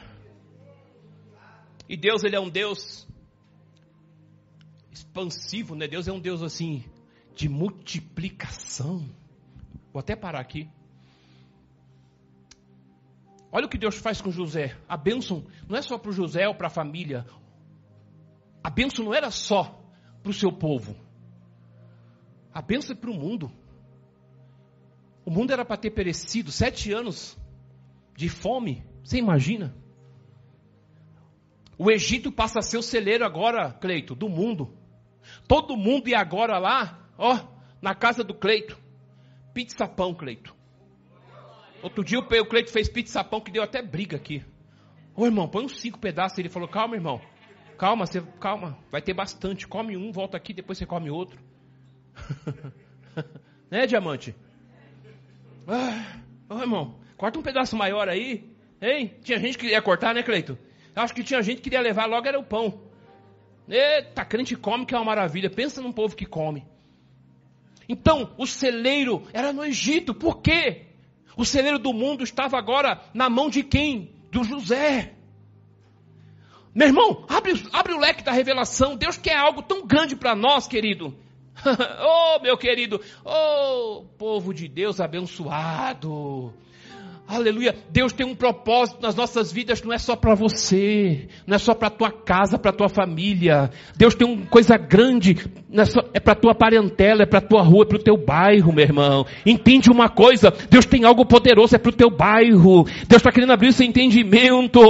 E 1.89 1.97
Deus, 1.97 2.23
Ele 2.25 2.37
é 2.37 2.41
um 2.41 2.51
Deus 2.51 3.09
expansivo, 4.91 5.75
né? 5.75 5.89
Deus 5.89 6.07
é 6.07 6.13
um 6.13 6.21
Deus 6.21 6.43
assim, 6.43 6.85
de 7.35 7.49
multiplicação. 7.49 9.09
Vou 9.93 10.01
até 10.01 10.15
parar 10.15 10.41
aqui. 10.41 10.69
Olha 13.51 13.67
o 13.67 13.69
que 13.69 13.79
Deus 13.79 13.97
faz 13.97 14.21
com 14.21 14.31
José. 14.31 14.77
A 14.87 14.97
bênção 14.97 15.47
não 15.67 15.77
é 15.77 15.83
só 15.83 15.97
para 15.97 16.11
o 16.11 16.13
José 16.13 16.47
ou 16.47 16.55
para 16.55 16.67
a 16.67 16.71
família. 16.71 17.25
A 18.63 18.69
bênção 18.69 19.05
não 19.05 19.15
era 19.15 19.31
só 19.31 19.83
para 20.23 20.31
o 20.31 20.35
seu 20.35 20.53
povo. 20.53 20.95
A 22.53 22.61
bênção 22.61 22.95
é 22.95 22.99
para 22.99 23.11
o 23.11 23.15
mundo. 23.15 23.51
O 25.29 25.31
mundo 25.31 25.53
era 25.53 25.63
para 25.63 25.77
ter 25.77 25.91
perecido 25.91 26.51
sete 26.51 26.91
anos 26.91 27.37
de 28.17 28.31
fome. 28.31 28.83
Você 29.05 29.19
imagina? 29.19 29.77
O 31.77 31.91
Egito 31.91 32.33
passa 32.33 32.61
a 32.61 32.63
ser 32.63 32.79
o 32.79 32.83
celeiro 32.83 33.27
agora, 33.27 33.75
Cleito, 33.75 34.15
do 34.15 34.27
mundo. 34.27 34.73
Todo 35.47 35.77
mundo 35.77 36.09
ia 36.09 36.19
agora 36.19 36.57
lá, 36.57 37.07
ó, 37.19 37.41
na 37.83 37.95
casa 37.95 38.25
do 38.25 38.33
Cleito. 38.33 38.79
Pizza 39.53 39.87
pão, 39.87 40.15
Cleito. 40.15 40.57
Outro 41.83 42.03
dia 42.03 42.21
o 42.21 42.47
Cleito 42.47 42.73
fez 42.73 42.89
pizza 42.89 43.23
pão 43.23 43.43
que 43.43 43.53
deu 43.53 43.63
até 43.63 43.83
briga 43.83 44.17
aqui. 44.17 44.43
Ô 45.15 45.27
irmão, 45.27 45.47
põe 45.47 45.67
uns 45.67 45.79
cinco 45.79 45.99
pedaços. 45.99 46.39
Ele 46.39 46.49
falou, 46.49 46.71
calma, 46.71 46.95
irmão. 46.97 47.21
Calma, 47.77 48.07
você, 48.07 48.23
calma. 48.41 48.79
Vai 48.91 49.03
ter 49.03 49.13
bastante. 49.13 49.69
Come 49.69 49.95
um, 49.95 50.11
volta 50.11 50.39
aqui, 50.39 50.55
depois 50.55 50.79
você 50.79 50.87
come 50.87 51.11
outro. 51.11 51.39
né, 53.71 53.87
diamante? 53.87 54.35
Ah, 55.69 56.61
irmão, 56.61 56.99
corta 57.19 57.39
um 57.39 57.43
pedaço 57.43 57.77
maior 57.77 58.09
aí. 58.09 58.51
Hein? 58.81 59.15
Tinha 59.23 59.39
gente 59.39 59.59
que 59.59 59.65
queria 59.65 59.83
cortar, 59.83 60.15
né, 60.15 60.23
Cleito? 60.23 60.59
Acho 60.97 61.15
que 61.15 61.23
tinha 61.23 61.43
gente 61.43 61.59
que 61.59 61.65
queria 61.65 61.81
levar 61.81 62.07
logo 62.07 62.27
era 62.27 62.39
o 62.39 62.45
pão. 62.45 62.81
Eita, 63.69 64.25
crente 64.25 64.57
come 64.57 64.87
que 64.87 64.95
é 64.95 64.99
uma 64.99 65.05
maravilha. 65.05 65.51
Pensa 65.51 65.83
num 65.83 65.93
povo 65.93 66.17
que 66.17 66.25
come. 66.25 66.65
Então, 67.87 68.35
o 68.39 68.47
celeiro 68.47 69.23
era 69.33 69.53
no 69.53 69.65
Egito. 69.65 70.15
Por 70.15 70.41
quê? 70.41 70.87
O 71.37 71.45
celeiro 71.45 71.79
do 71.79 71.93
mundo 71.93 72.25
estava 72.25 72.59
agora 72.59 73.01
na 73.13 73.29
mão 73.29 73.51
de 73.51 73.63
quem? 73.63 74.11
Do 74.33 74.43
José. 74.43 75.15
Meu 76.75 76.89
irmão, 76.89 77.25
abre, 77.29 77.53
abre 77.73 77.93
o 77.93 77.99
leque 77.99 78.23
da 78.23 78.33
revelação. 78.33 78.97
Deus 78.97 79.17
quer 79.17 79.37
algo 79.37 79.63
tão 79.63 79.87
grande 79.87 80.17
para 80.17 80.35
nós, 80.35 80.67
querido. 80.67 81.15
oh, 82.01 82.41
meu 82.41 82.57
querido, 82.57 83.01
oh, 83.25 84.05
povo 84.17 84.53
de 84.55 84.69
Deus 84.69 85.01
abençoado. 85.01 86.53
Aleluia. 87.29 87.77
Deus 87.91 88.15
tem 88.15 88.25
um 88.25 88.35
propósito 88.35 89.03
nas 89.03 89.15
nossas 89.15 89.53
vidas, 89.53 89.83
não 89.83 89.93
é 89.93 89.99
só 89.99 90.17
para 90.17 90.35
você, 90.35 91.29
não 91.47 91.57
é 91.57 91.59
só 91.59 91.75
para 91.75 91.91
tua 91.91 92.11
casa, 92.11 92.59
para 92.59 92.73
tua 92.73 92.89
família. 92.89 93.71
Deus 93.95 94.15
tem 94.15 94.27
uma 94.27 94.47
coisa 94.47 94.79
grande, 94.79 95.37
é, 95.71 95.85
só, 95.85 96.01
é 96.15 96.21
para 96.21 96.35
tua 96.35 96.55
parentela, 96.55 97.25
é 97.25 97.27
para 97.27 97.43
tua 97.43 97.61
rua, 97.61 97.85
é 97.85 97.87
para 97.87 97.99
o 97.99 98.03
teu 98.03 98.17
bairro, 98.17 98.73
meu 98.73 98.83
irmão. 98.83 99.27
Entende 99.45 99.91
uma 99.91 100.09
coisa? 100.09 100.51
Deus 100.71 100.87
tem 100.87 101.05
algo 101.05 101.27
poderoso, 101.27 101.77
é 101.77 101.79
para 101.79 101.91
o 101.91 101.95
teu 101.95 102.09
bairro. 102.09 102.85
Deus 103.07 103.21
está 103.21 103.31
querendo 103.31 103.53
abrir 103.53 103.69
esse 103.69 103.85
entendimento. 103.85 104.81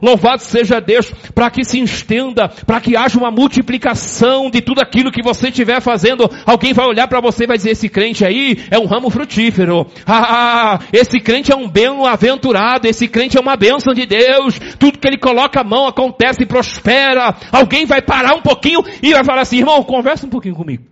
Louvado 0.00 0.42
seja 0.42 0.80
Deus, 0.80 1.10
para 1.34 1.50
que 1.50 1.64
se 1.64 1.80
estenda, 1.80 2.48
para 2.48 2.80
que 2.80 2.96
haja 2.96 3.18
uma 3.18 3.32
multiplicação 3.32 4.48
de 4.48 4.60
tudo 4.60 4.80
aquilo 4.80 5.10
que 5.10 5.20
você 5.20 5.48
estiver 5.48 5.80
fazendo. 5.80 6.30
Alguém 6.46 6.72
vai 6.72 6.86
olhar 6.86 7.08
para 7.08 7.20
você 7.20 7.42
e 7.42 7.48
vai 7.48 7.56
dizer: 7.56 7.70
esse 7.70 7.88
crente 7.88 8.24
aí 8.24 8.56
é 8.70 8.78
um 8.78 8.86
ramo 8.86 9.10
frutífero. 9.10 9.84
Ah, 10.30 10.80
esse 10.92 11.20
crente 11.20 11.52
é 11.52 11.56
um 11.56 11.68
bem 11.68 11.87
bem-aventurado, 11.96 12.86
esse 12.86 13.08
crente 13.08 13.36
é 13.36 13.40
uma 13.40 13.56
bênção 13.56 13.94
de 13.94 14.06
Deus, 14.06 14.58
tudo 14.78 14.98
que 14.98 15.06
ele 15.06 15.18
coloca 15.18 15.60
a 15.60 15.64
mão 15.64 15.86
acontece 15.86 16.42
e 16.42 16.46
prospera. 16.46 17.34
Alguém 17.52 17.86
vai 17.86 18.02
parar 18.02 18.34
um 18.34 18.42
pouquinho 18.42 18.80
e 19.02 19.12
vai 19.12 19.24
falar 19.24 19.42
assim, 19.42 19.58
irmão, 19.58 19.82
conversa 19.82 20.26
um 20.26 20.30
pouquinho 20.30 20.54
comigo. 20.54 20.84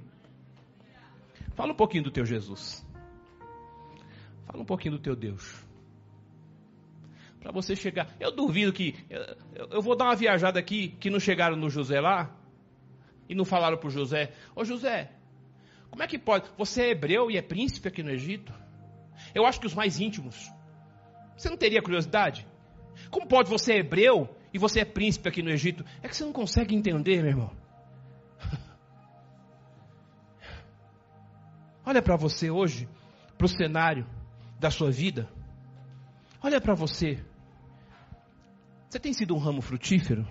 Fala 1.55 1.73
um 1.73 1.77
pouquinho 1.77 2.05
do 2.05 2.11
teu 2.11 2.25
Jesus. 2.25 2.85
Fala 4.47 4.63
um 4.63 4.65
pouquinho 4.67 4.97
do 4.97 5.01
teu 5.01 5.17
Deus. 5.17 5.65
Para 7.41 7.53
você 7.53 7.75
chegar. 7.77 8.15
Eu 8.19 8.33
duvido 8.33 8.73
que. 8.73 8.95
Eu, 9.09 9.69
eu, 9.71 9.83
vou 9.83 9.97
dar 9.97 10.07
uma 10.07 10.17
viajada 10.17 10.59
aqui 10.59 10.89
que 11.01 11.09
não 11.09 11.21
chegaram 11.21 11.57
no 11.57 11.71
José 11.71 12.01
lá 12.01 12.31
e 13.29 13.35
não 13.35 13.45
falaram 13.45 13.79
para 13.79 13.87
o 13.87 13.91
José: 13.91 14.33
Ô 14.55 14.65
José, 14.65 15.13
como 15.89 16.03
é 16.03 16.07
que 16.07 16.19
pode? 16.19 16.51
Você 16.59 16.83
é 16.83 16.91
hebreu 16.91 17.31
e 17.31 17.37
é 17.37 17.43
príncipe 17.43 17.89
aqui 17.89 18.03
no 18.03 18.11
Egito? 18.11 18.53
Eu 19.35 19.47
acho 19.47 19.61
que 19.61 19.67
os 19.67 19.75
mais 19.75 20.01
íntimos 20.01 20.51
você 21.37 21.51
não 21.51 21.57
teria 21.57 21.83
curiosidade? 21.83 22.47
Como 23.11 23.27
pode 23.27 23.51
você 23.51 23.73
é 23.75 23.79
hebreu 23.79 24.29
e 24.53 24.59
você 24.59 24.81
é 24.81 24.85
príncipe 24.85 25.29
aqui 25.29 25.43
no 25.43 25.51
Egito? 25.51 25.85
É 26.03 26.09
que 26.09 26.17
você 26.17 26.25
não 26.25 26.33
consegue 26.33 26.75
entender, 26.75 27.19
meu 27.19 27.31
irmão. 27.31 27.51
Olha 31.85 32.01
para 32.01 32.17
você 32.17 32.51
hoje, 32.51 32.89
para 33.37 33.45
o 33.45 33.49
cenário 33.49 34.07
da 34.59 34.71
sua 34.71 34.91
vida. 34.91 35.29
Olha 36.43 36.61
para 36.61 36.75
você. 36.75 37.23
Você 38.89 38.99
tem 38.99 39.13
sido 39.13 39.35
um 39.35 39.39
ramo 39.39 39.61
frutífero? 39.61 40.27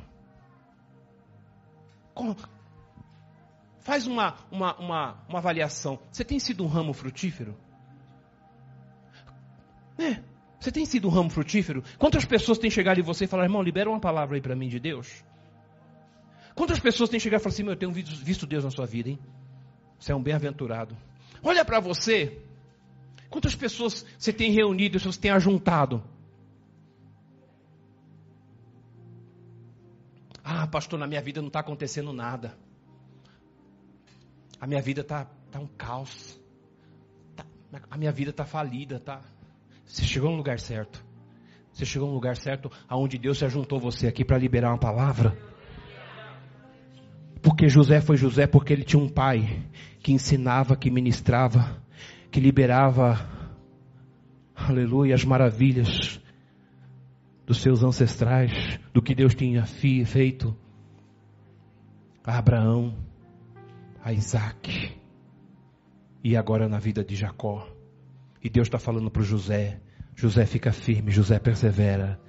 Faz 3.82 4.08
uma, 4.08 4.36
uma, 4.50 4.76
uma, 4.78 5.26
uma 5.30 5.38
avaliação. 5.38 6.00
Você 6.12 6.26
tem 6.26 6.40
sido 6.40 6.64
um 6.64 6.68
ramo 6.68 6.94
frutífero? 6.94 7.56
É. 10.00 10.35
Você 10.60 10.72
tem 10.72 10.86
sido 10.86 11.08
um 11.08 11.12
ramo 11.12 11.30
frutífero? 11.30 11.84
Quantas 11.98 12.26
pessoas 12.26 12.58
têm 12.58 12.70
chegado 12.70 13.00
em 13.00 13.04
você 13.04 13.26
e 13.26 13.28
falado, 13.28 13.46
irmão, 13.46 13.62
libera 13.62 13.90
uma 13.90 14.00
palavra 14.00 14.36
aí 14.36 14.42
para 14.42 14.56
mim 14.56 14.68
de 14.68 14.80
Deus? 14.80 15.24
Quantas 16.56 16.80
pessoas 16.80 17.10
têm 17.10 17.20
chegado 17.20 17.42
e 17.42 17.44
falado 17.44 17.54
assim, 17.54 17.64
meu, 17.64 17.74
eu 17.74 17.78
tenho 17.78 17.92
visto 17.92 18.48
Deus 18.48 18.64
na 18.64 18.72
sua 18.72 18.86
vida, 18.86 19.10
hein? 19.10 19.20
Você 20.00 20.12
é 20.12 20.16
um 20.16 20.24
bem-aventurado. 20.24 20.98
Olha 21.44 21.66
para 21.66 21.80
você. 21.80 22.42
Quantas 23.30 23.56
pessoas 23.56 24.06
você 24.18 24.32
tem 24.32 24.52
reunido, 24.52 25.00
você 25.00 25.20
tem 25.20 25.32
ajuntado? 25.32 26.04
Ah, 30.44 30.68
pastor, 30.68 31.00
na 31.00 31.08
minha 31.08 31.22
vida 31.22 31.42
não 31.42 31.48
está 31.48 31.60
acontecendo 31.60 32.14
nada. 32.14 32.58
A 34.60 34.68
minha 34.68 34.82
vida 34.82 35.02
está 35.02 35.26
tá 35.52 35.60
um 35.60 35.68
caos. 35.68 36.40
Tá, 37.36 37.46
a 37.90 37.98
minha 37.98 38.12
vida 38.12 38.30
está 38.32 38.46
falida, 38.46 39.00
tá? 39.00 39.22
Você 39.86 40.04
chegou 40.04 40.32
no 40.32 40.38
lugar 40.38 40.60
certo. 40.60 41.04
Você 41.72 41.86
chegou 41.86 42.08
no 42.08 42.14
lugar 42.14 42.38
certo 42.38 42.72
aonde 42.88 43.18
Deus 43.18 43.38
se 43.38 43.46
ajuntou 43.46 43.80
você 43.80 44.08
aqui 44.08 44.24
para 44.24 44.38
liberar 44.38 44.70
uma 44.70 44.78
palavra. 44.78 45.38
Porque 47.42 47.68
José 47.68 48.02
foi 48.02 48.18
José 48.18 48.48
porque 48.48 48.74
ele 48.74 48.84
tinha 48.84 49.02
um 49.02 49.10
pai 49.10 49.64
que 50.00 50.12
ensinava, 50.12 50.76
que 50.76 50.90
ministrava, 50.90 51.82
que 52.32 52.40
liberava, 52.40 53.30
aleluia, 54.56 55.14
as 55.14 55.24
maravilhas 55.24 56.20
dos 57.46 57.62
seus 57.62 57.84
ancestrais, 57.84 58.80
do 58.94 59.02
que 59.02 59.14
Deus 59.14 59.36
tinha 59.36 59.66
feito 59.66 60.56
a 62.24 62.38
Abraão, 62.38 62.96
a 64.04 64.12
Isaac 64.12 64.92
e 66.24 66.36
agora 66.36 66.68
na 66.68 66.80
vida 66.80 67.04
de 67.04 67.16
Jacó. 67.16 67.68
E 68.46 68.50
Deus 68.50 68.68
está 68.68 68.78
falando 68.78 69.10
para 69.10 69.24
o 69.24 69.26
José: 69.26 69.82
José 70.16 70.46
fica 70.46 70.72
firme, 70.72 71.10
José 71.10 71.40
persevera. 71.40 72.20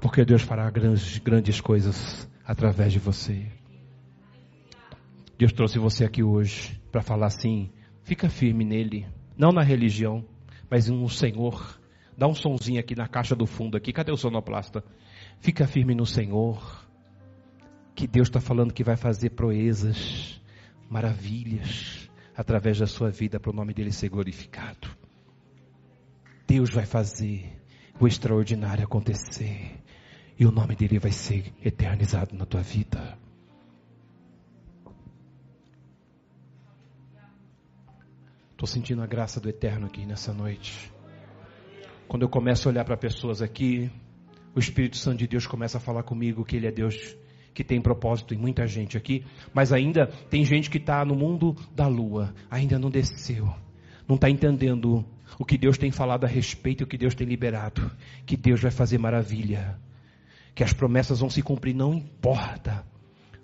Porque 0.00 0.24
Deus 0.24 0.42
fará 0.42 0.68
grandes, 0.72 1.18
grandes 1.18 1.60
coisas 1.60 2.28
através 2.44 2.92
de 2.92 2.98
você. 2.98 3.46
Deus 5.38 5.52
trouxe 5.52 5.78
você 5.78 6.04
aqui 6.04 6.20
hoje 6.20 6.82
para 6.90 7.00
falar 7.00 7.26
assim: 7.26 7.70
fica 8.02 8.28
firme 8.28 8.64
nele, 8.64 9.06
não 9.38 9.52
na 9.52 9.62
religião, 9.62 10.24
mas 10.68 10.88
no 10.88 11.08
Senhor. 11.08 11.80
Dá 12.18 12.26
um 12.26 12.34
sonzinho 12.34 12.80
aqui 12.80 12.96
na 12.96 13.06
caixa 13.06 13.36
do 13.36 13.46
fundo 13.46 13.76
aqui. 13.76 13.92
Cadê 13.92 14.10
o 14.10 14.16
sonoplasta? 14.16 14.82
Fica 15.38 15.64
firme 15.64 15.94
no 15.94 16.06
Senhor. 16.06 16.84
Que 17.94 18.08
Deus 18.08 18.26
está 18.26 18.40
falando 18.40 18.74
que 18.74 18.82
vai 18.82 18.96
fazer 18.96 19.30
proezas 19.30 20.42
maravilhas 20.94 22.08
através 22.36 22.78
da 22.78 22.86
sua 22.86 23.10
vida 23.10 23.40
para 23.40 23.50
o 23.50 23.52
nome 23.52 23.74
dele 23.74 23.90
ser 23.90 24.08
glorificado. 24.08 24.88
Deus 26.46 26.70
vai 26.70 26.86
fazer 26.86 27.60
o 27.98 28.06
extraordinário 28.06 28.84
acontecer 28.84 29.82
e 30.38 30.46
o 30.46 30.52
nome 30.52 30.76
dele 30.76 31.00
vai 31.00 31.10
ser 31.10 31.52
eternizado 31.64 32.36
na 32.36 32.46
tua 32.46 32.62
vida. 32.62 33.18
Estou 38.52 38.68
sentindo 38.68 39.02
a 39.02 39.06
graça 39.06 39.40
do 39.40 39.48
eterno 39.48 39.86
aqui 39.86 40.06
nessa 40.06 40.32
noite. 40.32 40.92
Quando 42.06 42.22
eu 42.22 42.28
começo 42.28 42.68
a 42.68 42.70
olhar 42.70 42.84
para 42.84 42.96
pessoas 42.96 43.42
aqui, 43.42 43.90
o 44.54 44.60
Espírito 44.60 44.96
Santo 44.96 45.18
de 45.18 45.26
Deus 45.26 45.44
começa 45.44 45.78
a 45.78 45.80
falar 45.80 46.04
comigo 46.04 46.44
que 46.44 46.54
Ele 46.54 46.68
é 46.68 46.72
Deus 46.72 47.16
que 47.54 47.62
tem 47.62 47.80
propósito 47.80 48.34
em 48.34 48.36
muita 48.36 48.66
gente 48.66 48.96
aqui, 48.96 49.24
mas 49.54 49.72
ainda 49.72 50.08
tem 50.28 50.44
gente 50.44 50.68
que 50.68 50.78
está 50.78 51.04
no 51.04 51.14
mundo 51.14 51.56
da 51.74 51.86
lua, 51.86 52.34
ainda 52.50 52.78
não 52.78 52.90
desceu, 52.90 53.54
não 54.08 54.16
está 54.16 54.28
entendendo 54.28 55.04
o 55.38 55.44
que 55.44 55.56
Deus 55.56 55.78
tem 55.78 55.90
falado 55.90 56.24
a 56.24 56.28
respeito 56.28 56.82
e 56.82 56.84
o 56.84 56.86
que 56.86 56.98
Deus 56.98 57.14
tem 57.14 57.26
liberado, 57.26 57.90
que 58.26 58.36
Deus 58.36 58.60
vai 58.60 58.72
fazer 58.72 58.98
maravilha, 58.98 59.78
que 60.54 60.64
as 60.64 60.72
promessas 60.72 61.20
vão 61.20 61.30
se 61.30 61.42
cumprir, 61.42 61.74
não 61.74 61.94
importa. 61.94 62.84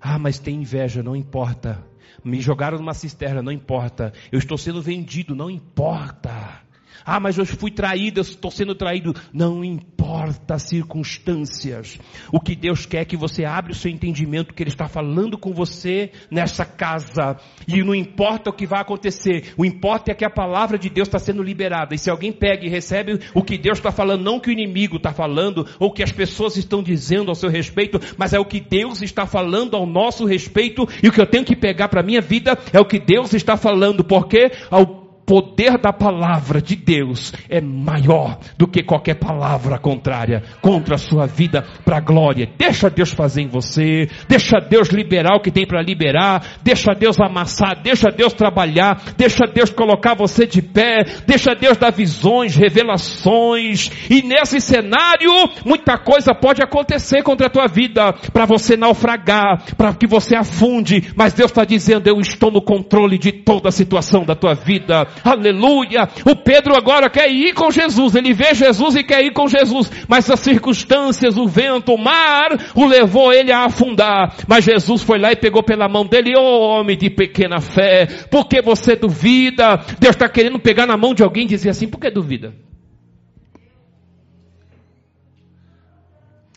Ah, 0.00 0.18
mas 0.18 0.38
tem 0.38 0.56
inveja, 0.56 1.02
não 1.02 1.14
importa. 1.14 1.84
Me 2.24 2.40
jogaram 2.40 2.78
numa 2.78 2.94
cisterna, 2.94 3.42
não 3.42 3.52
importa. 3.52 4.12
Eu 4.32 4.38
estou 4.38 4.56
sendo 4.56 4.80
vendido, 4.82 5.34
não 5.34 5.50
importa. 5.50 6.59
Ah, 7.04 7.20
mas 7.20 7.38
eu 7.38 7.46
fui 7.46 7.70
traído, 7.70 8.20
eu 8.20 8.22
estou 8.22 8.50
sendo 8.50 8.74
traído. 8.74 9.14
Não 9.32 9.64
importa 9.64 10.54
as 10.54 10.62
circunstâncias. 10.62 11.98
O 12.32 12.40
que 12.40 12.54
Deus 12.54 12.86
quer 12.86 13.02
é 13.02 13.04
que 13.04 13.16
você 13.16 13.44
abra 13.44 13.72
o 13.72 13.74
seu 13.74 13.90
entendimento, 13.90 14.54
que 14.54 14.62
Ele 14.62 14.70
está 14.70 14.88
falando 14.88 15.38
com 15.38 15.52
você 15.52 16.10
nessa 16.30 16.64
casa. 16.64 17.36
E 17.66 17.82
não 17.82 17.94
importa 17.94 18.50
o 18.50 18.52
que 18.52 18.66
vai 18.66 18.80
acontecer. 18.80 19.54
O 19.56 19.64
importa 19.64 20.12
é 20.12 20.14
que 20.14 20.24
a 20.24 20.30
palavra 20.30 20.78
de 20.78 20.88
Deus 20.90 21.08
está 21.08 21.18
sendo 21.18 21.42
liberada. 21.42 21.94
E 21.94 21.98
se 21.98 22.10
alguém 22.10 22.32
pega 22.32 22.64
e 22.64 22.68
recebe 22.68 23.20
o 23.34 23.42
que 23.42 23.58
Deus 23.58 23.78
está 23.78 23.90
falando, 23.90 24.22
não 24.22 24.40
que 24.40 24.50
o 24.50 24.52
inimigo 24.52 24.96
está 24.96 25.12
falando, 25.12 25.66
ou 25.78 25.92
que 25.92 26.02
as 26.02 26.12
pessoas 26.12 26.56
estão 26.56 26.82
dizendo 26.82 27.28
ao 27.28 27.34
seu 27.34 27.50
respeito, 27.50 28.00
mas 28.16 28.32
é 28.32 28.38
o 28.38 28.44
que 28.44 28.60
Deus 28.60 29.02
está 29.02 29.26
falando 29.26 29.76
ao 29.76 29.86
nosso 29.86 30.24
respeito. 30.24 30.88
E 31.02 31.08
o 31.08 31.12
que 31.12 31.20
eu 31.20 31.26
tenho 31.26 31.44
que 31.44 31.56
pegar 31.56 31.88
para 31.88 32.00
a 32.00 32.04
minha 32.04 32.20
vida 32.20 32.58
é 32.72 32.80
o 32.80 32.84
que 32.84 32.98
Deus 32.98 33.32
está 33.32 33.56
falando. 33.56 34.04
Porque 34.04 34.50
ao 34.70 34.99
poder 35.30 35.78
da 35.78 35.92
palavra 35.92 36.60
de 36.60 36.74
Deus 36.74 37.32
é 37.48 37.60
maior 37.60 38.36
do 38.58 38.66
que 38.66 38.82
qualquer 38.82 39.14
palavra 39.14 39.78
contrária 39.78 40.42
contra 40.60 40.96
a 40.96 40.98
sua 40.98 41.24
vida 41.24 41.64
para 41.84 41.98
a 41.98 42.00
glória. 42.00 42.48
Deixa 42.58 42.90
Deus 42.90 43.12
fazer 43.12 43.42
em 43.42 43.46
você, 43.46 44.08
deixa 44.28 44.58
Deus 44.58 44.88
liberar 44.88 45.36
o 45.36 45.40
que 45.40 45.52
tem 45.52 45.64
para 45.64 45.80
liberar, 45.80 46.58
deixa 46.64 46.92
Deus 46.98 47.16
amassar, 47.20 47.80
deixa 47.80 48.10
Deus 48.10 48.32
trabalhar, 48.32 49.00
deixa 49.16 49.46
Deus 49.46 49.70
colocar 49.70 50.14
você 50.14 50.48
de 50.48 50.60
pé, 50.60 51.04
deixa 51.24 51.54
Deus 51.54 51.76
dar 51.76 51.92
visões, 51.92 52.56
revelações. 52.56 53.88
E 54.10 54.22
nesse 54.22 54.60
cenário, 54.60 55.30
muita 55.64 55.96
coisa 55.96 56.34
pode 56.34 56.60
acontecer 56.60 57.22
contra 57.22 57.46
a 57.46 57.50
tua 57.50 57.68
vida 57.68 58.12
para 58.32 58.46
você 58.46 58.76
naufragar, 58.76 59.62
para 59.76 59.94
que 59.94 60.08
você 60.08 60.34
afunde, 60.34 61.12
mas 61.14 61.34
Deus 61.34 61.52
está 61.52 61.64
dizendo: 61.64 62.08
Eu 62.08 62.18
estou 62.18 62.50
no 62.50 62.60
controle 62.60 63.16
de 63.16 63.30
toda 63.30 63.68
a 63.68 63.72
situação 63.72 64.24
da 64.24 64.34
tua 64.34 64.54
vida. 64.54 65.06
Aleluia. 65.24 66.08
O 66.24 66.36
Pedro 66.36 66.76
agora 66.76 67.10
quer 67.10 67.30
ir 67.30 67.54
com 67.54 67.70
Jesus. 67.70 68.14
Ele 68.14 68.32
vê 68.32 68.54
Jesus 68.54 68.96
e 68.96 69.04
quer 69.04 69.24
ir 69.24 69.32
com 69.32 69.48
Jesus. 69.48 69.90
Mas 70.08 70.30
as 70.30 70.40
circunstâncias, 70.40 71.36
o 71.36 71.46
vento, 71.46 71.94
o 71.94 71.98
mar, 71.98 72.50
o 72.74 72.86
levou 72.86 73.32
ele 73.32 73.52
a 73.52 73.64
afundar. 73.64 74.36
Mas 74.46 74.64
Jesus 74.64 75.02
foi 75.02 75.18
lá 75.18 75.32
e 75.32 75.36
pegou 75.36 75.62
pela 75.62 75.88
mão 75.88 76.06
dele. 76.06 76.36
Ô 76.36 76.40
oh, 76.42 76.80
homem 76.80 76.96
de 76.96 77.10
pequena 77.10 77.60
fé, 77.60 78.06
por 78.30 78.48
que 78.48 78.62
você 78.62 78.96
duvida? 78.96 79.76
Deus 79.98 80.14
está 80.14 80.28
querendo 80.28 80.58
pegar 80.58 80.86
na 80.86 80.96
mão 80.96 81.14
de 81.14 81.22
alguém 81.22 81.44
e 81.44 81.48
dizer 81.48 81.70
assim, 81.70 81.88
por 81.88 82.00
que 82.00 82.10
duvida? 82.10 82.54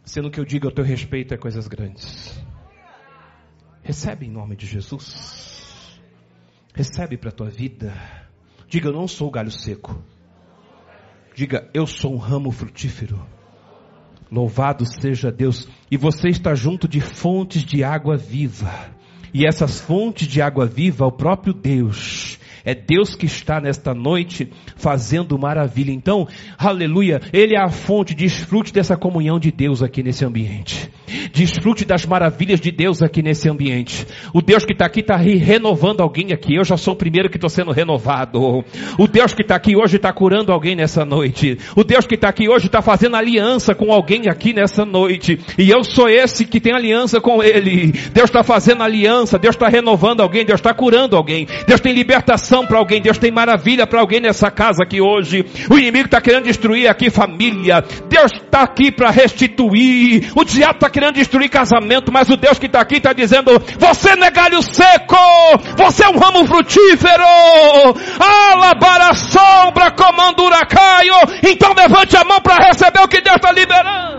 Sendo 0.04 0.30
que 0.30 0.40
eu 0.40 0.46
digo 0.46 0.68
ao 0.68 0.72
teu 0.72 0.84
respeito 0.84 1.34
é 1.34 1.38
coisas 1.38 1.68
grandes. 1.68 2.40
Recebe 3.82 4.26
em 4.26 4.30
nome 4.30 4.56
de 4.56 4.66
Jesus. 4.66 6.00
Recebe 6.74 7.18
para 7.18 7.30
a 7.30 7.34
tua 7.34 7.50
vida. 7.50 8.23
Diga, 8.74 8.90
eu 8.90 8.94
não 8.94 9.08
sou 9.08 9.30
galho 9.30 9.52
seco. 9.52 10.04
Diga, 11.36 11.70
eu 11.76 11.86
sou 11.86 12.12
um 12.12 12.18
ramo 12.18 12.50
frutífero. 12.50 13.24
Louvado 14.32 14.84
seja 14.84 15.32
Deus. 15.32 15.68
E 15.92 15.96
você 15.96 16.30
está 16.30 16.56
junto 16.56 16.88
de 16.88 17.00
fontes 17.00 17.64
de 17.64 17.84
água 17.84 18.18
viva. 18.18 18.74
E 19.32 19.46
essas 19.46 19.80
fontes 19.80 20.28
de 20.28 20.42
água 20.42 20.66
viva, 20.66 21.06
o 21.06 21.12
próprio 21.12 21.54
Deus, 21.54 22.40
é 22.66 22.74
Deus 22.74 23.14
que 23.14 23.28
está 23.28 23.62
nesta 23.62 23.94
noite 23.94 24.52
fazendo 24.76 25.38
maravilha. 25.38 25.92
Então, 25.92 26.28
aleluia, 26.58 27.22
Ele 27.32 27.56
é 27.56 27.62
a 27.62 27.70
fonte, 27.70 28.16
desfrute 28.16 28.74
dessa 28.74 28.98
comunhão 28.98 29.38
de 29.38 29.52
Deus 29.52 29.84
aqui 29.84 30.02
nesse 30.02 30.26
ambiente. 30.26 30.92
Desfrute 31.34 31.86
das 31.86 32.06
maravilhas 32.06 32.60
de 32.60 32.72
Deus 32.72 33.02
aqui 33.02 33.22
nesse 33.22 33.50
ambiente. 33.50 34.06
O 34.34 34.42
Deus 34.42 34.66
que 34.66 34.74
está 34.74 34.86
aqui 34.86 35.02
está 35.02 35.16
renovando 35.16 36.02
alguém 36.02 36.32
aqui. 36.34 36.56
Eu 36.56 36.64
já 36.64 36.78
sou 36.78 36.94
o 36.94 36.98
primeiro 36.98 37.30
que 37.30 37.38
estou 37.38 37.50
sendo 37.50 37.72
renovado. 37.72 38.64
O 38.98 39.08
Deus 39.08 39.34
que 39.34 39.42
está 39.42 39.56
aqui 39.56 39.76
hoje 39.76 39.98
está 39.98 40.12
curando 40.12 40.52
alguém 40.52 40.76
nessa 40.76 41.06
noite. 41.06 41.58
O 41.76 41.84
Deus 41.84 42.06
que 42.06 42.16
está 42.16 42.30
aqui 42.30 42.50
hoje 42.50 42.68
está 42.68 42.82
fazendo 42.82 43.16
aliança 43.16 43.76
com 43.76 43.92
alguém 43.92 44.30
aqui 44.30 44.54
nessa 44.54 44.86
noite. 44.86 45.40
E 45.58 45.70
eu 45.70 45.84
sou 45.84 46.10
esse 46.10 46.46
que 46.46 46.60
tem 46.60 46.74
aliança 46.74 47.20
com 47.20 47.44
Ele. 47.44 47.92
Deus 48.14 48.30
está 48.30 48.44
fazendo 48.44 48.84
aliança. 48.84 49.38
Deus 49.38 49.56
está 49.56 49.68
renovando 49.68 50.22
alguém. 50.22 50.46
Deus 50.46 50.60
está 50.60 50.74
curando 50.74 51.16
alguém. 51.16 51.48
Deus 51.68 51.82
tem 51.82 51.94
libertação 51.94 52.66
para 52.66 52.78
alguém, 52.78 53.02
Deus 53.02 53.18
tem 53.18 53.32
maravilha 53.32 53.86
para 53.88 54.00
alguém 54.00 54.20
nessa 54.20 54.50
casa 54.50 54.84
aqui 54.84 55.02
hoje. 55.02 55.46
O 55.70 55.78
inimigo 55.78 56.06
está 56.06 56.22
querendo 56.22 56.46
destruir 56.46 56.88
aqui 56.88 57.10
família. 57.10 57.84
Deus 58.10 58.32
está 58.32 58.62
aqui 58.64 58.92
para 58.92 59.10
restituir. 59.10 60.32
O 60.36 60.44
diabo 60.44 60.76
está 60.76 60.90
querendo 60.94 61.16
destruir 61.16 61.50
casamento, 61.50 62.12
mas 62.12 62.30
o 62.30 62.38
Deus 62.38 62.60
que 62.60 62.68
está 62.68 62.80
aqui 62.80 62.98
está 62.98 63.12
dizendo: 63.12 63.52
você 63.80 64.16
não 64.16 64.28
é 64.28 64.32
galho 64.32 64.62
seco, 64.62 65.18
você 65.76 66.06
é 66.06 66.10
um 66.10 66.18
ramo 66.18 66.46
frutífero. 66.46 67.24
Alabara 68.20 69.14
sombra, 69.16 69.92
comando 69.92 70.44
uracaio. 70.44 71.16
Então 71.44 71.74
levante 71.74 72.16
a 72.16 72.24
mão 72.24 72.40
para 72.40 72.68
receber 72.68 73.02
o 73.02 73.08
que 73.08 73.22
Deus 73.22 73.38
está 73.38 73.52
liberando. 73.52 74.13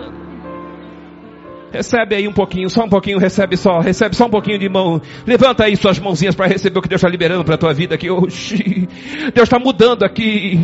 Recebe 1.75 2.14
aí 2.14 2.29
um 2.29 2.33
pouquinho, 2.33 2.70
só 2.70 2.85
um 2.85 2.89
pouquinho, 2.89 3.18
recebe 3.18 3.57
só, 3.57 3.81
recebe 3.81 4.14
só 4.14 4.27
um 4.27 4.31
pouquinho 4.31 4.61
de 4.61 4.68
mão. 4.68 5.03
Levanta 5.27 5.64
aí 5.64 5.77
suas 5.77 5.99
mãozinhas 5.99 6.33
para 6.33 6.47
receber 6.47 6.79
o 6.79 6.83
que 6.83 6.89
Deus 6.89 7.01
está 7.01 7.09
liberando 7.09 7.45
para 7.45 7.57
a 7.57 7.59
tua 7.59 7.75
vida 7.75 7.97
aqui 7.97 8.09
hoje. 8.09 8.89
Deus 9.35 9.49
está 9.49 9.59
mudando 9.59 10.05
aqui. 10.05 10.57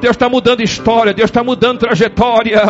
Deus 0.00 0.16
está 0.16 0.28
mudando 0.28 0.62
história. 0.62 1.14
Deus 1.14 1.30
está 1.30 1.44
mudando 1.44 1.78
trajetória. 1.78 2.60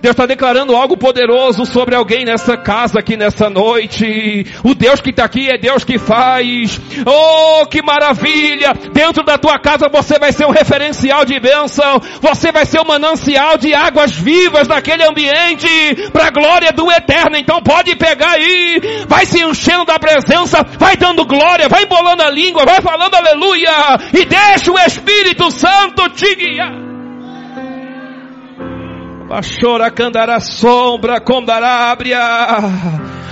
Deus 0.00 0.12
está 0.12 0.26
declarando 0.26 0.76
algo 0.76 0.96
poderoso 0.96 1.66
sobre 1.66 1.96
alguém 1.96 2.24
nessa 2.24 2.56
casa 2.56 3.00
aqui 3.00 3.16
nessa 3.16 3.50
noite. 3.50 4.46
O 4.62 4.72
Deus 4.72 5.00
que 5.00 5.10
está 5.10 5.24
aqui 5.24 5.48
é 5.48 5.58
Deus 5.58 5.82
que 5.82 5.98
faz. 5.98 6.80
Oh, 7.04 7.66
que 7.66 7.82
maravilha! 7.82 8.74
Dentro 8.92 9.24
da 9.24 9.36
tua 9.36 9.58
casa 9.58 9.88
você 9.88 10.20
vai 10.20 10.30
ser 10.30 10.46
um 10.46 10.52
referencial 10.52 11.24
de 11.24 11.40
bênção. 11.40 12.00
Você 12.20 12.52
vai 12.52 12.64
ser 12.64 12.80
um 12.80 12.84
manancial 12.84 13.58
de 13.58 13.74
águas 13.74 14.12
vivas 14.12 14.68
naquele 14.68 15.02
ambiente 15.02 15.66
para 16.12 16.28
a 16.28 16.30
glória 16.30 16.70
do 16.70 16.92
eterno 16.92 17.23
então 17.32 17.62
pode 17.62 17.96
pegar 17.96 18.32
aí, 18.32 18.80
vai 19.08 19.26
se 19.26 19.42
enchendo 19.42 19.84
da 19.84 19.98
presença, 19.98 20.64
vai 20.78 20.96
dando 20.96 21.24
glória, 21.24 21.68
vai 21.68 21.84
embolando 21.84 22.22
a 22.22 22.30
língua, 22.30 22.64
vai 22.64 22.80
falando 22.80 23.14
aleluia, 23.14 23.70
e 24.12 24.24
deixa 24.24 24.70
o 24.70 24.78
Espírito 24.78 25.50
Santo 25.50 26.08
te 26.10 26.34
guiar. 26.34 26.84
Pachora 29.28 29.90
candará 29.90 30.38
sombra, 30.38 31.20
condará 31.20 31.90
abria. 31.90 32.20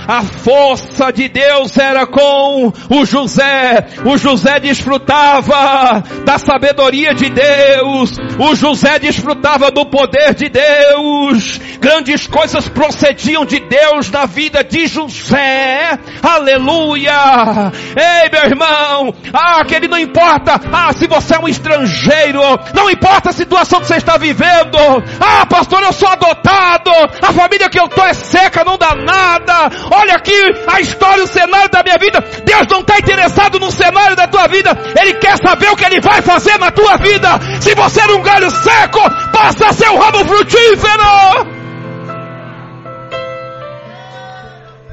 A 0.07 0.21
força 0.21 1.11
de 1.13 1.29
Deus 1.29 1.77
era 1.77 2.05
com 2.05 2.73
o 2.89 3.05
José. 3.05 3.87
O 4.05 4.17
José 4.17 4.59
desfrutava 4.59 6.03
da 6.25 6.37
sabedoria 6.37 7.13
de 7.13 7.29
Deus. 7.29 8.17
O 8.37 8.53
José 8.53 8.99
desfrutava 8.99 9.71
do 9.71 9.85
poder 9.85 10.33
de 10.33 10.49
Deus. 10.49 11.57
Grandes 11.79 12.27
coisas 12.27 12.67
procediam 12.67 13.45
de 13.45 13.59
Deus 13.61 14.11
na 14.11 14.25
vida 14.25 14.63
de 14.63 14.87
José. 14.87 15.97
Aleluia! 16.21 17.71
Ei, 17.95 18.29
meu 18.29 18.43
irmão! 18.43 19.15
Ah, 19.33 19.63
que 19.65 19.75
ele 19.75 19.87
não 19.87 19.99
importa. 19.99 20.59
Ah, 20.71 20.91
se 20.91 21.07
você 21.07 21.35
é 21.35 21.39
um 21.39 21.47
estrangeiro. 21.47 22.41
Não 22.73 22.89
importa 22.89 23.29
a 23.29 23.33
situação 23.33 23.79
que 23.79 23.87
você 23.87 23.95
está 23.97 24.17
vivendo. 24.17 24.77
Ah, 25.19 25.45
pastor, 25.45 25.81
eu 25.81 25.93
sou 25.93 26.09
adotado. 26.09 26.91
A 27.21 27.31
família 27.31 27.69
que 27.69 27.79
eu 27.79 27.87
tô 27.87 28.03
é 28.03 28.13
seca, 28.13 28.65
não 28.65 28.77
dá 28.77 28.93
nada 28.95 29.71
olha 29.93 30.15
aqui 30.15 30.33
a 30.67 30.81
história, 30.81 31.23
o 31.23 31.27
cenário 31.27 31.69
da 31.69 31.83
minha 31.83 31.97
vida. 31.97 32.19
Deus 32.43 32.67
não 32.69 32.81
está 32.81 32.97
interessado 32.99 33.59
no 33.59 33.71
cenário 33.71 34.15
da 34.15 34.27
tua 34.27 34.47
vida. 34.47 34.71
Ele 34.99 35.13
quer 35.15 35.37
saber 35.37 35.69
o 35.69 35.75
que 35.75 35.85
Ele 35.85 36.01
vai 36.01 36.21
fazer 36.21 36.57
na 36.57 36.71
tua 36.71 36.97
vida. 36.97 37.29
Se 37.61 37.73
você 37.75 38.01
era 38.01 38.15
um 38.15 38.21
galho 38.21 38.49
seco, 38.49 38.99
passa 39.31 39.67
a 39.67 39.73
ser 39.73 39.89
um 39.89 39.97
ramo 39.97 40.25
frutífero. 40.25 41.53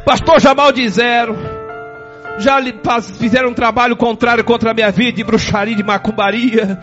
Pastor 0.04 0.40
Jamal 0.40 0.72
de 0.72 0.88
zero. 0.88 1.49
Já 2.40 2.60
fizeram 3.02 3.50
um 3.50 3.54
trabalho 3.54 3.96
contrário 3.96 4.42
contra 4.42 4.70
a 4.70 4.74
minha 4.74 4.90
vida, 4.90 5.12
de 5.12 5.24
bruxaria, 5.24 5.76
de 5.76 5.82
macumbaria, 5.82 6.78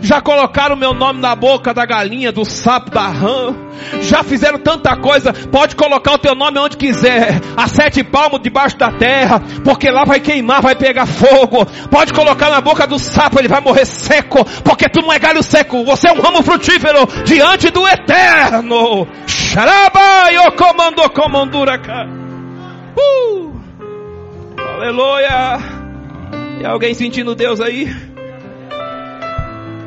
já 0.00 0.20
colocaram 0.20 0.76
meu 0.76 0.94
nome 0.94 1.20
na 1.20 1.34
boca 1.34 1.74
da 1.74 1.84
galinha, 1.84 2.32
do 2.32 2.44
sapo, 2.44 2.90
da 2.90 3.08
rã, 3.08 3.54
já 4.02 4.22
fizeram 4.22 4.58
tanta 4.58 4.96
coisa, 4.96 5.32
pode 5.32 5.74
colocar 5.74 6.12
o 6.14 6.18
teu 6.18 6.34
nome 6.34 6.58
onde 6.58 6.76
quiser, 6.76 7.40
a 7.56 7.66
sete 7.66 8.04
palmos 8.04 8.40
debaixo 8.40 8.76
da 8.76 8.92
terra, 8.92 9.42
porque 9.64 9.90
lá 9.90 10.04
vai 10.04 10.20
queimar, 10.20 10.62
vai 10.62 10.74
pegar 10.74 11.06
fogo, 11.06 11.66
pode 11.90 12.12
colocar 12.12 12.50
na 12.50 12.60
boca 12.60 12.86
do 12.86 12.98
sapo, 12.98 13.38
ele 13.38 13.48
vai 13.48 13.60
morrer 13.60 13.84
seco, 13.84 14.44
porque 14.62 14.88
tu 14.88 15.02
não 15.02 15.12
é 15.12 15.18
galho 15.18 15.42
seco, 15.42 15.84
você 15.84 16.08
é 16.08 16.12
um 16.12 16.20
ramo 16.20 16.42
frutífero 16.42 17.06
diante 17.24 17.70
do 17.70 17.86
eterno. 17.86 19.06
Xaraba, 19.26 20.32
eu 20.32 20.52
comando, 20.52 21.08
comandura, 21.10 21.78
cara. 21.78 22.08
Uh! 22.96 23.49
Aleluia! 24.80 25.58
Tem 26.56 26.66
alguém 26.66 26.94
sentindo 26.94 27.34
Deus 27.34 27.60
aí? 27.60 27.94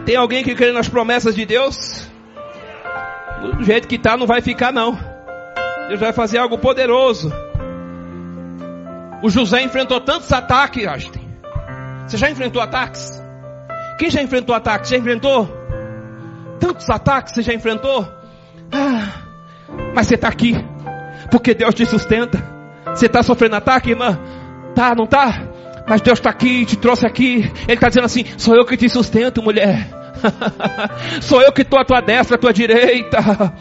Tem 0.06 0.16
alguém 0.16 0.44
que 0.44 0.54
crê 0.54 0.72
nas 0.72 0.88
promessas 0.88 1.34
de 1.34 1.48
Deus? 1.48 2.08
Do 3.58 3.64
jeito 3.64 3.88
que 3.88 3.98
tá, 3.98 4.16
não 4.16 4.28
vai 4.28 4.40
ficar 4.40 4.72
não. 4.72 4.96
Deus 5.88 6.00
vai 6.00 6.14
fazer 6.14 6.38
algo 6.38 6.60
poderoso. 6.60 7.34
O 9.24 9.32
José 9.32 9.64
enfrentou 9.64 10.00
tantos 10.00 10.32
ataques, 10.32 10.86
Ashton. 10.86 11.22
Você 12.06 12.16
já 12.16 12.30
enfrentou 12.30 12.62
ataques? 12.62 13.20
Quem 13.98 14.12
já 14.12 14.22
enfrentou 14.22 14.54
ataques? 14.54 14.92
Já 14.92 14.98
enfrentou? 14.98 15.50
Tantos 16.60 16.88
ataques 16.88 17.34
você 17.34 17.42
já 17.42 17.54
enfrentou? 17.56 18.08
Ah, 18.72 19.08
mas 19.96 20.06
você 20.06 20.14
está 20.14 20.28
aqui, 20.28 20.54
porque 21.32 21.56
Deus 21.56 21.74
te 21.74 21.84
sustenta. 21.84 22.48
Você 22.94 23.08
está 23.08 23.24
sofrendo 23.24 23.56
ataque, 23.56 23.90
irmã? 23.90 24.20
Tá, 24.76 24.94
não 24.96 25.06
tá? 25.06 25.42
Mas 25.88 26.02
Deus 26.02 26.20
está 26.20 26.30
aqui, 26.30 26.66
te 26.66 26.78
trouxe 26.78 27.06
aqui. 27.06 27.52
Ele 27.68 27.74
está 27.74 27.90
dizendo 27.90 28.06
assim: 28.06 28.26
sou 28.38 28.56
eu 28.56 28.66
que 28.66 28.78
te 28.78 28.90
sustento, 28.90 29.42
mulher. 29.42 29.88
sou 31.22 31.42
eu 31.42 31.52
que 31.52 31.62
estou 31.62 31.80
à 31.80 31.86
tua 31.86 32.02
destra, 32.02 32.36
à 32.36 32.40
tua 32.40 32.54
direita. 32.54 33.54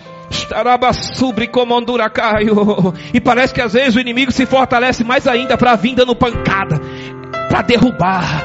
E 3.12 3.20
parece 3.20 3.52
que 3.52 3.60
às 3.60 3.74
vezes 3.74 3.96
o 3.96 4.00
inimigo 4.00 4.32
se 4.32 4.46
fortalece 4.46 5.04
mais 5.04 5.26
ainda 5.26 5.58
para 5.58 5.72
a 5.72 5.76
vinda 5.76 6.06
no 6.06 6.14
pancada, 6.14 6.80
para 7.50 7.62
derrubar, 7.62 8.44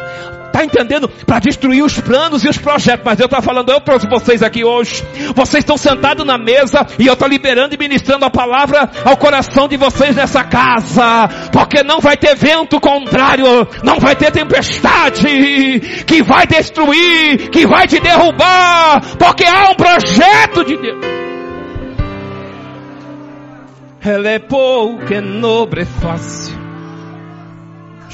Está 0.58 0.66
entendendo? 0.66 1.08
Para 1.08 1.38
destruir 1.38 1.84
os 1.84 1.99
planos 1.99 2.43
e 2.43 2.49
os 2.49 2.58
projetos. 2.58 3.05
Mas 3.05 3.20
eu 3.20 3.26
estou 3.26 3.39
falando, 3.43 3.72
eu 3.72 3.80
trouxe 3.80 4.08
vocês 4.10 4.41
aqui 4.41 4.64
hoje. 4.64 5.03
Vocês 5.36 5.62
estão 5.62 5.78
sentados 5.78 6.26
na 6.26 6.36
mesa 6.39 6.84
e 6.97 7.05
eu 7.05 7.14
estou 7.14 7.28
liberando 7.28 7.76
e 7.76 7.78
ministrando 7.78 8.26
a 8.26 8.30
palavra 8.32 8.89
ao 9.05 9.16
coração 9.18 9.68
de 9.68 9.78
vocês 9.78 10.16
nessa 10.16 10.43
casa. 10.43 11.28
Porque 11.51 11.84
não 11.84 11.99
vai 11.99 12.18
ter 12.18 12.36
vento 12.36 12.80
contrário, 12.80 13.45
não 13.84 13.99
vai 13.99 14.16
ter 14.16 14.32
tempestade 14.32 15.28
que 16.08 16.24
vai 16.24 16.47
destruir, 16.47 17.51
que 17.51 17.68
vai 17.68 17.88
te 17.88 17.99
derrubar. 17.99 19.16
Porque 19.20 19.43
há 19.43 19.70
um 19.70 19.76
projeto 19.76 20.66
de 20.66 20.76
Deus. 20.76 21.05
Ela 24.01 24.30
é 24.30 24.39
pouca, 24.39 25.22
nobre, 25.22 25.86
fácil. 25.86 26.66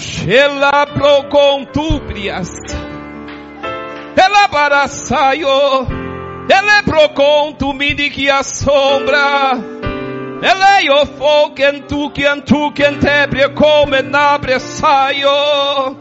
Xelabrocôntubrias. 0.03 2.49
Elabaraçaio. 4.17 5.47
Elebrocontu 6.49 7.73
que 8.09 8.29
a 8.29 8.43
sombra. 8.43 9.53
Eleio 10.41 11.05
foquentu 11.05 12.11
quentu 12.11 12.73
como 13.55 13.95
na 13.95 14.01
nabre 14.01 14.59
saio. 14.59 15.95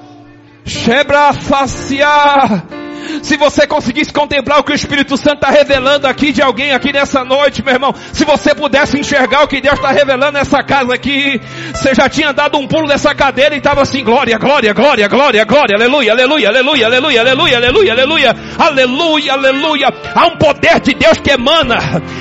Xebrafaciar. 0.64 2.81
Se 3.22 3.36
você 3.36 3.66
conseguisse 3.66 4.12
contemplar 4.12 4.60
o 4.60 4.64
que 4.64 4.72
o 4.72 4.74
Espírito 4.74 5.16
Santo 5.16 5.34
está 5.34 5.50
revelando 5.50 6.06
aqui 6.06 6.32
de 6.32 6.42
alguém 6.42 6.72
aqui 6.72 6.92
nessa 6.92 7.24
noite, 7.24 7.62
meu 7.62 7.74
irmão, 7.74 7.94
se 8.12 8.24
você 8.24 8.54
pudesse 8.54 8.98
enxergar 8.98 9.42
o 9.42 9.48
que 9.48 9.60
Deus 9.60 9.74
está 9.74 9.90
revelando 9.90 10.32
nessa 10.32 10.62
casa 10.62 10.94
aqui, 10.94 11.40
você 11.74 11.94
já 11.94 12.08
tinha 12.08 12.32
dado 12.32 12.58
um 12.58 12.66
pulo 12.66 12.86
nessa 12.86 13.14
cadeira 13.14 13.54
e 13.54 13.58
estava 13.58 13.82
assim, 13.82 14.04
glória, 14.04 14.38
glória, 14.38 14.72
glória, 14.72 15.08
glória, 15.08 15.44
glória, 15.44 15.76
aleluia, 15.76 16.12
aleluia, 16.12 16.48
aleluia, 16.48 16.86
aleluia, 16.86 17.20
aleluia, 17.20 17.60
aleluia, 17.60 17.92
aleluia, 17.92 18.36
aleluia, 18.58 19.32
aleluia. 19.32 19.88
Há 20.14 20.26
um 20.26 20.36
poder 20.36 20.80
de 20.80 20.94
Deus 20.94 21.18
que 21.18 21.30
emana, 21.30 21.78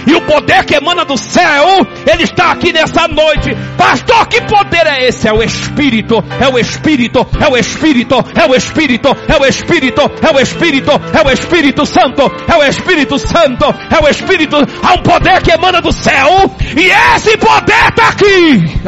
e 0.07 0.13
o 0.13 0.21
poder 0.21 0.65
que 0.65 0.75
emana 0.75 1.05
do 1.05 1.17
céu, 1.17 1.85
ele 2.11 2.23
está 2.23 2.51
aqui 2.51 2.73
nessa 2.73 3.07
noite. 3.07 3.55
Pastor, 3.77 4.27
que 4.27 4.41
poder 4.41 4.87
é 4.87 5.07
esse? 5.07 5.27
É 5.27 5.33
o 5.33 5.43
Espírito, 5.43 6.23
é 6.39 6.47
o 6.47 6.57
Espírito, 6.57 7.27
é 7.39 7.47
o 7.47 7.57
Espírito, 7.57 8.15
é 8.35 8.45
o 8.45 8.55
Espírito, 8.55 9.17
é 9.27 9.37
o 9.37 9.45
Espírito, 9.45 10.01
é 10.21 10.31
o 10.31 10.39
Espírito. 10.39 10.70
Espírito, 10.70 10.70
é 10.79 11.27
o 11.27 11.31
Espírito 11.31 11.85
Santo, 11.85 12.21
é 12.47 12.55
o 12.55 12.63
Espírito 12.63 13.19
Santo, 13.19 13.65
é 13.65 14.03
o 14.03 14.07
Espírito, 14.09 14.55
há 14.55 14.93
um 14.93 15.03
poder 15.03 15.41
que 15.41 15.51
emana 15.51 15.81
do 15.81 15.91
céu, 15.91 16.55
e 16.77 16.89
esse 17.15 17.37
poder 17.37 17.89
está 17.89 18.09
aqui. 18.09 18.79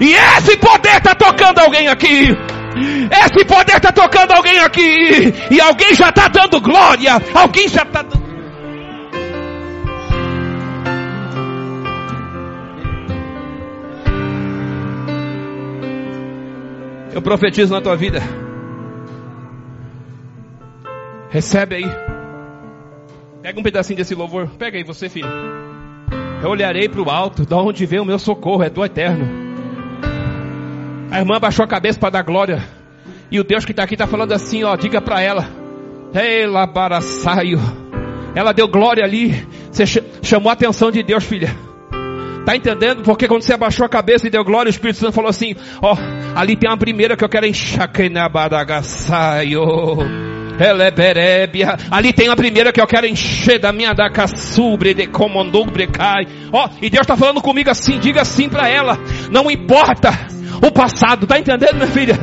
E 0.00 0.14
esse 0.14 0.56
poder 0.58 0.96
está 0.96 1.14
tocando 1.14 1.58
alguém 1.60 1.88
aqui. 1.88 2.36
Esse 3.10 3.44
poder 3.44 3.76
está 3.76 3.92
tocando 3.92 4.32
alguém 4.32 4.58
aqui. 4.58 5.32
E 5.50 5.60
alguém 5.60 5.94
já 5.94 6.08
está 6.08 6.28
dando 6.28 6.60
glória. 6.60 7.20
Alguém 7.34 7.68
já 7.68 7.82
está 7.82 8.02
dando. 8.02 8.24
Eu 17.12 17.22
profetizo 17.22 17.72
na 17.72 17.80
tua 17.80 17.96
vida. 17.96 18.20
Recebe 21.34 21.74
aí. 21.74 21.90
Pega 23.42 23.58
um 23.58 23.62
pedacinho 23.64 23.96
desse 23.96 24.14
louvor. 24.14 24.48
Pega 24.56 24.78
aí 24.78 24.84
você, 24.84 25.08
filho. 25.08 25.28
Eu 26.40 26.48
olharei 26.48 26.88
para 26.88 27.02
o 27.02 27.10
alto, 27.10 27.44
da 27.44 27.56
onde 27.56 27.84
vem 27.84 27.98
o 27.98 28.04
meu 28.04 28.20
socorro, 28.20 28.62
é 28.62 28.70
do 28.70 28.84
eterno. 28.84 29.26
A 31.10 31.18
irmã 31.18 31.40
baixou 31.40 31.64
a 31.64 31.68
cabeça 31.68 31.98
para 31.98 32.10
dar 32.10 32.22
glória. 32.22 32.62
E 33.32 33.40
o 33.40 33.42
Deus 33.42 33.64
que 33.64 33.72
está 33.72 33.82
aqui 33.82 33.94
está 33.94 34.06
falando 34.06 34.30
assim, 34.30 34.62
ó, 34.62 34.76
diga 34.76 35.00
para 35.00 35.20
ela. 35.20 35.48
Ela 36.14 36.68
baraçaio. 36.68 37.58
Ela 38.36 38.52
deu 38.52 38.68
glória 38.68 39.02
ali. 39.02 39.44
Você 39.72 39.86
chamou 40.22 40.50
a 40.50 40.52
atenção 40.52 40.92
de 40.92 41.02
Deus, 41.02 41.24
filha. 41.24 41.48
Tá 42.46 42.54
entendendo? 42.54 43.02
Porque 43.02 43.26
quando 43.26 43.42
você 43.42 43.54
abaixou 43.54 43.84
a 43.84 43.88
cabeça 43.88 44.28
e 44.28 44.30
deu 44.30 44.44
glória, 44.44 44.68
o 44.68 44.70
Espírito 44.70 45.00
Santo 45.00 45.12
falou 45.12 45.30
assim: 45.30 45.56
Ó, 45.82 45.96
ali 46.36 46.54
tem 46.54 46.70
uma 46.70 46.76
primeira 46.76 47.16
que 47.16 47.24
eu 47.24 47.28
quero 47.28 47.44
enxacar 47.44 48.06
Eleberébia. 50.58 51.76
Ali 51.90 52.12
tem 52.12 52.28
a 52.28 52.36
primeira 52.36 52.72
que 52.72 52.80
eu 52.80 52.86
quero 52.86 53.06
encher 53.06 53.58
da 53.58 53.72
minha 53.72 53.92
da 53.92 54.10
caçubre 54.10 54.94
de 54.94 55.06
comandubrecai. 55.06 56.26
Ó, 56.52 56.68
e 56.80 56.90
Deus 56.90 57.02
está 57.02 57.16
falando 57.16 57.40
comigo 57.40 57.70
assim, 57.70 57.98
diga 57.98 58.22
assim 58.22 58.48
para 58.48 58.68
ela. 58.68 58.98
Não 59.30 59.50
importa 59.50 60.10
o 60.62 60.70
passado, 60.70 61.26
tá 61.26 61.38
entendendo, 61.38 61.74
minha 61.74 61.86
filha? 61.86 62.18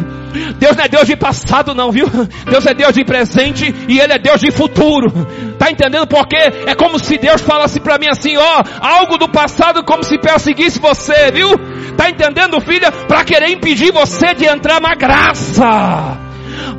Deus 0.57 0.77
não 0.77 0.86
é 0.86 0.88
Deus 0.88 1.05
de 1.05 1.15
passado 1.15 1.75
não, 1.75 1.91
viu? 1.91 2.07
Deus 2.49 2.65
é 2.65 2.73
Deus 2.73 2.93
de 2.93 3.03
presente 3.03 3.73
e 3.88 3.99
Ele 3.99 4.13
é 4.13 4.19
Deus 4.19 4.39
de 4.39 4.51
futuro. 4.51 5.11
Tá 5.59 5.69
entendendo? 5.69 6.07
Porque 6.07 6.38
é 6.38 6.73
como 6.73 6.97
se 6.99 7.17
Deus 7.17 7.41
falasse 7.41 7.79
para 7.79 7.97
mim 7.97 8.07
assim, 8.07 8.38
ó, 8.38 8.63
algo 8.79 9.17
do 9.17 9.29
passado 9.29 9.84
como 9.84 10.03
se 10.03 10.17
perseguisse 10.17 10.79
você, 10.79 11.32
viu? 11.32 11.49
Tá 11.97 12.09
entendendo, 12.09 12.59
filha? 12.61 12.91
Para 12.91 13.23
querer 13.23 13.49
impedir 13.49 13.91
você 13.91 14.34
de 14.34 14.45
entrar 14.45 14.79
na 14.79 14.95
graça. 14.95 16.30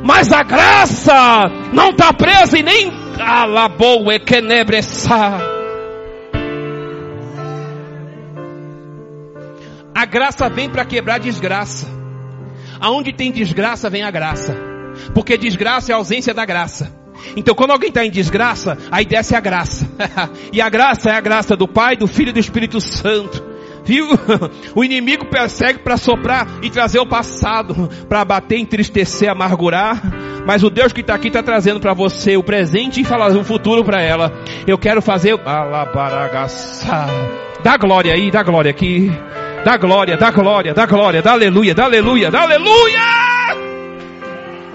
Mas 0.03 0.31
a 0.31 0.43
graça 0.43 1.49
não 1.71 1.89
está 1.89 2.13
presa 2.13 2.57
e 2.57 2.63
nem 2.63 2.91
alabou 3.19 4.11
e 4.11 4.19
quenebressa. 4.19 5.53
A 9.95 10.05
graça 10.05 10.49
vem 10.49 10.69
para 10.69 10.85
quebrar 10.85 11.19
desgraça. 11.19 11.87
Aonde 12.79 13.13
tem 13.13 13.31
desgraça, 13.31 13.89
vem 13.89 14.03
a 14.03 14.11
graça. 14.11 14.55
Porque 15.13 15.37
desgraça 15.37 15.91
é 15.91 15.93
a 15.93 15.97
ausência 15.97 16.33
da 16.33 16.45
graça. 16.45 16.91
Então, 17.35 17.55
quando 17.55 17.71
alguém 17.71 17.89
está 17.89 18.05
em 18.05 18.11
desgraça, 18.11 18.77
aí 18.91 19.05
desce 19.05 19.35
a 19.35 19.39
graça. 19.39 19.87
e 20.51 20.61
a 20.61 20.69
graça 20.69 21.09
é 21.09 21.13
a 21.15 21.21
graça 21.21 21.55
do 21.55 21.67
Pai, 21.67 21.95
do 21.95 22.07
Filho 22.07 22.29
e 22.29 22.33
do 22.33 22.39
Espírito 22.39 22.81
Santo. 22.81 23.52
Viu? 23.85 24.07
O 24.75 24.83
inimigo 24.83 25.25
persegue 25.25 25.79
para 25.79 25.97
soprar 25.97 26.47
e 26.61 26.69
trazer 26.69 26.99
o 26.99 27.05
passado, 27.05 27.89
para 28.09 28.25
bater, 28.25 28.57
entristecer, 28.57 29.29
amargurar. 29.29 30.01
Mas 30.45 30.63
o 30.63 30.69
Deus 30.69 30.91
que 30.91 31.01
está 31.01 31.15
aqui 31.15 31.27
está 31.27 31.43
trazendo 31.43 31.79
para 31.79 31.93
você 31.93 32.35
o 32.35 32.43
presente 32.43 33.01
e 33.01 33.05
falar 33.05 33.31
o 33.31 33.43
futuro 33.43 33.83
para 33.83 34.01
ela. 34.01 34.31
Eu 34.65 34.77
quero 34.77 35.01
fazer. 35.01 35.35
Dá 37.63 37.77
glória 37.77 38.13
aí, 38.13 38.31
dá 38.31 38.43
glória 38.43 38.71
aqui. 38.71 39.11
Dá 39.63 39.77
glória, 39.77 40.17
dá 40.17 40.31
glória, 40.31 40.73
dá 40.73 40.85
glória, 40.85 41.21
dá 41.21 41.31
aleluia, 41.31 41.73
dá 41.73 41.85
aleluia, 41.85 42.29
dá 42.29 42.41
aleluia. 42.41 43.01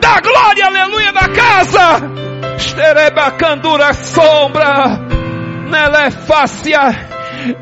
Dá 0.01 0.21
glória, 0.21 0.67
aleluia 0.67 1.13
na 1.13 1.29
casa. 1.29 2.11
Esterebacandura 2.57 3.93
sombra. 3.93 5.01
Nela 5.69 6.07
é 6.07 6.11
fácil 6.11 7.08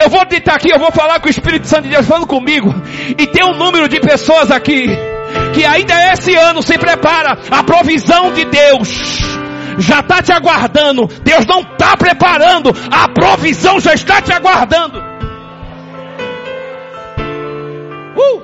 Eu 0.01 0.11
vou 0.11 0.25
ditar 0.25 0.57
aqui, 0.57 0.71
eu 0.71 0.79
vou 0.79 0.91
falar 0.93 1.21
com 1.21 1.27
o 1.27 1.31
Espírito 1.31 1.67
Santo 1.67 1.85
de 1.85 1.91
Deus 1.91 2.07
falando 2.07 2.27
comigo. 2.27 2.73
E 3.19 3.27
tem 3.27 3.45
um 3.45 3.55
número 3.55 3.89
de 3.89 4.01
pessoas 4.01 4.51
aqui 4.51 4.89
que 5.53 5.65
ainda 5.65 6.13
esse 6.13 6.35
ano 6.35 6.63
se 6.63 6.79
prepara 6.79 7.39
a 7.51 7.63
provisão 7.63 8.33
de 8.33 8.45
Deus. 8.45 9.37
Já 9.79 10.01
está 10.01 10.23
te 10.23 10.33
aguardando. 10.33 11.07
Deus 11.23 11.45
não 11.47 11.61
está 11.61 11.97
preparando. 11.97 12.71
A 12.91 13.09
provisão 13.09 13.79
já 13.79 13.95
está 13.95 14.23
te 14.23 14.33
aguardando. 14.33 14.99
Uh! 18.17 18.43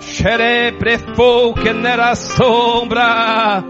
Xerebrefou 0.00 1.54
que 1.54 1.72
nera 1.72 2.14
sombra. 2.14 3.64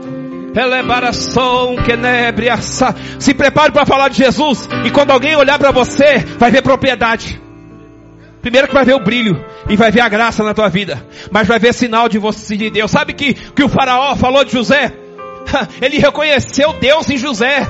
Elebaração 0.55 1.77
que 1.77 1.97
nebriaça. 1.97 2.95
Se 3.19 3.33
prepare 3.35 3.73
para 3.73 3.87
falar 3.87 4.09
de 4.09 4.19
Jesus. 4.19 4.69
E 4.85 4.91
quando 4.91 5.11
alguém 5.11 5.37
olhar 5.37 5.59
para 5.59 5.71
você, 5.71 6.19
vai 6.39 6.51
ver 6.51 6.63
propriedade. 6.63 7.41
Primeiro 8.43 8.69
que 8.69 8.75
vai 8.75 8.85
ver 8.85 8.95
o 8.95 9.05
brilho 9.05 9.45
e 9.69 9.77
vai 9.77 9.91
ver 9.91 10.01
a 10.01 10.09
graça 10.09 10.43
na 10.43 10.55
tua 10.55 10.69
vida, 10.69 11.07
mas 11.31 11.47
vai 11.47 11.59
ver 11.59 11.75
sinal 11.75 12.09
de 12.09 12.19
você 12.19 12.57
de 12.57 12.71
Deus. 12.71 12.91
Sabe 12.91 13.13
que 13.13 13.35
que 13.35 13.63
o 13.63 13.69
faraó 13.69 14.17
falou 14.17 14.45
de 14.45 14.53
José? 14.53 14.93
Ele 15.81 15.99
reconheceu 15.99 16.73
Deus 16.75 17.09
em 17.11 17.19
José. 17.19 17.67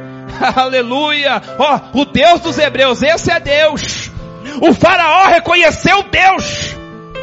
Aleluia! 0.56 1.42
Ó, 1.58 1.80
oh, 1.92 2.00
o 2.00 2.04
Deus 2.06 2.40
dos 2.40 2.58
hebreus, 2.58 3.02
esse 3.02 3.30
é 3.30 3.38
Deus. 3.38 4.10
O 4.60 4.72
faraó 4.72 5.26
reconheceu 5.26 6.02
Deus. 6.04 6.73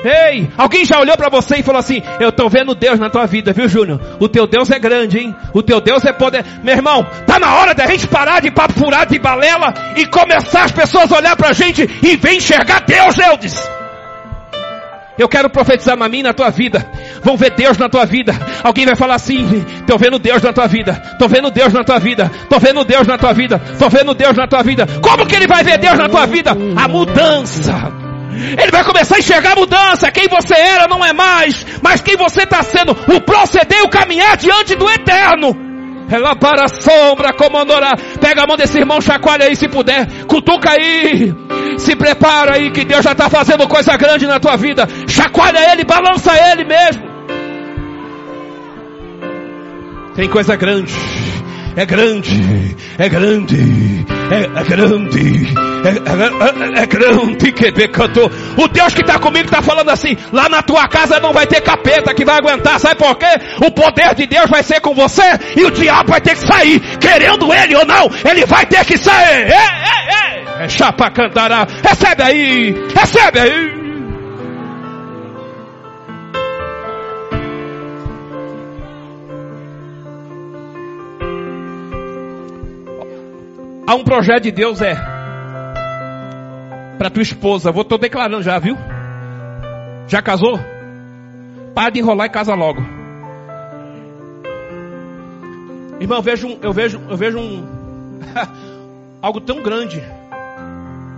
Ei, 0.03 0.49
alguém 0.57 0.83
já 0.83 0.99
olhou 0.99 1.15
para 1.15 1.29
você 1.29 1.57
e 1.57 1.63
falou 1.63 1.79
assim: 1.79 2.01
Eu 2.19 2.29
estou 2.29 2.49
vendo 2.49 2.73
Deus 2.73 2.99
na 2.99 3.09
tua 3.09 3.27
vida, 3.27 3.53
viu, 3.53 3.67
Júnior? 3.67 3.99
O 4.19 4.27
teu 4.27 4.47
Deus 4.47 4.71
é 4.71 4.79
grande, 4.79 5.19
hein? 5.19 5.35
O 5.53 5.61
teu 5.61 5.79
Deus 5.79 6.03
é 6.05 6.11
poder. 6.11 6.43
Meu 6.63 6.75
irmão, 6.75 7.05
tá 7.27 7.37
na 7.37 7.55
hora 7.55 7.75
da 7.75 7.85
gente 7.85 8.07
parar 8.07 8.41
de 8.41 8.49
papo 8.49 8.73
furado 8.73 9.13
e 9.13 9.19
balela 9.19 9.73
e 9.95 10.05
começar 10.07 10.63
as 10.63 10.71
pessoas 10.71 11.11
a 11.11 11.17
olhar 11.17 11.35
para 11.35 11.49
a 11.49 11.53
gente 11.53 11.87
e 12.01 12.15
ver 12.15 12.33
enxergar 12.33 12.81
Deus, 12.81 13.17
Eudes. 13.17 13.69
Eu 15.19 15.29
quero 15.29 15.51
profetizar 15.51 15.95
na 15.95 16.09
minha 16.09 16.23
na 16.23 16.33
tua 16.33 16.49
vida. 16.49 16.83
Vão 17.21 17.37
ver 17.37 17.51
Deus 17.51 17.77
na 17.77 17.87
tua 17.87 18.05
vida. 18.05 18.33
Alguém 18.63 18.87
vai 18.87 18.95
falar 18.95 19.15
assim: 19.15 19.63
Tô 19.85 19.99
vendo 19.99 20.17
Deus 20.17 20.41
na 20.41 20.51
tua 20.51 20.65
vida. 20.65 20.95
Tô 21.19 21.27
vendo 21.27 21.51
Deus 21.51 21.71
na 21.71 21.83
tua 21.83 21.99
vida. 21.99 22.31
Tô 22.49 22.57
vendo 22.57 22.83
Deus 22.83 23.05
na 23.05 23.17
tua 23.19 23.33
vida. 23.33 23.59
Tô 23.77 23.87
vendo 23.87 24.15
Deus 24.15 24.35
na 24.35 24.47
tua 24.47 24.63
vida. 24.63 24.87
Como 24.99 25.27
que 25.27 25.35
ele 25.35 25.45
vai 25.45 25.63
ver 25.63 25.77
Deus 25.77 25.97
na 25.97 26.09
tua 26.09 26.25
vida? 26.25 26.57
A 26.75 26.87
mudança. 26.87 28.00
Ele 28.31 28.71
vai 28.71 28.83
começar 28.83 29.15
a 29.15 29.19
enxergar 29.19 29.53
a 29.53 29.55
mudança. 29.55 30.11
Quem 30.11 30.27
você 30.27 30.53
era 30.53 30.87
não 30.87 31.03
é 31.03 31.13
mais, 31.13 31.65
mas 31.81 32.01
quem 32.01 32.15
você 32.15 32.43
está 32.43 32.63
sendo. 32.63 32.91
O 32.91 33.21
proceder 33.21 33.83
o 33.83 33.89
caminhar 33.89 34.37
diante 34.37 34.75
do 34.75 34.89
eterno. 34.89 35.55
Ela 36.09 36.35
para 36.35 36.65
a 36.65 36.67
sombra, 36.67 37.33
comandora. 37.33 37.95
Pega 38.19 38.43
a 38.43 38.47
mão 38.47 38.57
desse 38.57 38.77
irmão, 38.77 38.99
chacoalha 38.99 39.45
aí 39.45 39.55
se 39.55 39.67
puder. 39.67 40.25
Cutuca 40.25 40.71
aí. 40.71 41.33
Se 41.77 41.95
prepara 41.95 42.55
aí 42.55 42.71
que 42.71 42.83
Deus 42.83 43.03
já 43.03 43.13
está 43.13 43.29
fazendo 43.29 43.67
coisa 43.67 43.95
grande 43.95 44.27
na 44.27 44.39
tua 44.39 44.57
vida. 44.57 44.87
Chacoalha 45.07 45.71
ele, 45.71 45.83
balança 45.85 46.31
ele 46.51 46.65
mesmo. 46.65 47.11
Tem 50.15 50.27
coisa 50.27 50.55
grande 50.57 50.93
é 51.75 51.85
grande, 51.85 52.75
é 52.97 53.09
grande, 53.09 54.05
é, 54.29 54.59
é 54.59 54.63
grande, 54.63 55.53
é, 55.83 55.89
é, 55.89 56.79
é, 56.79 56.83
é 56.83 56.85
grande 56.85 57.51
que 57.51 57.71
pecador. 57.71 58.31
O 58.57 58.67
Deus 58.67 58.93
que 58.93 59.01
está 59.01 59.17
comigo 59.19 59.45
está 59.45 59.61
falando 59.61 59.89
assim, 59.89 60.17
lá 60.31 60.49
na 60.49 60.61
tua 60.61 60.87
casa 60.87 61.19
não 61.19 61.31
vai 61.33 61.47
ter 61.47 61.61
capeta 61.61 62.13
que 62.13 62.25
vai 62.25 62.37
aguentar, 62.37 62.79
sabe 62.79 62.95
por 62.95 63.15
quê? 63.15 63.39
O 63.65 63.71
poder 63.71 64.13
de 64.15 64.27
Deus 64.27 64.49
vai 64.49 64.63
ser 64.63 64.81
com 64.81 64.93
você 64.93 65.23
e 65.55 65.63
o 65.63 65.71
diabo 65.71 66.11
vai 66.11 66.21
ter 66.21 66.35
que 66.35 66.45
sair, 66.45 66.79
querendo 66.99 67.53
ele 67.53 67.75
ou 67.75 67.85
não, 67.85 68.09
ele 68.29 68.45
vai 68.45 68.65
ter 68.65 68.83
que 68.85 68.97
sair. 68.97 69.47
É, 69.47 69.53
é, 69.53 70.35
é. 70.59 70.65
É 70.65 70.69
chapa 70.69 71.09
cantará, 71.09 71.67
recebe 71.83 72.21
aí, 72.21 72.75
recebe 72.95 73.39
aí. 73.39 73.80
Há 83.91 83.95
um 83.95 84.05
projeto 84.05 84.43
de 84.43 84.51
Deus 84.53 84.81
é 84.81 84.95
para 86.97 87.09
tua 87.09 87.21
esposa. 87.21 87.73
Vou 87.73 87.83
tô 87.83 87.97
declarando 87.97 88.41
já, 88.41 88.57
viu? 88.57 88.77
Já 90.07 90.21
casou? 90.21 90.57
Para 91.75 91.89
de 91.89 91.99
enrolar 91.99 92.27
e 92.27 92.29
casa 92.29 92.55
logo. 92.55 92.79
Irmão, 95.99 96.19
eu 96.19 96.23
vejo, 96.23 96.57
eu 96.61 96.71
vejo, 96.71 97.01
eu 97.09 97.17
vejo 97.17 97.37
um 97.37 97.67
algo 99.21 99.41
tão 99.41 99.61
grande 99.61 100.01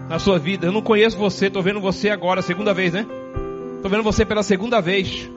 na 0.09 0.17
sua 0.17 0.39
vida. 0.39 0.65
Eu 0.65 0.71
não 0.71 0.81
conheço 0.81 1.15
você, 1.15 1.51
tô 1.51 1.61
vendo 1.61 1.79
você 1.79 2.09
agora, 2.09 2.41
segunda 2.41 2.73
vez, 2.73 2.91
né? 2.91 3.05
Tô 3.83 3.89
vendo 3.89 4.01
você 4.01 4.25
pela 4.25 4.41
segunda 4.41 4.81
vez. 4.81 5.29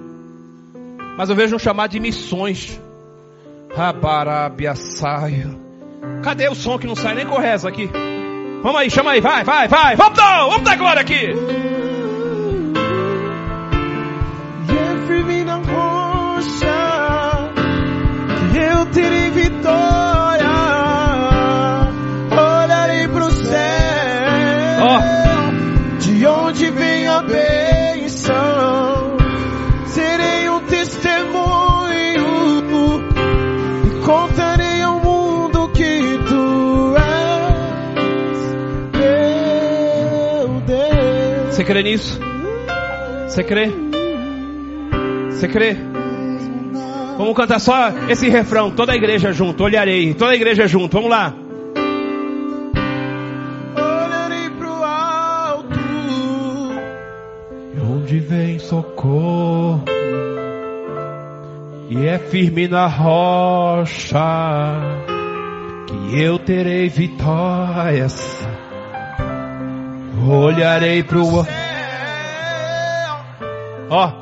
Mas 1.19 1.29
eu 1.29 1.37
vejo 1.37 1.55
um 1.55 1.59
chamado 1.59 1.91
de 1.91 2.01
missões. 2.01 2.81
Rabarabiasaio. 3.77 5.66
Cadê 6.27 6.49
o 6.49 6.57
som 6.57 6.77
que 6.77 6.89
não 6.89 6.97
sai 6.97 7.15
nem 7.15 7.25
com 7.25 7.39
reza 7.39 7.69
aqui? 7.69 7.89
Vamos 8.61 8.81
aí, 8.81 8.91
chama 8.91 9.13
aí, 9.13 9.21
vai, 9.21 9.45
vai, 9.45 9.69
vai. 9.69 9.95
Vamos 9.95 10.19
dar, 10.19 10.45
vamos 10.49 10.63
dar 10.63 10.77
glória 10.77 11.01
aqui. 11.01 11.33
firme 15.07 15.45
na 15.45 15.59
rocha, 15.59 17.53
que 18.51 18.59
eu 18.59 18.87
terei 18.87 19.31
vitória. 19.31 20.26
Crê 41.67 41.83
nisso? 41.83 42.19
Você 43.27 43.43
crê? 43.43 43.71
Você 45.31 45.49
crê? 45.49 45.77
Vamos 47.19 47.35
cantar 47.35 47.59
só 47.59 47.93
esse 48.09 48.29
refrão, 48.29 48.71
toda 48.71 48.93
a 48.93 48.97
igreja 48.97 49.33
junto, 49.33 49.65
olharei, 49.65 50.15
toda 50.15 50.31
a 50.31 50.35
igreja 50.37 50.69
junto, 50.69 50.93
vamos 50.93 51.11
lá. 51.11 51.35
Olharei 53.75 54.51
pro 54.51 54.85
alto, 54.85 55.81
E 57.75 57.81
onde 57.81 58.21
vem 58.21 58.59
socorro, 58.59 59.83
e 61.91 62.07
é 62.07 62.19
firme 62.19 62.69
na 62.69 62.87
rocha, 62.87 64.19
que 65.87 66.23
eu 66.23 66.39
terei 66.39 66.89
vitórias. 66.89 68.47
Olharei 70.29 71.05
pro 71.05 71.25
céu, 71.25 71.47
ó, 73.89 74.13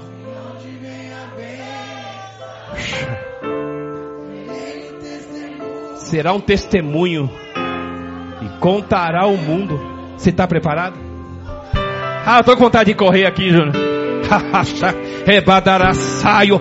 será 5.97 6.35
um 6.35 6.41
testemunho 6.41 7.31
e 8.43 8.49
contará 8.61 9.23
ao 9.23 9.37
mundo. 9.37 9.81
Você 10.17 10.29
está 10.31 10.47
preparado? 10.47 10.97
Ah, 12.27 12.39
eu 12.39 12.45
tô 12.45 12.55
com 12.55 12.65
vontade 12.65 12.93
de 12.93 12.97
correr 12.97 13.27
aqui, 13.27 13.51
Júnior. 13.51 13.73
Rebadaraçaio. 15.27 16.53